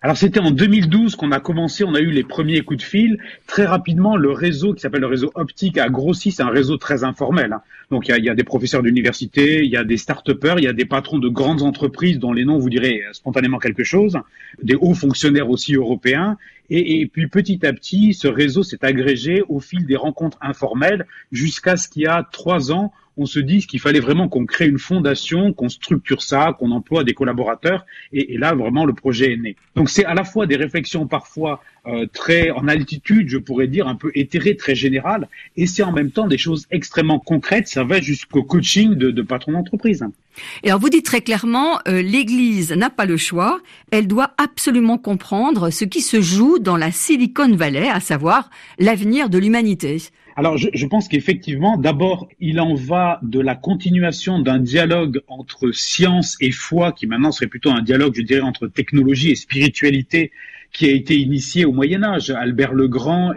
Alors 0.01 0.17
c'était 0.17 0.41
en 0.41 0.51
2012 0.51 1.17
qu'on 1.17 1.33
a 1.33 1.41
commencé, 1.41 1.83
on 1.85 1.95
a 1.95 2.01
eu 2.01 2.11
les 2.11 2.23
premiers 2.23 2.61
coups 2.61 2.79
de 2.79 2.85
fil. 2.85 3.19
Très 3.47 3.65
rapidement, 3.65 4.17
le 4.17 4.31
réseau 4.31 4.73
qui 4.73 4.81
s'appelle 4.81 5.01
le 5.01 5.09
réseau 5.09 5.33
optique 5.35 5.77
a 5.77 5.89
grossi, 5.89 6.31
c'est 6.31 6.43
un 6.43 6.51
réseau 6.51 6.77
très 6.77 7.03
informel. 7.03 7.53
Hein. 7.53 7.63
Donc 7.91 8.07
il 8.07 8.13
y 8.13 8.15
a, 8.15 8.19
y 8.19 8.29
a, 8.29 8.35
des 8.35 8.45
professeurs 8.45 8.83
d'université, 8.83 9.65
il 9.65 9.71
y 9.71 9.77
a 9.77 9.83
des 9.83 9.97
start-upers, 9.97 10.59
il 10.59 10.65
y 10.65 10.69
a 10.69 10.73
des 10.73 10.85
patrons 10.85 11.19
de 11.19 11.29
grandes 11.29 11.63
entreprises 11.63 12.19
dont 12.19 12.33
les 12.33 12.45
noms 12.45 12.59
vous 12.59 12.71
direz 12.71 13.03
spontanément 13.13 13.59
quelque 13.59 13.83
chose, 13.83 14.19
des 14.63 14.77
hauts 14.77 14.95
fonctionnaires 14.95 15.51
aussi 15.51 15.75
européens. 15.75 16.37
Et 16.71 17.07
puis 17.07 17.29
petit 17.29 17.65
à 17.67 17.73
petit, 17.73 18.13
ce 18.13 18.29
réseau 18.29 18.63
s'est 18.63 18.85
agrégé 18.85 19.43
au 19.49 19.59
fil 19.59 19.87
des 19.87 19.97
rencontres 19.97 20.37
informelles 20.43 21.07
jusqu'à 21.33 21.79
ce 21.79 21.89
qu'il 21.89 22.03
y 22.03 22.07
a 22.07 22.29
trois 22.31 22.71
ans, 22.73 22.93
on 23.19 23.27
se 23.27 23.41
dit 23.41 23.67
qu'il 23.67 23.81
fallait 23.81 24.01
vraiment 24.01 24.29
qu'on 24.29 24.47
crée 24.47 24.69
une 24.69 24.79
fondation, 24.79 25.53
qu'on 25.53 25.69
structure 25.69 26.23
ça, 26.23 26.57
qu'on 26.59 26.71
emploie 26.71 27.05
des 27.05 27.15
collaborateurs. 27.15 27.85
Et, 28.13 28.39
là, 28.39 28.55
vraiment, 28.55 28.85
le 28.87 28.93
projet 28.93 29.33
est 29.33 29.37
né. 29.37 29.57
Donc, 29.75 29.91
c'est 29.91 30.05
à 30.05 30.15
la 30.15 30.25
fois 30.25 30.47
des 30.47 30.57
réflexions 30.57 31.07
parfois 31.07 31.63
euh, 31.87 32.07
très 32.13 32.51
en 32.51 32.69
altitude, 32.69 33.29
je 33.29 33.39
pourrais 33.39 33.67
dire, 33.67 33.89
un 33.89 33.97
peu 33.97 34.11
éthérées, 34.15 34.57
très 34.57 34.75
générales, 34.75 35.29
et 35.57 35.67
c'est 35.67 35.83
en 35.83 35.93
même 35.93 36.11
temps 36.11 36.29
des 36.29 36.39
choses 36.39 36.67
extrêmement 36.71 37.19
concrètes. 37.19 37.69
Ça 37.69 37.85
va 37.85 38.01
jusqu'au 38.01 38.43
coaching 38.43 38.95
de, 38.95 39.11
de 39.11 39.23
patrons 39.23 39.53
d'entreprise. 39.53 40.05
Et 40.63 40.69
alors, 40.69 40.81
vous 40.81 40.91
dites 40.91 41.05
très 41.05 41.21
clairement, 41.21 41.81
euh, 41.89 42.03
l'Église 42.03 42.73
n'a 42.73 42.91
pas 42.91 43.07
le 43.07 43.17
choix. 43.17 43.61
Elle 43.91 44.07
doit 44.07 44.33
absolument 44.39 44.99
comprendre 44.99 45.71
ce 45.71 45.85
qui 45.85 46.01
se 46.01 46.21
joue 46.21 46.59
dans 46.59 46.77
la 46.77 46.93
Silicon 46.93 47.55
Valley, 47.55 47.89
à 47.89 48.01
savoir 48.01 48.51
l'avenir 48.79 49.29
de 49.29 49.39
l'humanité. 49.39 49.99
Alors, 50.39 50.57
je, 50.57 50.87
pense 50.87 51.09
qu'effectivement, 51.09 51.77
d'abord, 51.77 52.29
il 52.39 52.61
en 52.61 52.75
va 52.75 53.19
de 53.25 53.41
la 53.41 53.57
continuation 53.57 54.39
d'un 54.39 54.61
dialogue 54.61 55.21
entre 55.27 55.73
science 55.73 56.37
et 56.41 56.53
foi, 56.53 56.93
qui 56.93 57.09
maintenant 57.09 57.33
serait 57.33 57.49
plutôt 57.49 57.71
un 57.71 57.83
dialogue, 57.83 58.15
je 58.15 58.23
dirais, 58.23 58.43
entre 58.43 58.69
technologie 58.69 59.33
et 59.33 59.35
spiritualité, 59.35 60.31
qui 60.73 60.87
a 60.87 60.93
été 60.93 61.17
initié 61.17 61.65
au 61.65 61.73
Moyen 61.73 62.03
Âge. 62.03 62.31
Albert 62.31 62.75
le 62.75 62.89
Grand 62.89 63.33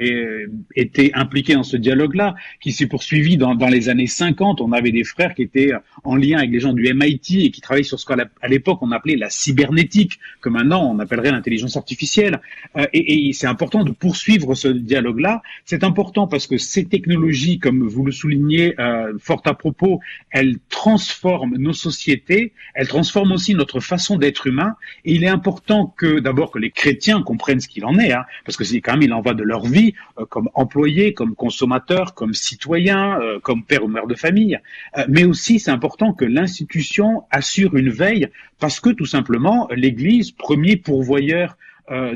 était 0.75 1.11
impliqué 1.13 1.53
dans 1.53 1.63
ce 1.63 1.77
dialogue-là, 1.77 2.35
qui 2.59 2.71
s'est 2.71 2.87
poursuivi 2.87 3.37
dans, 3.37 3.55
les 3.67 3.89
années 3.89 4.07
50. 4.07 4.61
On 4.61 4.71
avait 4.71 4.91
des 4.91 5.03
frères 5.03 5.33
qui 5.33 5.43
étaient 5.43 5.71
en 6.03 6.15
lien 6.15 6.39
avec 6.39 6.51
les 6.51 6.59
gens 6.59 6.73
du 6.73 6.83
MIT 6.93 7.45
et 7.45 7.51
qui 7.51 7.61
travaillaient 7.61 7.83
sur 7.83 7.99
ce 7.99 8.05
qu'à 8.05 8.15
l'époque 8.47 8.79
on 8.81 8.91
appelait 8.91 9.15
la 9.15 9.29
cybernétique, 9.29 10.19
que 10.41 10.49
maintenant 10.49 10.91
on 10.91 10.99
appellerait 10.99 11.31
l'intelligence 11.31 11.77
artificielle. 11.77 12.41
Euh, 12.77 12.85
et, 12.93 13.29
et 13.29 13.33
c'est 13.33 13.47
important 13.47 13.83
de 13.83 13.91
poursuivre 13.91 14.55
ce 14.55 14.67
dialogue-là. 14.67 15.41
C'est 15.65 15.83
important 15.83 16.27
parce 16.27 16.47
que 16.47 16.57
ces 16.57 16.85
technologies, 16.85 17.59
comme 17.59 17.87
vous 17.87 18.05
le 18.05 18.11
soulignez 18.11 18.79
euh, 18.79 19.13
fort 19.19 19.41
à 19.45 19.53
propos, 19.53 19.99
elles 20.31 20.57
transforment 20.69 21.55
nos 21.57 21.73
sociétés, 21.73 22.53
elles 22.73 22.87
transforment 22.87 23.33
aussi 23.33 23.55
notre 23.55 23.79
façon 23.79 24.17
d'être 24.17 24.47
humain. 24.47 24.75
Et 25.05 25.13
il 25.13 25.23
est 25.23 25.29
important 25.29 25.93
que 25.97 26.19
d'abord 26.19 26.51
que 26.51 26.59
les 26.59 26.71
chrétiens 26.71 27.20
comprennent 27.23 27.59
ce 27.59 27.67
qu'il 27.67 27.85
en 27.85 27.97
est, 27.97 28.11
hein, 28.11 28.25
parce 28.45 28.57
que 28.57 28.63
c'est 28.63 28.81
quand 28.81 28.93
même 28.93 29.03
il 29.03 29.13
en 29.13 29.21
va 29.21 29.33
de 29.33 29.43
leur 29.43 29.65
vie 29.65 29.93
euh, 30.19 30.25
comme 30.25 30.49
employés, 30.53 31.13
comme 31.13 31.35
consommateurs, 31.35 32.13
comme 32.13 32.33
citoyens, 32.33 33.19
euh, 33.19 33.39
comme 33.39 33.63
père 33.63 33.83
ou 33.83 33.87
mère 33.87 34.07
de 34.07 34.15
famille. 34.15 34.59
Euh, 34.97 35.05
mais 35.07 35.23
aussi 35.23 35.59
c'est 35.59 35.71
important 35.71 36.13
que 36.13 36.25
l'institution 36.25 37.23
assure 37.31 37.75
une 37.75 37.89
veille 37.89 38.29
parce 38.59 38.79
que 38.79 38.89
tout 38.89 39.05
simplement 39.05 39.67
l'Église, 39.71 40.31
premier 40.31 40.75
pourvoyeur 40.75 41.57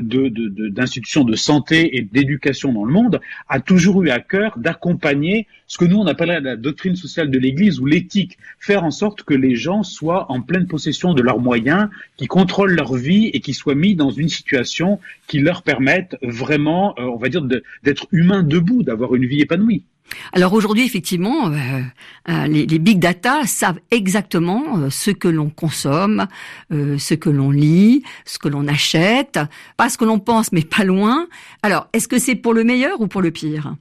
d'institutions 0.00 1.24
de, 1.24 1.32
de, 1.32 1.36
santé 1.36 1.96
et 1.96 2.02
d'éducation 2.02 2.72
dans 2.72 2.84
le 2.84 2.92
monde, 2.92 3.20
a 3.48 3.60
toujours 3.60 4.02
eu 4.02 4.10
à 4.10 4.20
cœur 4.20 4.58
d'accompagner 4.58 5.46
ce 5.66 5.78
que 5.78 5.84
nous 5.84 5.98
on 5.98 6.06
appellerait 6.06 6.40
la 6.40 6.56
doctrine 6.56 6.96
sociale 6.96 7.30
de 7.30 7.38
l'Église 7.38 7.80
ou 7.80 7.86
l'éthique, 7.86 8.38
faire 8.58 8.84
en 8.84 8.90
sorte 8.90 9.22
que 9.22 9.34
les 9.34 9.56
gens 9.56 9.82
soient 9.82 10.30
en 10.30 10.40
pleine 10.40 10.66
possession 10.66 11.14
de 11.14 11.22
leurs 11.22 11.40
moyens, 11.40 11.88
qui 12.16 12.26
contrôlent 12.26 12.74
leur 12.74 12.94
vie 12.94 13.26
et 13.32 13.40
qui 13.40 13.54
soient 13.54 13.74
mis 13.74 13.94
dans 13.94 14.10
une 14.10 14.28
situation 14.28 15.00
qui 15.26 15.38
leur 15.38 15.62
permette 15.62 16.16
vraiment, 16.22 16.94
euh, 16.98 17.02
on 17.02 17.16
va 17.16 17.28
dire, 17.28 17.42
d'être 17.82 18.06
humains 18.12 18.42
debout, 18.42 18.82
d'avoir 18.82 19.14
une 19.14 19.26
vie 19.26 19.40
épanouie. 19.40 19.82
Alors 20.32 20.52
aujourd'hui, 20.52 20.84
effectivement, 20.84 21.50
euh, 21.50 21.80
euh, 22.28 22.46
les, 22.46 22.78
big 22.78 22.98
data 22.98 23.44
savent 23.46 23.80
exactement 23.90 24.78
euh, 24.78 24.90
ce 24.90 25.10
que 25.10 25.28
l'on 25.28 25.50
consomme, 25.50 26.26
ce 26.70 27.14
que 27.14 27.30
l'on 27.30 27.50
lit, 27.50 28.02
ce 28.24 28.38
que 28.38 28.48
l'on 28.48 28.66
achète, 28.66 29.38
pas 29.76 29.88
ce 29.88 29.98
que 29.98 30.04
l'on 30.04 30.18
pense, 30.18 30.52
mais 30.52 30.62
pas 30.62 30.84
loin. 30.84 31.26
Alors, 31.62 31.88
est-ce 31.92 32.08
que 32.08 32.18
c'est 32.18 32.34
pour 32.34 32.54
le 32.54 32.64
meilleur 32.64 33.00
ou 33.00 33.08
pour 33.08 33.22
le 33.22 33.30
pire? 33.30 33.74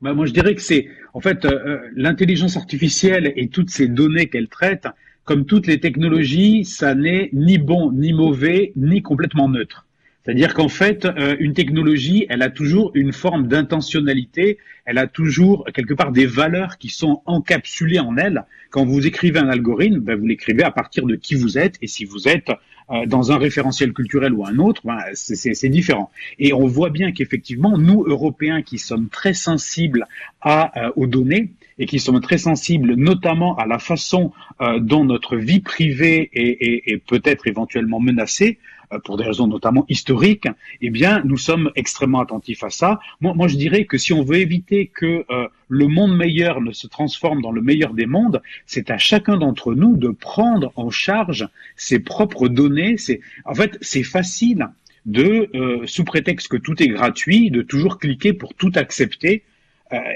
Bah, 0.00 0.14
Moi, 0.14 0.26
je 0.26 0.32
dirais 0.32 0.54
que 0.54 0.62
c'est, 0.62 0.88
en 1.14 1.20
fait, 1.20 1.46
l'intelligence 1.94 2.56
artificielle 2.56 3.32
et 3.36 3.48
toutes 3.48 3.70
ces 3.70 3.88
données 3.88 4.28
qu'elle 4.28 4.48
traite, 4.48 4.86
comme 5.24 5.44
toutes 5.44 5.66
les 5.66 5.78
technologies, 5.78 6.64
ça 6.64 6.94
n'est 6.94 7.30
ni 7.32 7.58
bon, 7.58 7.92
ni 7.92 8.12
mauvais, 8.12 8.72
ni 8.76 9.02
complètement 9.02 9.48
neutre. 9.48 9.86
C'est-à-dire 10.30 10.54
qu'en 10.54 10.68
fait, 10.68 11.06
euh, 11.06 11.34
une 11.40 11.54
technologie, 11.54 12.24
elle 12.28 12.42
a 12.42 12.50
toujours 12.50 12.92
une 12.94 13.12
forme 13.12 13.48
d'intentionnalité, 13.48 14.58
elle 14.84 14.98
a 14.98 15.08
toujours 15.08 15.66
quelque 15.74 15.92
part 15.92 16.12
des 16.12 16.24
valeurs 16.24 16.78
qui 16.78 16.88
sont 16.88 17.20
encapsulées 17.26 17.98
en 17.98 18.16
elle. 18.16 18.44
Quand 18.70 18.84
vous 18.84 19.08
écrivez 19.08 19.40
un 19.40 19.48
algorithme, 19.48 19.98
ben, 19.98 20.16
vous 20.16 20.28
l'écrivez 20.28 20.62
à 20.62 20.70
partir 20.70 21.04
de 21.06 21.16
qui 21.16 21.34
vous 21.34 21.58
êtes, 21.58 21.78
et 21.82 21.88
si 21.88 22.04
vous 22.04 22.28
êtes 22.28 22.52
euh, 22.92 23.06
dans 23.06 23.32
un 23.32 23.38
référentiel 23.38 23.92
culturel 23.92 24.32
ou 24.32 24.46
un 24.46 24.58
autre, 24.58 24.82
ben, 24.84 25.00
c'est 25.14 25.68
différent. 25.68 26.12
Et 26.38 26.52
on 26.52 26.68
voit 26.68 26.90
bien 26.90 27.10
qu'effectivement, 27.10 27.76
nous, 27.76 28.04
Européens, 28.06 28.62
qui 28.62 28.78
sommes 28.78 29.08
très 29.08 29.34
sensibles 29.34 30.06
à, 30.42 30.80
euh, 30.80 30.92
aux 30.94 31.08
données, 31.08 31.50
et 31.80 31.86
qui 31.86 31.98
sommes 31.98 32.20
très 32.20 32.38
sensibles 32.38 32.94
notamment 32.94 33.56
à 33.56 33.66
la 33.66 33.78
façon 33.78 34.32
dont 34.80 35.06
notre 35.06 35.38
vie 35.38 35.60
privée 35.60 36.28
est, 36.34 36.92
est 36.92 36.98
peut-être 36.98 37.46
éventuellement 37.46 38.00
menacée, 38.00 38.58
euh, 38.58 38.79
pour 39.04 39.16
des 39.16 39.24
raisons 39.24 39.46
notamment 39.46 39.84
historiques, 39.88 40.48
eh 40.80 40.90
bien, 40.90 41.22
nous 41.24 41.36
sommes 41.36 41.70
extrêmement 41.76 42.20
attentifs 42.20 42.64
à 42.64 42.70
ça. 42.70 43.00
Moi, 43.20 43.48
je 43.48 43.56
dirais 43.56 43.84
que 43.84 43.98
si 43.98 44.12
on 44.12 44.22
veut 44.22 44.38
éviter 44.38 44.86
que 44.86 45.24
euh, 45.30 45.48
le 45.68 45.86
monde 45.86 46.16
meilleur 46.16 46.60
ne 46.60 46.72
se 46.72 46.86
transforme 46.86 47.40
dans 47.40 47.52
le 47.52 47.62
meilleur 47.62 47.94
des 47.94 48.06
mondes, 48.06 48.42
c'est 48.66 48.90
à 48.90 48.98
chacun 48.98 49.36
d'entre 49.36 49.74
nous 49.74 49.96
de 49.96 50.08
prendre 50.08 50.72
en 50.76 50.90
charge 50.90 51.48
ses 51.76 52.00
propres 52.00 52.48
données. 52.48 52.96
C'est, 52.96 53.20
en 53.44 53.54
fait, 53.54 53.78
c'est 53.80 54.02
facile 54.02 54.68
de, 55.06 55.48
euh, 55.54 55.86
sous 55.86 56.04
prétexte 56.04 56.48
que 56.48 56.56
tout 56.56 56.82
est 56.82 56.88
gratuit, 56.88 57.50
de 57.50 57.62
toujours 57.62 57.98
cliquer 57.98 58.32
pour 58.32 58.54
tout 58.54 58.72
accepter. 58.74 59.44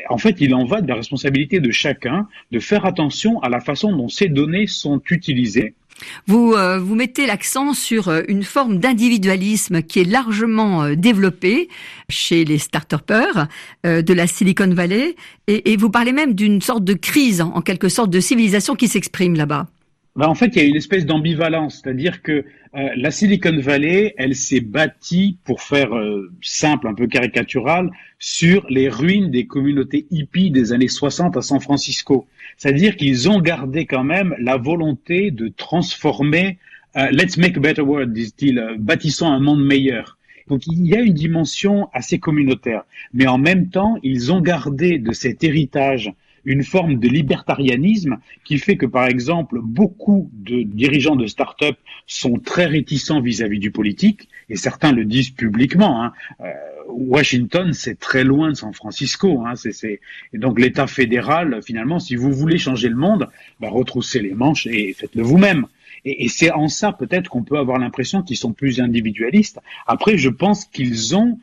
En 0.09 0.19
fait, 0.19 0.37
il 0.41 0.55
en 0.55 0.65
va 0.65 0.81
de 0.81 0.89
la 0.89 0.95
responsabilité 0.95 1.61
de 1.61 1.71
chacun 1.71 2.29
de 2.53 2.59
faire 2.61 2.85
attention 2.85 3.41
à 3.41 3.49
la 3.49 3.61
façon 3.61 3.95
dont 3.97 4.09
ces 4.09 4.29
données 4.29 4.67
sont 4.67 5.01
utilisées 5.11 5.75
vous, 6.27 6.53
euh, 6.55 6.79
vous 6.79 6.95
mettez 6.95 7.27
l'accent 7.27 7.73
sur 7.73 8.09
euh, 8.09 8.23
une 8.29 8.43
forme 8.43 8.79
d'individualisme 8.79 9.83
qui 9.83 10.01
est 10.01 10.05
largement 10.05 10.83
euh, 10.83 10.95
développée 10.95 11.69
chez 12.09 12.45
les 12.45 12.59
start-upers 12.59 13.47
de 13.85 14.13
la 14.13 14.27
Silicon 14.27 14.69
Valley 14.69 15.17
et 15.47 15.77
vous 15.77 15.91
parlez 15.91 16.13
même 16.13 16.35
d'une 16.35 16.61
sorte 16.61 16.85
de 16.85 16.95
crise, 16.95 17.41
en 17.41 17.61
quelque 17.61 17.89
sorte, 17.89 18.11
de 18.11 18.21
civilisation 18.21 18.75
qui 18.75 18.89
s'exprime 18.89 19.37
là-bas. 19.37 19.67
Ben 20.17 20.27
en 20.29 20.35
fait, 20.35 20.55
il 20.55 20.63
y 20.63 20.65
a 20.65 20.69
une 20.69 20.77
espèce 20.77 21.07
d'ambivalence, 21.07 21.81
c'est-à-dire 21.83 22.23
que 22.23 22.45
la 22.73 23.11
Silicon 23.11 23.59
Valley, 23.59 24.15
elle 24.17 24.35
s'est 24.35 24.61
bâtie, 24.61 25.39
pour 25.45 25.61
faire 25.61 25.91
simple, 26.41 26.87
un 26.87 26.95
peu 26.95 27.07
caricatural, 27.09 27.91
sur 28.19 28.65
les 28.71 28.89
ruines 28.89 29.31
des 29.31 29.47
communautés 29.47 30.07
hippies 30.11 30.51
des 30.51 30.73
années 30.73 30.89
60 30.89 31.37
à 31.37 31.43
San 31.43 31.61
Francisco. 31.61 32.27
C'est-à-dire 32.57 32.97
qu'ils 32.97 33.29
ont 33.29 33.41
gardé 33.41 33.87
quand 33.87 34.05
même 34.05 34.35
la 34.39 34.57
volonté 34.57 35.31
de 35.31 35.49
transformer, 35.49 36.59
uh, 36.97 37.09
let's 37.11 37.37
make 37.37 37.57
a 37.57 37.61
better 37.61 37.83
world, 37.83 38.13
disent-ils, 38.13 38.59
euh, 38.59 38.77
bâtissons 38.79 39.27
un 39.27 39.41
monde 39.41 39.65
meilleur. 39.65 40.19
Donc 40.49 40.67
il 40.67 40.87
y 40.87 40.95
a 40.95 41.01
une 41.01 41.15
dimension 41.15 41.89
assez 41.93 42.19
communautaire. 42.19 42.85
Mais 43.13 43.27
en 43.27 43.39
même 43.39 43.71
temps, 43.71 43.99
ils 44.03 44.33
ont 44.33 44.41
gardé 44.41 44.99
de 44.99 45.13
cet 45.13 45.43
héritage 45.43 46.13
une 46.45 46.63
forme 46.63 46.97
de 46.97 47.09
libertarianisme 47.09 48.19
qui 48.45 48.59
fait 48.59 48.77
que, 48.77 48.87
par 48.87 49.07
exemple, 49.07 49.61
beaucoup 49.63 50.31
de 50.33 50.63
dirigeants 50.63 51.17
de 51.17 51.27
start-up 51.27 51.77
sont 52.07 52.39
très 52.39 52.67
réticents 52.67 53.21
vis-à-vis 53.21 53.59
du 53.59 53.71
politique, 53.71 54.29
et 54.49 54.57
certains 54.57 54.93
le 54.93 55.05
disent 55.05 55.31
publiquement. 55.31 56.03
Hein. 56.03 56.13
Euh, 56.41 56.53
Washington, 56.89 57.73
c'est 57.73 57.99
très 57.99 58.25
loin 58.25 58.51
de 58.51 58.55
San 58.55 58.73
Francisco. 58.73 59.43
Hein. 59.47 59.55
C'est, 59.57 60.01
Et 60.33 60.39
donc 60.39 60.59
l'État 60.61 60.87
fédéral, 60.87 61.61
finalement, 61.65 61.99
si 61.99 62.15
vous 62.15 62.33
voulez 62.33 62.59
changer 62.59 62.89
le 62.89 62.97
monde, 62.97 63.29
bah, 63.61 63.69
retroussez 63.71 64.21
les 64.21 64.35
manches 64.35 64.67
et 64.67 64.93
faites-le 64.93 65.23
vous-même. 65.23 65.67
Et, 66.05 66.29
c'est 66.29 66.51
en 66.51 66.69
ça 66.69 66.93
peut-être 66.93 67.31
qu'on 67.31 67.45
peut 67.45 67.59
avoir 67.59 67.79
l'impression 67.79 68.23
qu'ils 68.23 68.37
sont 68.37 68.53
plus 68.53 68.81
individualistes. 68.81 69.59
Après, 69.87 70.19
je 70.19 70.29
pense 70.29 70.67
qu'ils 70.67 71.17
ont 71.17 71.39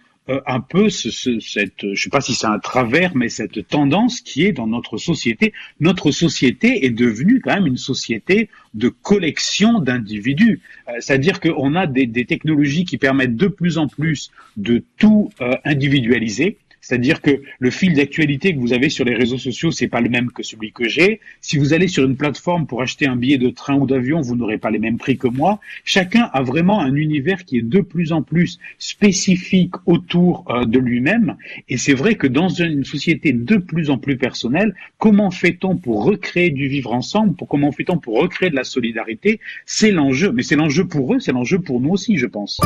un 0.45 0.59
peu 0.61 0.89
ce, 0.89 1.09
ce, 1.09 1.39
cette, 1.39 1.93
je 1.93 2.01
sais 2.01 2.09
pas 2.09 2.21
si 2.21 2.33
c'est 2.33 2.47
un 2.47 2.59
travers, 2.59 3.15
mais 3.15 3.29
cette 3.29 3.67
tendance 3.67 4.21
qui 4.21 4.45
est 4.45 4.51
dans 4.51 4.67
notre 4.67 4.97
société. 4.97 5.53
Notre 5.79 6.11
société 6.11 6.85
est 6.85 6.91
devenue 6.91 7.41
quand 7.41 7.53
même 7.53 7.67
une 7.67 7.77
société 7.77 8.49
de 8.73 8.89
collection 8.89 9.79
d'individus. 9.79 10.61
Euh, 10.87 10.93
c'est-à-dire 10.99 11.39
qu'on 11.39 11.75
a 11.75 11.87
des, 11.87 12.05
des, 12.05 12.25
technologies 12.25 12.85
qui 12.85 12.97
permettent 12.97 13.35
de 13.35 13.47
plus 13.47 13.77
en 13.77 13.87
plus 13.87 14.31
de 14.57 14.83
tout 14.97 15.31
euh, 15.41 15.53
individualiser. 15.65 16.57
C'est-à-dire 16.81 17.21
que 17.21 17.41
le 17.59 17.69
fil 17.69 17.93
d'actualité 17.93 18.53
que 18.53 18.59
vous 18.59 18.73
avez 18.73 18.89
sur 18.89 19.05
les 19.05 19.15
réseaux 19.15 19.37
sociaux, 19.37 19.71
c'est 19.71 19.87
pas 19.87 20.01
le 20.01 20.09
même 20.09 20.31
que 20.31 20.43
celui 20.43 20.71
que 20.71 20.89
j'ai. 20.89 21.19
Si 21.39 21.57
vous 21.57 21.73
allez 21.73 21.87
sur 21.87 22.03
une 22.03 22.17
plateforme 22.17 22.65
pour 22.65 22.81
acheter 22.81 23.07
un 23.07 23.15
billet 23.15 23.37
de 23.37 23.49
train 23.49 23.75
ou 23.75 23.85
d'avion, 23.85 24.21
vous 24.21 24.35
n'aurez 24.35 24.57
pas 24.57 24.71
les 24.71 24.79
mêmes 24.79 24.97
prix 24.97 25.17
que 25.17 25.27
moi. 25.27 25.59
Chacun 25.85 26.29
a 26.33 26.41
vraiment 26.41 26.81
un 26.81 26.95
univers 26.95 27.45
qui 27.45 27.59
est 27.59 27.61
de 27.61 27.81
plus 27.81 28.11
en 28.11 28.23
plus 28.23 28.59
spécifique 28.79 29.75
autour 29.85 30.45
euh, 30.49 30.65
de 30.65 30.79
lui-même. 30.79 31.37
Et 31.69 31.77
c'est 31.77 31.93
vrai 31.93 32.15
que 32.15 32.27
dans 32.27 32.49
une 32.49 32.83
société 32.83 33.31
de 33.31 33.57
plus 33.57 33.89
en 33.89 33.97
plus 33.97 34.17
personnelle, 34.17 34.73
comment 34.97 35.31
fait-on 35.31 35.77
pour 35.77 36.03
recréer 36.03 36.49
du 36.49 36.67
vivre 36.67 36.93
ensemble? 36.93 37.35
Pour, 37.35 37.47
Comment 37.47 37.71
fait-on 37.71 37.97
pour 37.97 38.19
recréer 38.19 38.49
de 38.49 38.55
la 38.55 38.63
solidarité? 38.63 39.39
C'est 39.65 39.91
l'enjeu. 39.91 40.31
Mais 40.31 40.41
c'est 40.41 40.55
l'enjeu 40.55 40.87
pour 40.87 41.13
eux, 41.13 41.19
c'est 41.19 41.33
l'enjeu 41.33 41.59
pour 41.59 41.79
nous 41.79 41.91
aussi, 41.91 42.17
je 42.17 42.27
pense. 42.27 42.59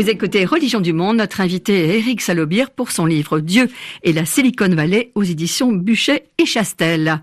Vous 0.00 0.08
écoutez 0.08 0.46
Religion 0.46 0.80
du 0.80 0.94
Monde. 0.94 1.18
Notre 1.18 1.42
invité 1.42 1.74
est 1.84 1.98
Eric 1.98 2.22
Salobir 2.22 2.70
pour 2.70 2.90
son 2.90 3.04
livre 3.04 3.38
Dieu 3.38 3.68
et 4.02 4.14
la 4.14 4.24
Silicon 4.24 4.74
Valley 4.74 5.12
aux 5.14 5.24
éditions 5.24 5.72
Buchet 5.72 6.24
et 6.38 6.46
Chastel. 6.46 7.20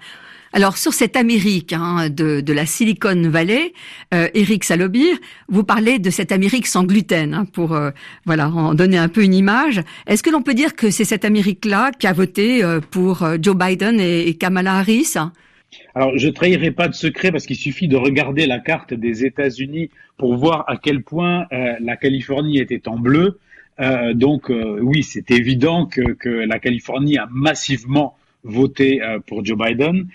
Alors 0.54 0.78
sur 0.78 0.94
cette 0.94 1.16
Amérique 1.16 1.74
hein, 1.74 2.08
de, 2.12 2.54
la 2.54 2.68
Silicon 2.68 3.32
Valley, 3.32 3.74
euh, 4.14 4.28
Eric 4.36 4.64
Salobir, 4.64 5.18
vous 5.50 5.64
parlez 5.64 5.98
de 5.98 6.12
cette 6.12 6.32
Amérique 6.32 6.68
sans 6.68 6.84
gluten 6.84 7.34
hein, 7.34 7.46
pour 7.46 7.74
euh, 7.74 7.90
voilà 8.28 8.48
en 8.48 8.76
donner 8.76 9.00
un 9.00 9.08
peu 9.08 9.24
une 9.24 9.34
image. 9.34 9.82
Est-ce 10.06 10.22
que 10.22 10.30
l'on 10.30 10.44
peut 10.44 10.54
dire 10.54 10.76
que 10.76 10.92
c'est 10.92 11.04
cette 11.04 11.26
Amérique-là 11.26 11.90
qui 11.98 12.06
a 12.06 12.14
voté 12.14 12.64
euh, 12.64 12.80
pour 12.80 13.24
euh, 13.24 13.38
Joe 13.42 13.56
Biden 13.56 14.00
et 14.00 14.36
Kamala 14.36 14.76
Harris? 14.76 15.16
Alors, 15.98 16.16
je 16.16 16.30
trahirai 16.30 16.70
pas 16.70 16.88
de 16.88 16.94
secret 16.94 17.32
parce 17.32 17.48
qu'il 17.48 17.56
suffit 17.56 17.88
de 17.88 17.96
regarder 17.96 18.46
la 18.46 18.60
carte 18.60 18.94
des 18.94 19.26
États-Unis 19.26 19.90
pour 20.18 20.38
voir 20.38 20.64
à 20.68 20.78
quel 20.78 21.02
point 21.02 21.48
euh, 21.52 21.74
la 21.80 21.98
Californie 21.98 22.60
était 22.60 22.88
en 22.88 23.00
bleu. 23.00 23.40
Euh, 23.80 24.14
donc, 24.14 24.52
euh, 24.52 24.78
oui, 24.80 25.02
c'est 25.02 25.32
évident 25.32 25.88
que, 25.88 26.14
que, 26.14 26.30
la 26.30 26.60
Californie 26.60 27.18
a 27.18 27.28
massivement 27.32 28.16
voté 28.44 29.02
pour 29.26 29.44
Joe 29.44 29.58
Biden. 29.58 30.08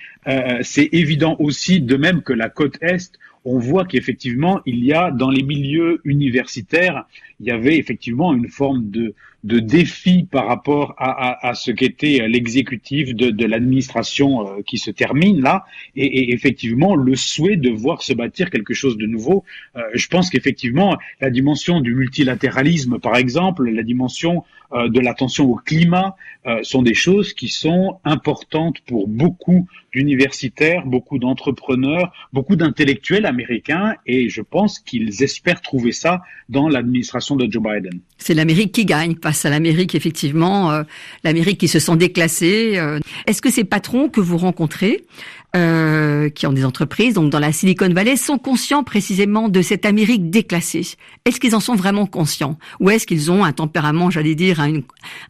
C'est 0.62 0.88
évident 0.92 1.34
aussi, 1.40 1.80
de 1.80 1.96
même 1.96 2.22
que 2.22 2.32
la 2.32 2.48
côte 2.48 2.78
Est, 2.80 3.18
on 3.44 3.58
voit 3.58 3.84
qu'effectivement, 3.84 4.60
il 4.66 4.84
y 4.84 4.92
a 4.92 5.10
dans 5.10 5.30
les 5.30 5.42
milieux 5.42 6.00
universitaires, 6.04 7.06
il 7.42 7.48
y 7.48 7.50
avait 7.50 7.76
effectivement 7.76 8.32
une 8.32 8.48
forme 8.48 8.90
de, 8.90 9.14
de 9.44 9.58
défi 9.58 10.28
par 10.30 10.46
rapport 10.46 10.94
à, 10.96 11.10
à, 11.10 11.48
à 11.48 11.54
ce 11.54 11.72
qu'était 11.72 12.26
l'exécutif 12.28 13.14
de, 13.14 13.30
de 13.30 13.44
l'administration 13.44 14.46
euh, 14.46 14.62
qui 14.64 14.78
se 14.78 14.92
termine 14.92 15.40
là, 15.40 15.64
et, 15.96 16.32
effectivement 16.32 16.94
le 16.94 17.16
souhait 17.16 17.56
de 17.56 17.70
voir 17.70 18.02
se 18.02 18.12
bâtir 18.12 18.48
quelque 18.50 18.74
chose 18.74 18.96
de 18.96 19.06
nouveau. 19.06 19.44
Euh, 19.76 19.80
je 19.94 20.06
pense 20.06 20.30
qu'effectivement 20.30 20.96
la 21.20 21.30
dimension 21.30 21.80
du 21.80 21.94
multilatéralisme, 21.94 23.00
par 23.00 23.16
exemple, 23.16 23.68
la 23.68 23.82
dimension 23.82 24.44
euh, 24.72 24.88
de 24.88 25.00
l'attention 25.00 25.50
au 25.50 25.56
climat, 25.56 26.14
euh, 26.46 26.62
sont 26.62 26.82
des 26.82 26.94
choses 26.94 27.34
qui 27.34 27.48
sont 27.48 27.98
importantes 28.04 28.78
pour 28.86 29.06
beaucoup 29.06 29.68
d'universitaires, 29.92 30.86
beaucoup 30.86 31.18
d'entrepreneurs, 31.18 32.12
beaucoup 32.32 32.56
d'intellectuels 32.56 33.26
américains, 33.26 33.94
et 34.06 34.28
je 34.28 34.40
pense 34.40 34.78
qu'ils 34.78 35.22
espèrent 35.22 35.60
trouver 35.60 35.92
ça 35.92 36.22
dans 36.48 36.68
l'administration 36.68 37.31
de 37.36 37.50
Joe 37.50 37.62
Biden. 37.62 38.00
C'est 38.18 38.34
l'Amérique 38.34 38.72
qui 38.72 38.84
gagne 38.84 39.16
face 39.20 39.44
à 39.44 39.50
l'Amérique, 39.50 39.94
effectivement, 39.94 40.70
euh, 40.70 40.82
l'Amérique 41.24 41.58
qui 41.58 41.68
se 41.68 41.78
sent 41.78 41.96
déclassée. 41.96 42.74
Euh. 42.76 43.00
Est-ce 43.26 43.42
que 43.42 43.50
ces 43.50 43.64
patrons 43.64 44.08
que 44.08 44.20
vous 44.20 44.38
rencontrez, 44.38 45.04
euh, 45.56 46.28
qui 46.30 46.46
ont 46.46 46.52
des 46.52 46.64
entreprises, 46.64 47.14
donc 47.14 47.30
dans 47.30 47.40
la 47.40 47.52
Silicon 47.52 47.88
Valley, 47.88 48.16
sont 48.16 48.38
conscients 48.38 48.84
précisément 48.84 49.48
de 49.48 49.60
cette 49.60 49.84
Amérique 49.84 50.30
déclassée? 50.30 50.86
Est-ce 51.24 51.40
qu'ils 51.40 51.56
en 51.56 51.60
sont 51.60 51.74
vraiment 51.74 52.06
conscients? 52.06 52.58
Ou 52.80 52.90
est-ce 52.90 53.06
qu'ils 53.06 53.30
ont 53.30 53.44
un 53.44 53.52
tempérament, 53.52 54.08
j'allais 54.10 54.36
dire, 54.36 54.60
un, 54.60 54.80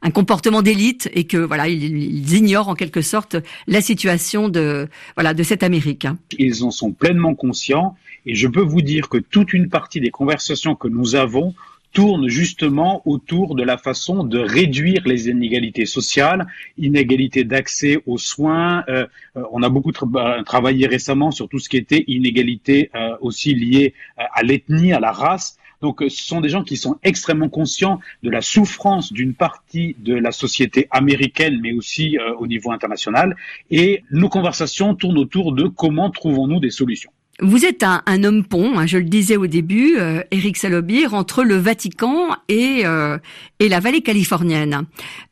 un 0.02 0.10
comportement 0.10 0.60
d'élite 0.60 1.10
et 1.14 1.24
que 1.24 1.38
voilà, 1.38 1.68
ils, 1.68 1.82
ils, 1.82 2.34
ignorent 2.34 2.68
en 2.68 2.74
quelque 2.74 3.00
sorte 3.00 3.36
la 3.66 3.80
situation 3.80 4.48
de 4.48 4.88
voilà 5.16 5.34
de 5.34 5.42
cette 5.42 5.62
Amérique 5.62 6.06
Ils 6.38 6.62
en 6.62 6.70
sont 6.70 6.92
pleinement 6.92 7.34
conscients 7.34 7.96
et 8.26 8.34
je 8.34 8.48
peux 8.48 8.62
vous 8.62 8.82
dire 8.82 9.08
que 9.08 9.18
toute 9.18 9.52
une 9.52 9.68
partie 9.68 10.00
des 10.00 10.10
conversations 10.10 10.74
que 10.74 10.88
nous 10.88 11.14
avons 11.14 11.54
tourne 11.92 12.28
justement 12.28 13.02
autour 13.04 13.54
de 13.54 13.62
la 13.62 13.78
façon 13.78 14.24
de 14.24 14.38
réduire 14.38 15.02
les 15.04 15.28
inégalités 15.28 15.86
sociales, 15.86 16.46
inégalités 16.78 17.44
d'accès 17.44 17.98
aux 18.06 18.18
soins. 18.18 18.84
Euh, 18.88 19.06
euh 19.36 19.42
on 19.52 19.62
a 19.62 19.68
beaucoup 19.68 19.92
bah, 20.06 20.42
travaillé 20.44 20.86
récemment 20.86 21.30
sur 21.30 21.48
tout 21.48 21.58
ce 21.58 21.68
qui 21.68 21.76
était 21.76 22.04
inégalité 22.06 22.90
euh, 22.94 23.16
aussi 23.20 23.54
liée 23.54 23.94
à 24.16 24.42
l'ethnie, 24.42 24.92
à 24.92 25.00
la 25.00 25.12
race. 25.12 25.58
Donc 25.80 26.00
ce 26.00 26.22
sont 26.22 26.40
des 26.40 26.48
gens 26.48 26.62
qui 26.62 26.76
sont 26.76 26.98
extrêmement 27.02 27.48
conscients 27.48 27.98
de 28.22 28.30
la 28.30 28.40
souffrance 28.40 29.12
d'une 29.12 29.34
partie 29.34 29.96
de 29.98 30.14
la 30.14 30.30
société 30.30 30.86
américaine, 30.90 31.58
mais 31.60 31.72
aussi 31.72 32.18
au 32.38 32.46
niveau 32.46 32.70
international. 32.70 33.34
Et 33.70 34.04
nos 34.12 34.28
conversations 34.28 34.94
tournent 34.94 35.18
autour 35.18 35.52
de 35.52 35.66
comment 35.66 36.10
trouvons-nous 36.10 36.60
des 36.60 36.70
solutions. 36.70 37.10
Vous 37.42 37.64
êtes 37.64 37.82
un, 37.82 38.22
homme 38.22 38.44
pont, 38.44 38.78
hein, 38.78 38.86
je 38.86 38.98
le 38.98 39.04
disais 39.04 39.36
au 39.36 39.48
début, 39.48 39.96
euh, 39.98 40.22
Eric 40.30 40.56
Salobir, 40.56 41.12
entre 41.12 41.42
le 41.42 41.56
Vatican 41.56 42.28
et, 42.48 42.82
euh, 42.84 43.18
et 43.58 43.68
la 43.68 43.80
vallée 43.80 44.00
californienne. 44.00 44.86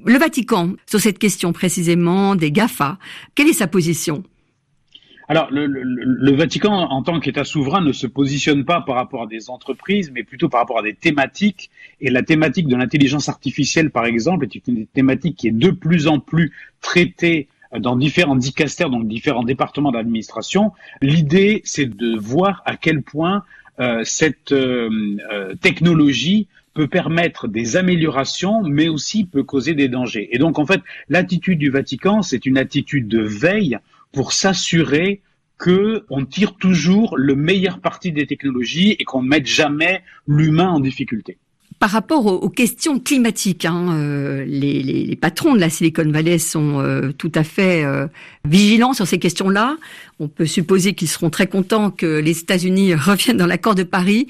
Le 0.05 0.19
Vatican, 0.19 0.73
sur 0.87 0.99
cette 0.99 1.21
question 1.21 1.53
précisément 1.53 2.35
des 2.35 2.51
GAFA, 2.51 2.99
quelle 3.37 3.47
est 3.47 3.53
sa 3.53 3.69
position? 3.69 4.25
Alors, 5.29 5.53
le, 5.53 5.67
le, 5.69 6.33
Vatican, 6.33 6.73
en 6.73 7.05
tant 7.05 7.21
qu'État 7.21 7.45
souverain, 7.45 7.81
ne 7.81 7.93
se 7.93 8.09
positionne 8.09 8.65
pas 8.65 8.81
par 8.81 8.97
rapport 8.97 9.23
à 9.23 9.27
des 9.29 9.49
entreprises, 9.49 10.11
mais 10.13 10.25
plutôt 10.25 10.49
par 10.49 10.63
rapport 10.63 10.81
à 10.81 10.83
des 10.83 10.95
thématiques. 10.95 11.71
Et 12.01 12.11
la 12.11 12.25
thématique 12.25 12.67
de 12.67 12.75
l'intelligence 12.75 13.29
artificielle, 13.29 13.93
par 13.93 14.07
exemple, 14.07 14.47
est 14.47 14.67
une 14.67 14.89
thématique 14.89 15.37
qui 15.37 15.47
est 15.47 15.53
de 15.53 15.71
plus 15.71 16.09
en 16.09 16.19
plus 16.19 16.51
traitée 16.81 17.47
dans 17.79 17.97
différents 17.97 18.37
dicastères, 18.37 18.91
donc 18.91 19.07
différents 19.07 19.45
départements 19.45 19.93
d'administration. 19.93 20.73
L'idée, 21.03 21.63
c'est 21.65 21.87
de 21.87 22.19
voir 22.19 22.63
à 22.67 22.77
quel 22.77 23.03
point 23.03 23.45
euh, 23.81 24.03
cette 24.05 24.53
euh, 24.53 24.91
euh, 25.33 25.55
technologie 25.55 26.49
peut 26.75 26.89
permettre 26.89 27.49
des 27.49 27.77
améliorations, 27.77 28.63
mais 28.63 28.89
aussi 28.89 29.25
peut 29.25 29.43
causer 29.43 29.75
des 29.75 29.89
dangers. 29.89 30.29
Et 30.33 30.39
donc, 30.39 30.59
en 30.59 30.67
fait, 30.67 30.81
l'attitude 31.09 31.59
du 31.59 31.71
Vatican, 31.71 32.23
c'est 32.23 32.47
une 32.47 32.59
attitude 32.59 33.09
de 33.09 33.21
veille 33.21 33.79
pour 34.13 34.33
s'assurer 34.33 35.23
que 35.59 36.05
on 36.11 36.25
tire 36.25 36.57
toujours 36.57 37.17
le 37.17 37.35
meilleur 37.35 37.81
parti 37.81 38.13
des 38.13 38.27
technologies 38.27 38.97
et 38.99 39.05
qu'on 39.05 39.23
ne 39.23 39.29
mette 39.29 39.47
jamais 39.47 40.03
l'humain 40.27 40.69
en 40.69 40.81
difficulté 40.81 41.39
par 41.81 41.91
rapport 41.91 42.27
aux, 42.27 42.51
questions 42.51 43.01
climatiques, 43.01 43.65
hein, 43.65 43.97
euh, 43.97 44.45
les, 44.45 45.17
patrons 45.17 45.55
de 45.55 45.61
la 45.61 45.71
Silicon 45.71 46.11
Valley 46.11 46.39
sont 46.39 46.79
euh, 46.79 47.11
tout 47.13 47.33
à 47.35 47.43
fait 47.43 47.83
euh, 47.85 48.07
vigilants 48.45 48.93
sur 48.93 49.07
ces 49.07 49.19
questions-là. 49.19 49.79
On 50.19 50.29
peut 50.29 50.45
supposer 50.45 50.93
qu'ils 50.93 51.09
seront 51.09 51.31
très 51.31 51.47
contents 51.47 51.91
que 51.91 52.21
les 52.21 52.39
États-Unis 52.39 52.95
reviennent 52.97 53.39
dans 53.39 53.47
l'accord 53.47 53.75
de 53.75 53.83
Paris. 53.83 54.29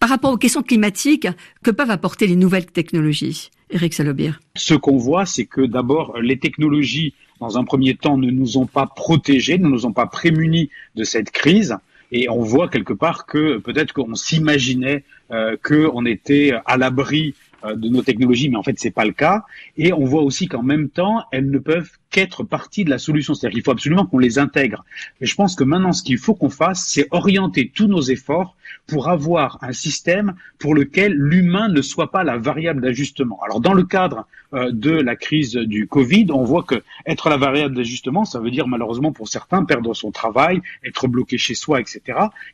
Par 0.00 0.08
rapport 0.08 0.32
aux 0.32 0.38
questions 0.38 0.62
climatiques, 0.62 1.28
que 1.62 1.70
peuvent 1.70 1.90
apporter 1.90 2.26
les 2.26 2.36
nouvelles 2.36 2.64
technologies 2.64 3.50
Eric 3.68 3.92
Salobir? 3.92 4.40
Ce 4.54 4.72
qu'on 4.72 4.96
voit, 4.96 5.26
c'est 5.26 5.44
que 5.44 5.60
d'abord, 5.60 6.18
les 6.22 6.38
technologies, 6.38 7.12
dans 7.40 7.58
un 7.58 7.64
premier 7.64 7.94
temps, 7.94 8.16
ne 8.16 8.30
nous 8.30 8.56
ont 8.56 8.66
pas 8.66 8.86
protégés, 8.86 9.58
ne 9.58 9.68
nous 9.68 9.84
ont 9.84 9.92
pas 9.92 10.06
prémunis 10.06 10.70
de 10.94 11.04
cette 11.04 11.30
crise. 11.30 11.76
Et 12.12 12.28
on 12.28 12.42
voit 12.42 12.68
quelque 12.68 12.92
part 12.92 13.26
que 13.26 13.58
peut-être 13.58 13.92
qu'on 13.92 14.14
s'imaginait 14.14 15.04
euh, 15.30 15.56
qu'on 15.62 16.06
était 16.06 16.52
à 16.64 16.76
l'abri 16.76 17.34
de 17.64 17.88
nos 17.88 18.02
technologies, 18.02 18.48
mais 18.48 18.56
en 18.56 18.62
fait 18.62 18.78
c'est 18.78 18.92
pas 18.92 19.04
le 19.04 19.12
cas. 19.12 19.44
Et 19.76 19.92
on 19.92 20.04
voit 20.04 20.22
aussi 20.22 20.46
qu'en 20.46 20.62
même 20.62 20.88
temps, 20.88 21.24
elles 21.32 21.50
ne 21.50 21.58
peuvent 21.58 21.90
qu'être 22.16 22.44
partie 22.44 22.86
de 22.86 22.88
la 22.88 22.96
solution. 22.96 23.34
C'est-à-dire 23.34 23.56
qu'il 23.56 23.62
faut 23.62 23.72
absolument 23.72 24.06
qu'on 24.06 24.18
les 24.18 24.38
intègre. 24.38 24.86
Et 25.20 25.26
je 25.26 25.34
pense 25.34 25.54
que 25.54 25.64
maintenant, 25.64 25.92
ce 25.92 26.02
qu'il 26.02 26.16
faut 26.16 26.34
qu'on 26.34 26.48
fasse, 26.48 26.86
c'est 26.88 27.08
orienter 27.10 27.70
tous 27.74 27.88
nos 27.88 28.00
efforts 28.00 28.56
pour 28.86 29.10
avoir 29.10 29.58
un 29.60 29.72
système 29.72 30.32
pour 30.58 30.74
lequel 30.74 31.12
l'humain 31.12 31.68
ne 31.68 31.82
soit 31.82 32.10
pas 32.10 32.24
la 32.24 32.38
variable 32.38 32.80
d'ajustement. 32.80 33.38
Alors, 33.44 33.60
dans 33.60 33.74
le 33.74 33.82
cadre 33.82 34.26
euh, 34.54 34.70
de 34.72 34.92
la 34.92 35.14
crise 35.14 35.52
du 35.56 35.86
Covid, 35.88 36.28
on 36.30 36.44
voit 36.44 36.62
que 36.62 36.82
être 37.04 37.28
la 37.28 37.36
variable 37.36 37.74
d'ajustement, 37.74 38.24
ça 38.24 38.40
veut 38.40 38.50
dire 38.50 38.66
malheureusement 38.66 39.12
pour 39.12 39.28
certains 39.28 39.64
perdre 39.64 39.92
son 39.92 40.10
travail, 40.10 40.62
être 40.84 41.08
bloqué 41.08 41.36
chez 41.36 41.54
soi, 41.54 41.80
etc. 41.80 42.00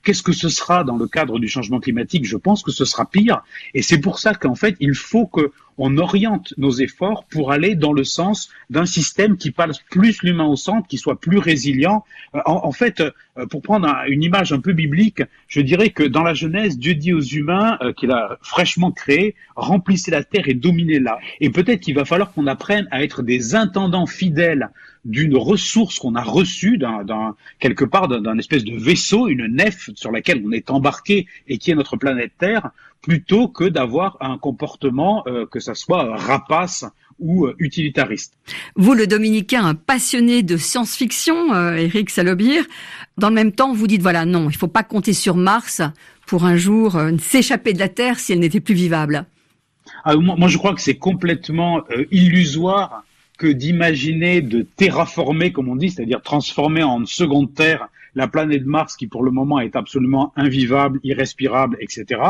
Qu'est-ce 0.03 0.25
que 0.25 0.33
ce 0.33 0.49
sera 0.49 0.83
dans 0.83 0.97
le 0.97 1.07
cadre 1.07 1.39
du 1.39 1.47
changement 1.47 1.79
climatique? 1.79 2.25
Je 2.27 2.37
pense 2.37 2.65
que 2.65 2.73
ce 2.73 2.85
sera 2.85 3.05
pire. 3.05 3.43
Et 3.75 3.83
c'est 3.83 3.99
pour 3.99 4.19
ça 4.19 4.35
qu'en 4.35 4.57
fait, 4.57 4.75
il 4.81 4.95
faut 4.95 5.27
que 5.27 5.53
on 5.79 5.97
oriente 5.99 6.55
nos 6.57 6.71
efforts 6.71 7.25
pour 7.25 7.53
aller 7.53 7.75
dans 7.75 7.93
le 7.93 8.05
sens 8.05 8.51
d'un 8.71 8.87
système 8.87 9.37
qui 9.37 9.51
passe 9.51 9.79
plus 9.91 10.23
l'humain 10.23 10.47
au 10.47 10.57
centre, 10.57 10.87
qui 10.89 10.99
soit 10.99 11.21
plus 11.21 11.39
résilient. 11.39 12.05
Euh, 12.35 12.41
en, 12.45 12.73
fait, 12.73 13.01
euh, 13.01 13.47
pour 13.47 13.63
prendre 13.63 13.89
une 14.09 14.23
image 14.23 14.53
un 14.53 14.61
peu 14.61 14.73
biblique, 14.73 15.23
je 15.49 15.61
dirais 15.61 15.91
que 15.91 16.03
dans 16.03 16.23
la 16.23 16.35
Genèse, 16.35 16.79
Dieu 16.79 16.95
dit 16.95 17.13
aux 17.13 17.21
humains 17.21 17.79
euh, 17.83 17.93
qu'il 17.93 18.11
a 18.11 18.39
fraîchement 18.43 18.91
créé, 18.91 19.35
remplissez 19.57 20.11
la 20.11 20.25
terre 20.25 20.49
et 20.49 20.55
dominez-la. 20.55 21.19
Et 21.41 21.51
peut-être 21.51 21.81
qu'il 21.81 21.95
va 21.95 22.05
falloir 22.05 22.33
qu'on 22.33 22.47
apprenne 22.47 22.87
à 22.91 23.03
être 23.03 23.23
des 23.23 23.55
intendants 23.55 24.07
fidèles 24.07 24.71
d'une 25.05 25.37
ressource 25.37 25.99
qu'on 25.99 26.15
a 26.15 26.23
reçue 26.23 26.79
d'un, 26.79 27.35
quelque 27.59 27.85
part 27.85 28.07
d'un 28.09 28.39
espèce 28.39 28.65
de 28.65 28.77
vaisseau, 28.77 29.29
une 29.29 29.49
nef 29.49 29.91
sur 29.95 30.13
laquelle 30.13 30.43
on 30.45 30.53
est 30.53 30.71
embarqué 30.71 31.27
et 31.49 31.59
qui 31.59 31.71
est 31.73 31.75
notre 31.75 31.97
planète 31.97 32.33
Terre, 32.39 32.71
plutôt 33.03 33.49
que 33.49 33.65
d'avoir 33.65 34.17
un 34.21 34.39
comportement 34.39 35.25
euh, 35.27 35.45
que 35.45 35.61
ça 35.61 35.75
soit 35.75 36.17
rapace 36.17 36.85
ou 37.19 37.47
euh, 37.47 37.55
utilitariste. 37.59 38.35
Vous, 38.77 38.95
le 38.95 39.07
dominicain, 39.07 39.65
un 39.65 39.75
passionné 39.75 40.43
de 40.43 40.57
science-fiction, 40.57 41.53
euh, 41.53 41.75
Eric 41.75 42.11
Salobir, 42.11 42.65
dans 43.19 43.29
le 43.29 43.35
même 43.35 43.53
temps, 43.53 43.75
vous 43.75 43.87
dites 43.87 44.03
voilà, 44.03 44.25
non, 44.25 44.45
il 44.45 44.55
ne 44.55 44.59
faut 44.59 44.69
pas 44.69 44.85
compter 44.85 45.13
sur 45.13 45.37
Mars 45.37 45.83
pour 46.27 46.45
un 46.45 46.57
jour 46.57 46.99
s'échapper 47.21 47.73
de 47.73 47.79
la 47.81 47.89
Terre 47.89 48.19
si 48.19 48.33
elle 48.33 48.39
n'était 48.39 48.61
plus 48.61 48.75
vivable. 48.75 49.27
Ah, 50.05 50.17
moi, 50.17 50.49
je 50.49 50.57
crois 50.57 50.75
que 50.75 50.81
c'est 50.81 50.97
complètement 50.97 51.83
illusoire 52.11 53.05
que 53.37 53.49
d'imaginer 53.49 54.41
de 54.41 54.63
terraformer, 54.63 55.53
comme 55.53 55.69
on 55.69 55.77
dit, 55.77 55.91
c'est-à-dire 55.91 56.23
transformer 56.23 56.85
en 56.85 57.05
seconde 57.05 57.53
Terre 57.53 57.89
la 58.15 58.29
planète 58.29 58.65
Mars 58.65 58.97
qui 58.97 59.07
pour 59.07 59.23
le 59.23 59.31
moment 59.31 59.61
est 59.61 59.77
absolument 59.77 60.33
invivable, 60.37 61.01
irrespirable, 61.03 61.77
etc. 61.81 62.21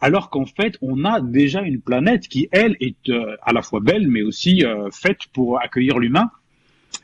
Alors 0.00 0.30
qu'en 0.30 0.46
fait, 0.46 0.76
on 0.80 1.04
a 1.04 1.20
déjà 1.20 1.62
une 1.62 1.80
planète 1.80 2.28
qui, 2.28 2.48
elle, 2.52 2.76
est 2.80 3.08
euh, 3.08 3.36
à 3.42 3.52
la 3.52 3.62
fois 3.62 3.80
belle, 3.80 4.08
mais 4.08 4.22
aussi 4.22 4.64
euh, 4.64 4.90
faite 4.90 5.26
pour 5.32 5.60
accueillir 5.60 5.98
l'humain. 5.98 6.30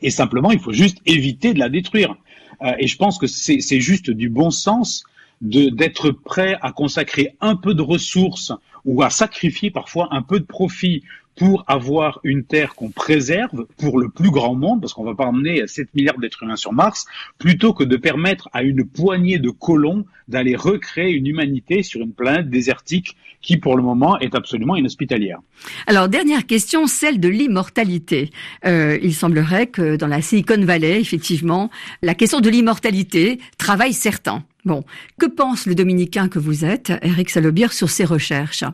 Et 0.02 0.10
simplement, 0.10 0.50
il 0.50 0.60
faut 0.60 0.72
juste 0.72 0.98
éviter 1.06 1.52
de 1.52 1.58
la 1.58 1.68
détruire. 1.68 2.16
Euh, 2.62 2.72
et 2.78 2.86
je 2.86 2.96
pense 2.96 3.18
que 3.18 3.26
c'est 3.26 3.80
juste 3.80 4.10
du 4.10 4.28
bon 4.28 4.50
sens 4.50 5.04
d'être 5.40 6.10
prêt 6.10 6.58
à 6.60 6.70
consacrer 6.70 7.34
un 7.40 7.56
peu 7.56 7.72
de 7.74 7.80
ressources 7.80 8.52
ou 8.84 9.02
à 9.02 9.08
sacrifier 9.08 9.70
parfois 9.70 10.08
un 10.10 10.20
peu 10.22 10.38
de 10.38 10.44
profit 10.44 11.02
pour 11.40 11.64
avoir 11.68 12.20
une 12.22 12.44
Terre 12.44 12.74
qu'on 12.74 12.90
préserve 12.90 13.64
pour 13.78 13.98
le 13.98 14.10
plus 14.10 14.30
grand 14.30 14.54
monde, 14.54 14.82
parce 14.82 14.92
qu'on 14.92 15.04
va 15.04 15.14
pas 15.14 15.24
emmener 15.24 15.66
7 15.66 15.88
milliards 15.94 16.18
d'êtres 16.18 16.42
humains 16.42 16.54
sur 16.54 16.74
Mars, 16.74 17.06
plutôt 17.38 17.72
que 17.72 17.82
de 17.82 17.96
permettre 17.96 18.50
à 18.52 18.62
une 18.62 18.84
poignée 18.84 19.38
de 19.38 19.48
colons 19.48 20.04
d'aller 20.28 20.54
recréer 20.54 21.12
une 21.14 21.26
humanité 21.26 21.82
sur 21.82 22.02
une 22.02 22.12
planète 22.12 22.50
désertique 22.50 23.16
qui, 23.40 23.56
pour 23.56 23.74
le 23.78 23.82
moment, 23.82 24.18
est 24.18 24.34
absolument 24.34 24.76
inhospitalière. 24.76 25.38
Alors, 25.86 26.10
dernière 26.10 26.44
question, 26.44 26.86
celle 26.86 27.18
de 27.18 27.28
l'immortalité. 27.28 28.30
Euh, 28.66 28.98
il 29.02 29.14
semblerait 29.14 29.68
que 29.68 29.96
dans 29.96 30.08
la 30.08 30.20
Silicon 30.20 30.62
Valley, 30.62 31.00
effectivement, 31.00 31.70
la 32.02 32.14
question 32.14 32.40
de 32.40 32.50
l'immortalité 32.50 33.40
travaille 33.56 33.94
certains. 33.94 34.44
Bon, 34.66 34.84
que 35.18 35.24
pense 35.24 35.64
le 35.64 35.74
dominicain 35.74 36.28
que 36.28 36.38
vous 36.38 36.66
êtes, 36.66 36.92
Eric 37.00 37.30
Salobir, 37.30 37.72
sur 37.72 37.88
ces 37.88 38.04
recherches? 38.04 38.64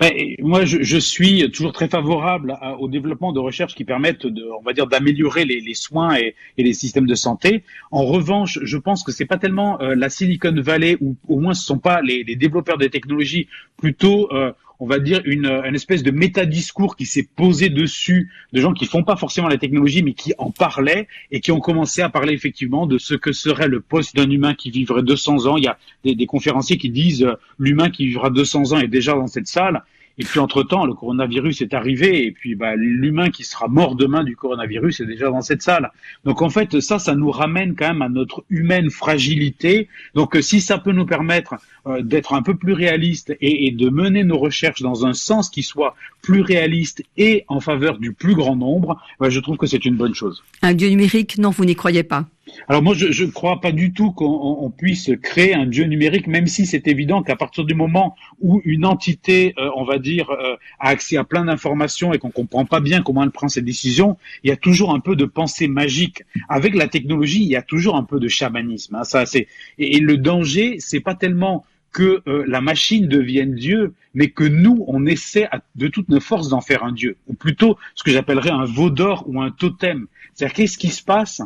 Ben, 0.00 0.12
moi, 0.40 0.64
je, 0.64 0.98
suis 0.98 1.50
toujours 1.50 1.72
très 1.72 1.88
favorable 1.88 2.58
au 2.78 2.88
développement 2.88 3.32
de 3.32 3.40
recherches 3.40 3.74
qui 3.74 3.84
permettent, 3.84 4.26
de, 4.26 4.44
on 4.58 4.62
va 4.62 4.72
dire, 4.72 4.86
d'améliorer 4.86 5.44
les, 5.44 5.74
soins 5.74 6.16
et, 6.16 6.34
les 6.58 6.72
systèmes 6.72 7.06
de 7.06 7.14
santé. 7.14 7.64
En 7.90 8.04
revanche, 8.04 8.58
je 8.62 8.78
pense 8.78 9.02
que 9.04 9.12
c'est 9.12 9.26
pas 9.26 9.38
tellement 9.38 9.80
euh, 9.80 9.94
la 9.94 10.08
Silicon 10.08 10.54
Valley 10.56 10.96
ou 11.00 11.16
au 11.28 11.38
moins 11.38 11.54
ce 11.54 11.64
sont 11.64 11.78
pas 11.78 12.00
les, 12.02 12.24
les 12.24 12.36
développeurs 12.36 12.78
des 12.78 12.90
technologies, 12.90 13.48
plutôt 13.76 14.32
euh, 14.32 14.52
on 14.80 14.86
va 14.86 14.98
dire, 14.98 15.20
une, 15.24 15.46
une 15.46 15.74
espèce 15.74 16.02
de 16.02 16.10
métadiscours 16.10 16.96
qui 16.96 17.06
s'est 17.06 17.28
posé 17.34 17.68
dessus 17.68 18.30
de 18.52 18.60
gens 18.60 18.72
qui 18.72 18.86
font 18.86 19.02
pas 19.02 19.16
forcément 19.16 19.48
la 19.48 19.58
technologie, 19.58 20.02
mais 20.02 20.12
qui 20.12 20.32
en 20.38 20.50
parlaient 20.50 21.08
et 21.30 21.40
qui 21.40 21.52
ont 21.52 21.60
commencé 21.60 22.02
à 22.02 22.08
parler 22.08 22.32
effectivement 22.32 22.86
de 22.86 22.98
ce 22.98 23.14
que 23.14 23.32
serait 23.32 23.68
le 23.68 23.80
poste 23.80 24.16
d'un 24.16 24.30
humain 24.30 24.54
qui 24.54 24.70
vivrait 24.70 25.02
200 25.02 25.46
ans. 25.46 25.56
Il 25.56 25.64
y 25.64 25.68
a 25.68 25.78
des, 26.04 26.14
des 26.14 26.26
conférenciers 26.26 26.78
qui 26.78 26.90
disent 26.90 27.24
euh, 27.24 27.34
l'humain 27.58 27.90
qui 27.90 28.06
vivra 28.06 28.30
200 28.30 28.72
ans 28.72 28.78
est 28.78 28.88
déjà 28.88 29.14
dans 29.14 29.26
cette 29.26 29.46
salle. 29.46 29.82
Et 30.18 30.24
puis 30.24 30.40
entre-temps, 30.40 30.86
le 30.86 30.94
coronavirus 30.94 31.60
est 31.60 31.74
arrivé, 31.74 32.26
et 32.26 32.32
puis 32.32 32.54
bah, 32.54 32.74
l'humain 32.74 33.30
qui 33.30 33.44
sera 33.44 33.68
mort 33.68 33.96
demain 33.96 34.24
du 34.24 34.34
coronavirus 34.34 35.00
est 35.00 35.06
déjà 35.06 35.30
dans 35.30 35.42
cette 35.42 35.62
salle. 35.62 35.90
Donc 36.24 36.40
en 36.40 36.48
fait, 36.48 36.80
ça, 36.80 36.98
ça 36.98 37.14
nous 37.14 37.30
ramène 37.30 37.74
quand 37.74 37.88
même 37.88 38.02
à 38.02 38.08
notre 38.08 38.44
humaine 38.48 38.90
fragilité. 38.90 39.88
Donc 40.14 40.36
euh, 40.36 40.42
si 40.42 40.60
ça 40.60 40.78
peut 40.78 40.92
nous 40.92 41.04
permettre 41.04 41.56
euh, 41.86 42.00
d'être 42.02 42.32
un 42.32 42.42
peu 42.42 42.54
plus 42.54 42.72
réaliste 42.72 43.36
et, 43.40 43.70
de 43.70 43.90
mener 43.90 44.24
nos 44.24 44.38
recherches 44.38 44.80
dans 44.80 45.04
un 45.04 45.12
sens 45.12 45.50
qui 45.50 45.62
soit 45.62 45.94
plus 46.22 46.40
réaliste 46.40 47.02
et 47.16 47.44
en 47.48 47.60
faveur 47.60 47.98
du 47.98 48.12
plus 48.12 48.34
grand 48.34 48.56
nombre, 48.56 48.98
bah, 49.20 49.28
je 49.28 49.40
trouve 49.40 49.56
que 49.56 49.66
c'est 49.66 49.84
une 49.84 49.96
bonne 49.96 50.14
chose. 50.14 50.42
Un 50.62 50.72
dieu 50.72 50.88
numérique, 50.88 51.36
non, 51.38 51.50
vous 51.50 51.64
n'y 51.64 51.76
croyez 51.76 52.02
pas 52.02 52.26
alors 52.68 52.82
moi, 52.82 52.94
je 52.94 53.24
ne 53.24 53.30
crois 53.30 53.60
pas 53.60 53.72
du 53.72 53.92
tout 53.92 54.12
qu'on 54.12 54.72
puisse 54.76 55.10
créer 55.22 55.54
un 55.54 55.66
dieu 55.66 55.84
numérique, 55.84 56.26
même 56.28 56.46
si 56.46 56.64
c'est 56.64 56.86
évident 56.86 57.22
qu'à 57.22 57.36
partir 57.36 57.64
du 57.64 57.74
moment 57.74 58.14
où 58.40 58.62
une 58.64 58.84
entité, 58.84 59.54
euh, 59.58 59.70
on 59.76 59.84
va 59.84 59.98
dire, 59.98 60.30
euh, 60.30 60.56
a 60.78 60.88
accès 60.90 61.16
à 61.16 61.24
plein 61.24 61.44
d'informations 61.44 62.12
et 62.12 62.18
qu'on 62.18 62.30
comprend 62.30 62.64
pas 62.64 62.80
bien 62.80 63.02
comment 63.02 63.24
elle 63.24 63.30
prend 63.30 63.48
ses 63.48 63.62
décisions, 63.62 64.16
il 64.44 64.50
y 64.50 64.52
a 64.52 64.56
toujours 64.56 64.94
un 64.94 65.00
peu 65.00 65.16
de 65.16 65.24
pensée 65.24 65.66
magique. 65.66 66.22
Avec 66.48 66.74
la 66.74 66.86
technologie, 66.86 67.42
il 67.42 67.48
y 67.48 67.56
a 67.56 67.62
toujours 67.62 67.96
un 67.96 68.04
peu 68.04 68.20
de 68.20 68.28
chamanisme. 68.28 68.94
Hein, 68.94 69.04
ça, 69.04 69.26
c'est 69.26 69.48
et, 69.78 69.98
le 69.98 70.16
danger, 70.16 70.76
c'est 70.78 71.00
pas 71.00 71.14
tellement 71.14 71.64
que 71.92 72.22
euh, 72.28 72.44
la 72.46 72.60
machine 72.60 73.08
devienne 73.08 73.54
Dieu, 73.54 73.94
mais 74.14 74.28
que 74.28 74.44
nous, 74.44 74.84
on 74.86 75.06
essaie 75.06 75.48
de 75.74 75.88
toutes 75.88 76.10
nos 76.10 76.20
forces 76.20 76.48
d'en 76.48 76.60
faire 76.60 76.84
un 76.84 76.92
Dieu, 76.92 77.16
ou 77.26 77.34
plutôt 77.34 77.76
ce 77.94 78.04
que 78.04 78.10
j'appellerais 78.10 78.50
un 78.50 78.66
veau 78.66 78.90
d'or 78.90 79.24
ou 79.26 79.40
un 79.40 79.50
totem. 79.50 80.06
C'est-à-dire 80.34 80.54
qu'est-ce 80.54 80.78
qui 80.78 80.88
se 80.88 81.02
passe 81.02 81.40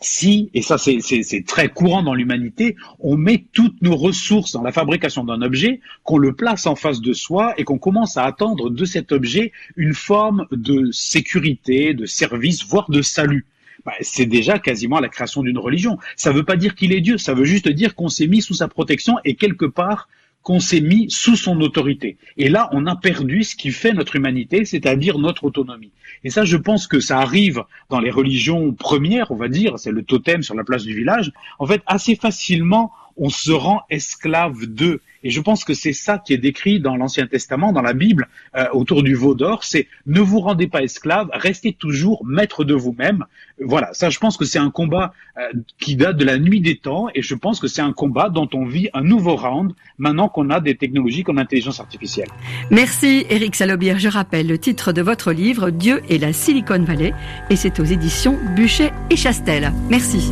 si, 0.00 0.50
et 0.54 0.62
ça 0.62 0.78
c'est 0.78 1.44
très 1.46 1.68
courant 1.68 2.02
dans 2.02 2.14
l'humanité, 2.14 2.76
on 3.00 3.16
met 3.16 3.44
toutes 3.52 3.80
nos 3.82 3.96
ressources 3.96 4.52
dans 4.52 4.62
la 4.62 4.72
fabrication 4.72 5.24
d'un 5.24 5.42
objet, 5.42 5.80
qu'on 6.04 6.18
le 6.18 6.34
place 6.34 6.66
en 6.66 6.76
face 6.76 7.00
de 7.00 7.12
soi 7.12 7.54
et 7.58 7.64
qu'on 7.64 7.78
commence 7.78 8.16
à 8.16 8.24
attendre 8.24 8.70
de 8.70 8.84
cet 8.84 9.12
objet 9.12 9.52
une 9.76 9.94
forme 9.94 10.46
de 10.52 10.90
sécurité, 10.92 11.94
de 11.94 12.06
service, 12.06 12.64
voire 12.64 12.90
de 12.90 13.02
salut. 13.02 13.46
Bah, 13.84 13.92
c'est 14.00 14.26
déjà 14.26 14.58
quasiment 14.58 15.00
la 15.00 15.08
création 15.08 15.42
d'une 15.42 15.58
religion. 15.58 15.98
Ça 16.16 16.30
ne 16.30 16.36
veut 16.36 16.44
pas 16.44 16.56
dire 16.56 16.74
qu'il 16.74 16.92
est 16.92 17.00
Dieu, 17.00 17.18
ça 17.18 17.34
veut 17.34 17.44
juste 17.44 17.68
dire 17.68 17.94
qu'on 17.94 18.08
s'est 18.08 18.26
mis 18.26 18.42
sous 18.42 18.54
sa 18.54 18.68
protection 18.68 19.16
et 19.24 19.34
quelque 19.34 19.66
part 19.66 20.08
qu'on 20.42 20.60
s'est 20.60 20.80
mis 20.80 21.10
sous 21.10 21.36
son 21.36 21.60
autorité. 21.60 22.16
Et 22.36 22.48
là, 22.48 22.68
on 22.72 22.86
a 22.86 22.96
perdu 22.96 23.44
ce 23.44 23.54
qui 23.54 23.70
fait 23.70 23.92
notre 23.92 24.16
humanité, 24.16 24.64
c'est-à-dire 24.64 25.18
notre 25.18 25.44
autonomie. 25.44 25.92
Et 26.24 26.30
ça, 26.30 26.44
je 26.44 26.56
pense 26.56 26.86
que 26.86 27.00
ça 27.00 27.18
arrive 27.18 27.64
dans 27.90 28.00
les 28.00 28.10
religions 28.10 28.72
premières, 28.72 29.30
on 29.30 29.36
va 29.36 29.48
dire, 29.48 29.78
c'est 29.78 29.92
le 29.92 30.02
totem 30.02 30.42
sur 30.42 30.54
la 30.54 30.64
place 30.64 30.84
du 30.84 30.94
village. 30.94 31.32
En 31.58 31.66
fait, 31.66 31.82
assez 31.86 32.16
facilement, 32.16 32.92
on 33.18 33.28
se 33.28 33.52
rend 33.52 33.82
esclave 33.90 34.66
d'eux. 34.66 35.00
Et 35.24 35.30
je 35.30 35.40
pense 35.40 35.64
que 35.64 35.74
c'est 35.74 35.92
ça 35.92 36.18
qui 36.18 36.32
est 36.32 36.38
décrit 36.38 36.80
dans 36.80 36.96
l'Ancien 36.96 37.26
Testament, 37.26 37.72
dans 37.72 37.82
la 37.82 37.92
Bible, 37.92 38.28
euh, 38.56 38.66
autour 38.72 39.02
du 39.02 39.14
veau 39.14 39.34
d'or, 39.34 39.64
c'est 39.64 39.88
ne 40.06 40.20
vous 40.20 40.40
rendez 40.40 40.68
pas 40.68 40.82
esclave, 40.82 41.28
restez 41.32 41.72
toujours 41.72 42.24
maître 42.24 42.64
de 42.64 42.74
vous-même. 42.74 43.24
Voilà, 43.60 43.90
ça 43.92 44.10
je 44.10 44.18
pense 44.18 44.36
que 44.36 44.44
c'est 44.44 44.60
un 44.60 44.70
combat 44.70 45.12
euh, 45.36 45.40
qui 45.78 45.96
date 45.96 46.16
de 46.16 46.24
la 46.24 46.38
nuit 46.38 46.60
des 46.60 46.76
temps, 46.76 47.08
et 47.14 47.22
je 47.22 47.34
pense 47.34 47.58
que 47.58 47.66
c'est 47.66 47.82
un 47.82 47.92
combat 47.92 48.28
dont 48.28 48.48
on 48.54 48.64
vit 48.64 48.88
un 48.94 49.02
nouveau 49.02 49.34
round 49.34 49.72
maintenant 49.98 50.28
qu'on 50.28 50.50
a 50.50 50.60
des 50.60 50.76
technologies 50.76 51.24
comme 51.24 51.36
l'intelligence 51.36 51.80
artificielle. 51.80 52.28
Merci 52.70 53.26
Eric 53.28 53.56
Salobier. 53.56 53.98
Je 53.98 54.08
rappelle 54.08 54.46
le 54.46 54.58
titre 54.58 54.92
de 54.92 55.02
votre 55.02 55.32
livre, 55.32 55.70
Dieu 55.70 56.00
et 56.08 56.18
la 56.18 56.32
Silicon 56.32 56.82
Valley, 56.84 57.12
et 57.50 57.56
c'est 57.56 57.80
aux 57.80 57.84
éditions 57.84 58.38
Buchet 58.54 58.92
et 59.10 59.16
Chastel. 59.16 59.72
Merci. 59.90 60.30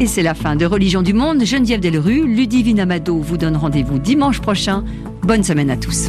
Et 0.00 0.06
c'est 0.06 0.22
la 0.22 0.34
fin 0.34 0.54
de 0.54 0.64
Religion 0.64 1.02
du 1.02 1.12
Monde. 1.12 1.44
Geneviève 1.44 1.80
Delrue, 1.80 2.22
Ludivine 2.24 2.78
Amado 2.78 3.18
vous 3.18 3.36
donne 3.36 3.56
rendez-vous 3.56 3.98
dimanche 3.98 4.40
prochain. 4.40 4.84
Bonne 5.22 5.42
semaine 5.42 5.70
à 5.70 5.76
tous. 5.76 6.08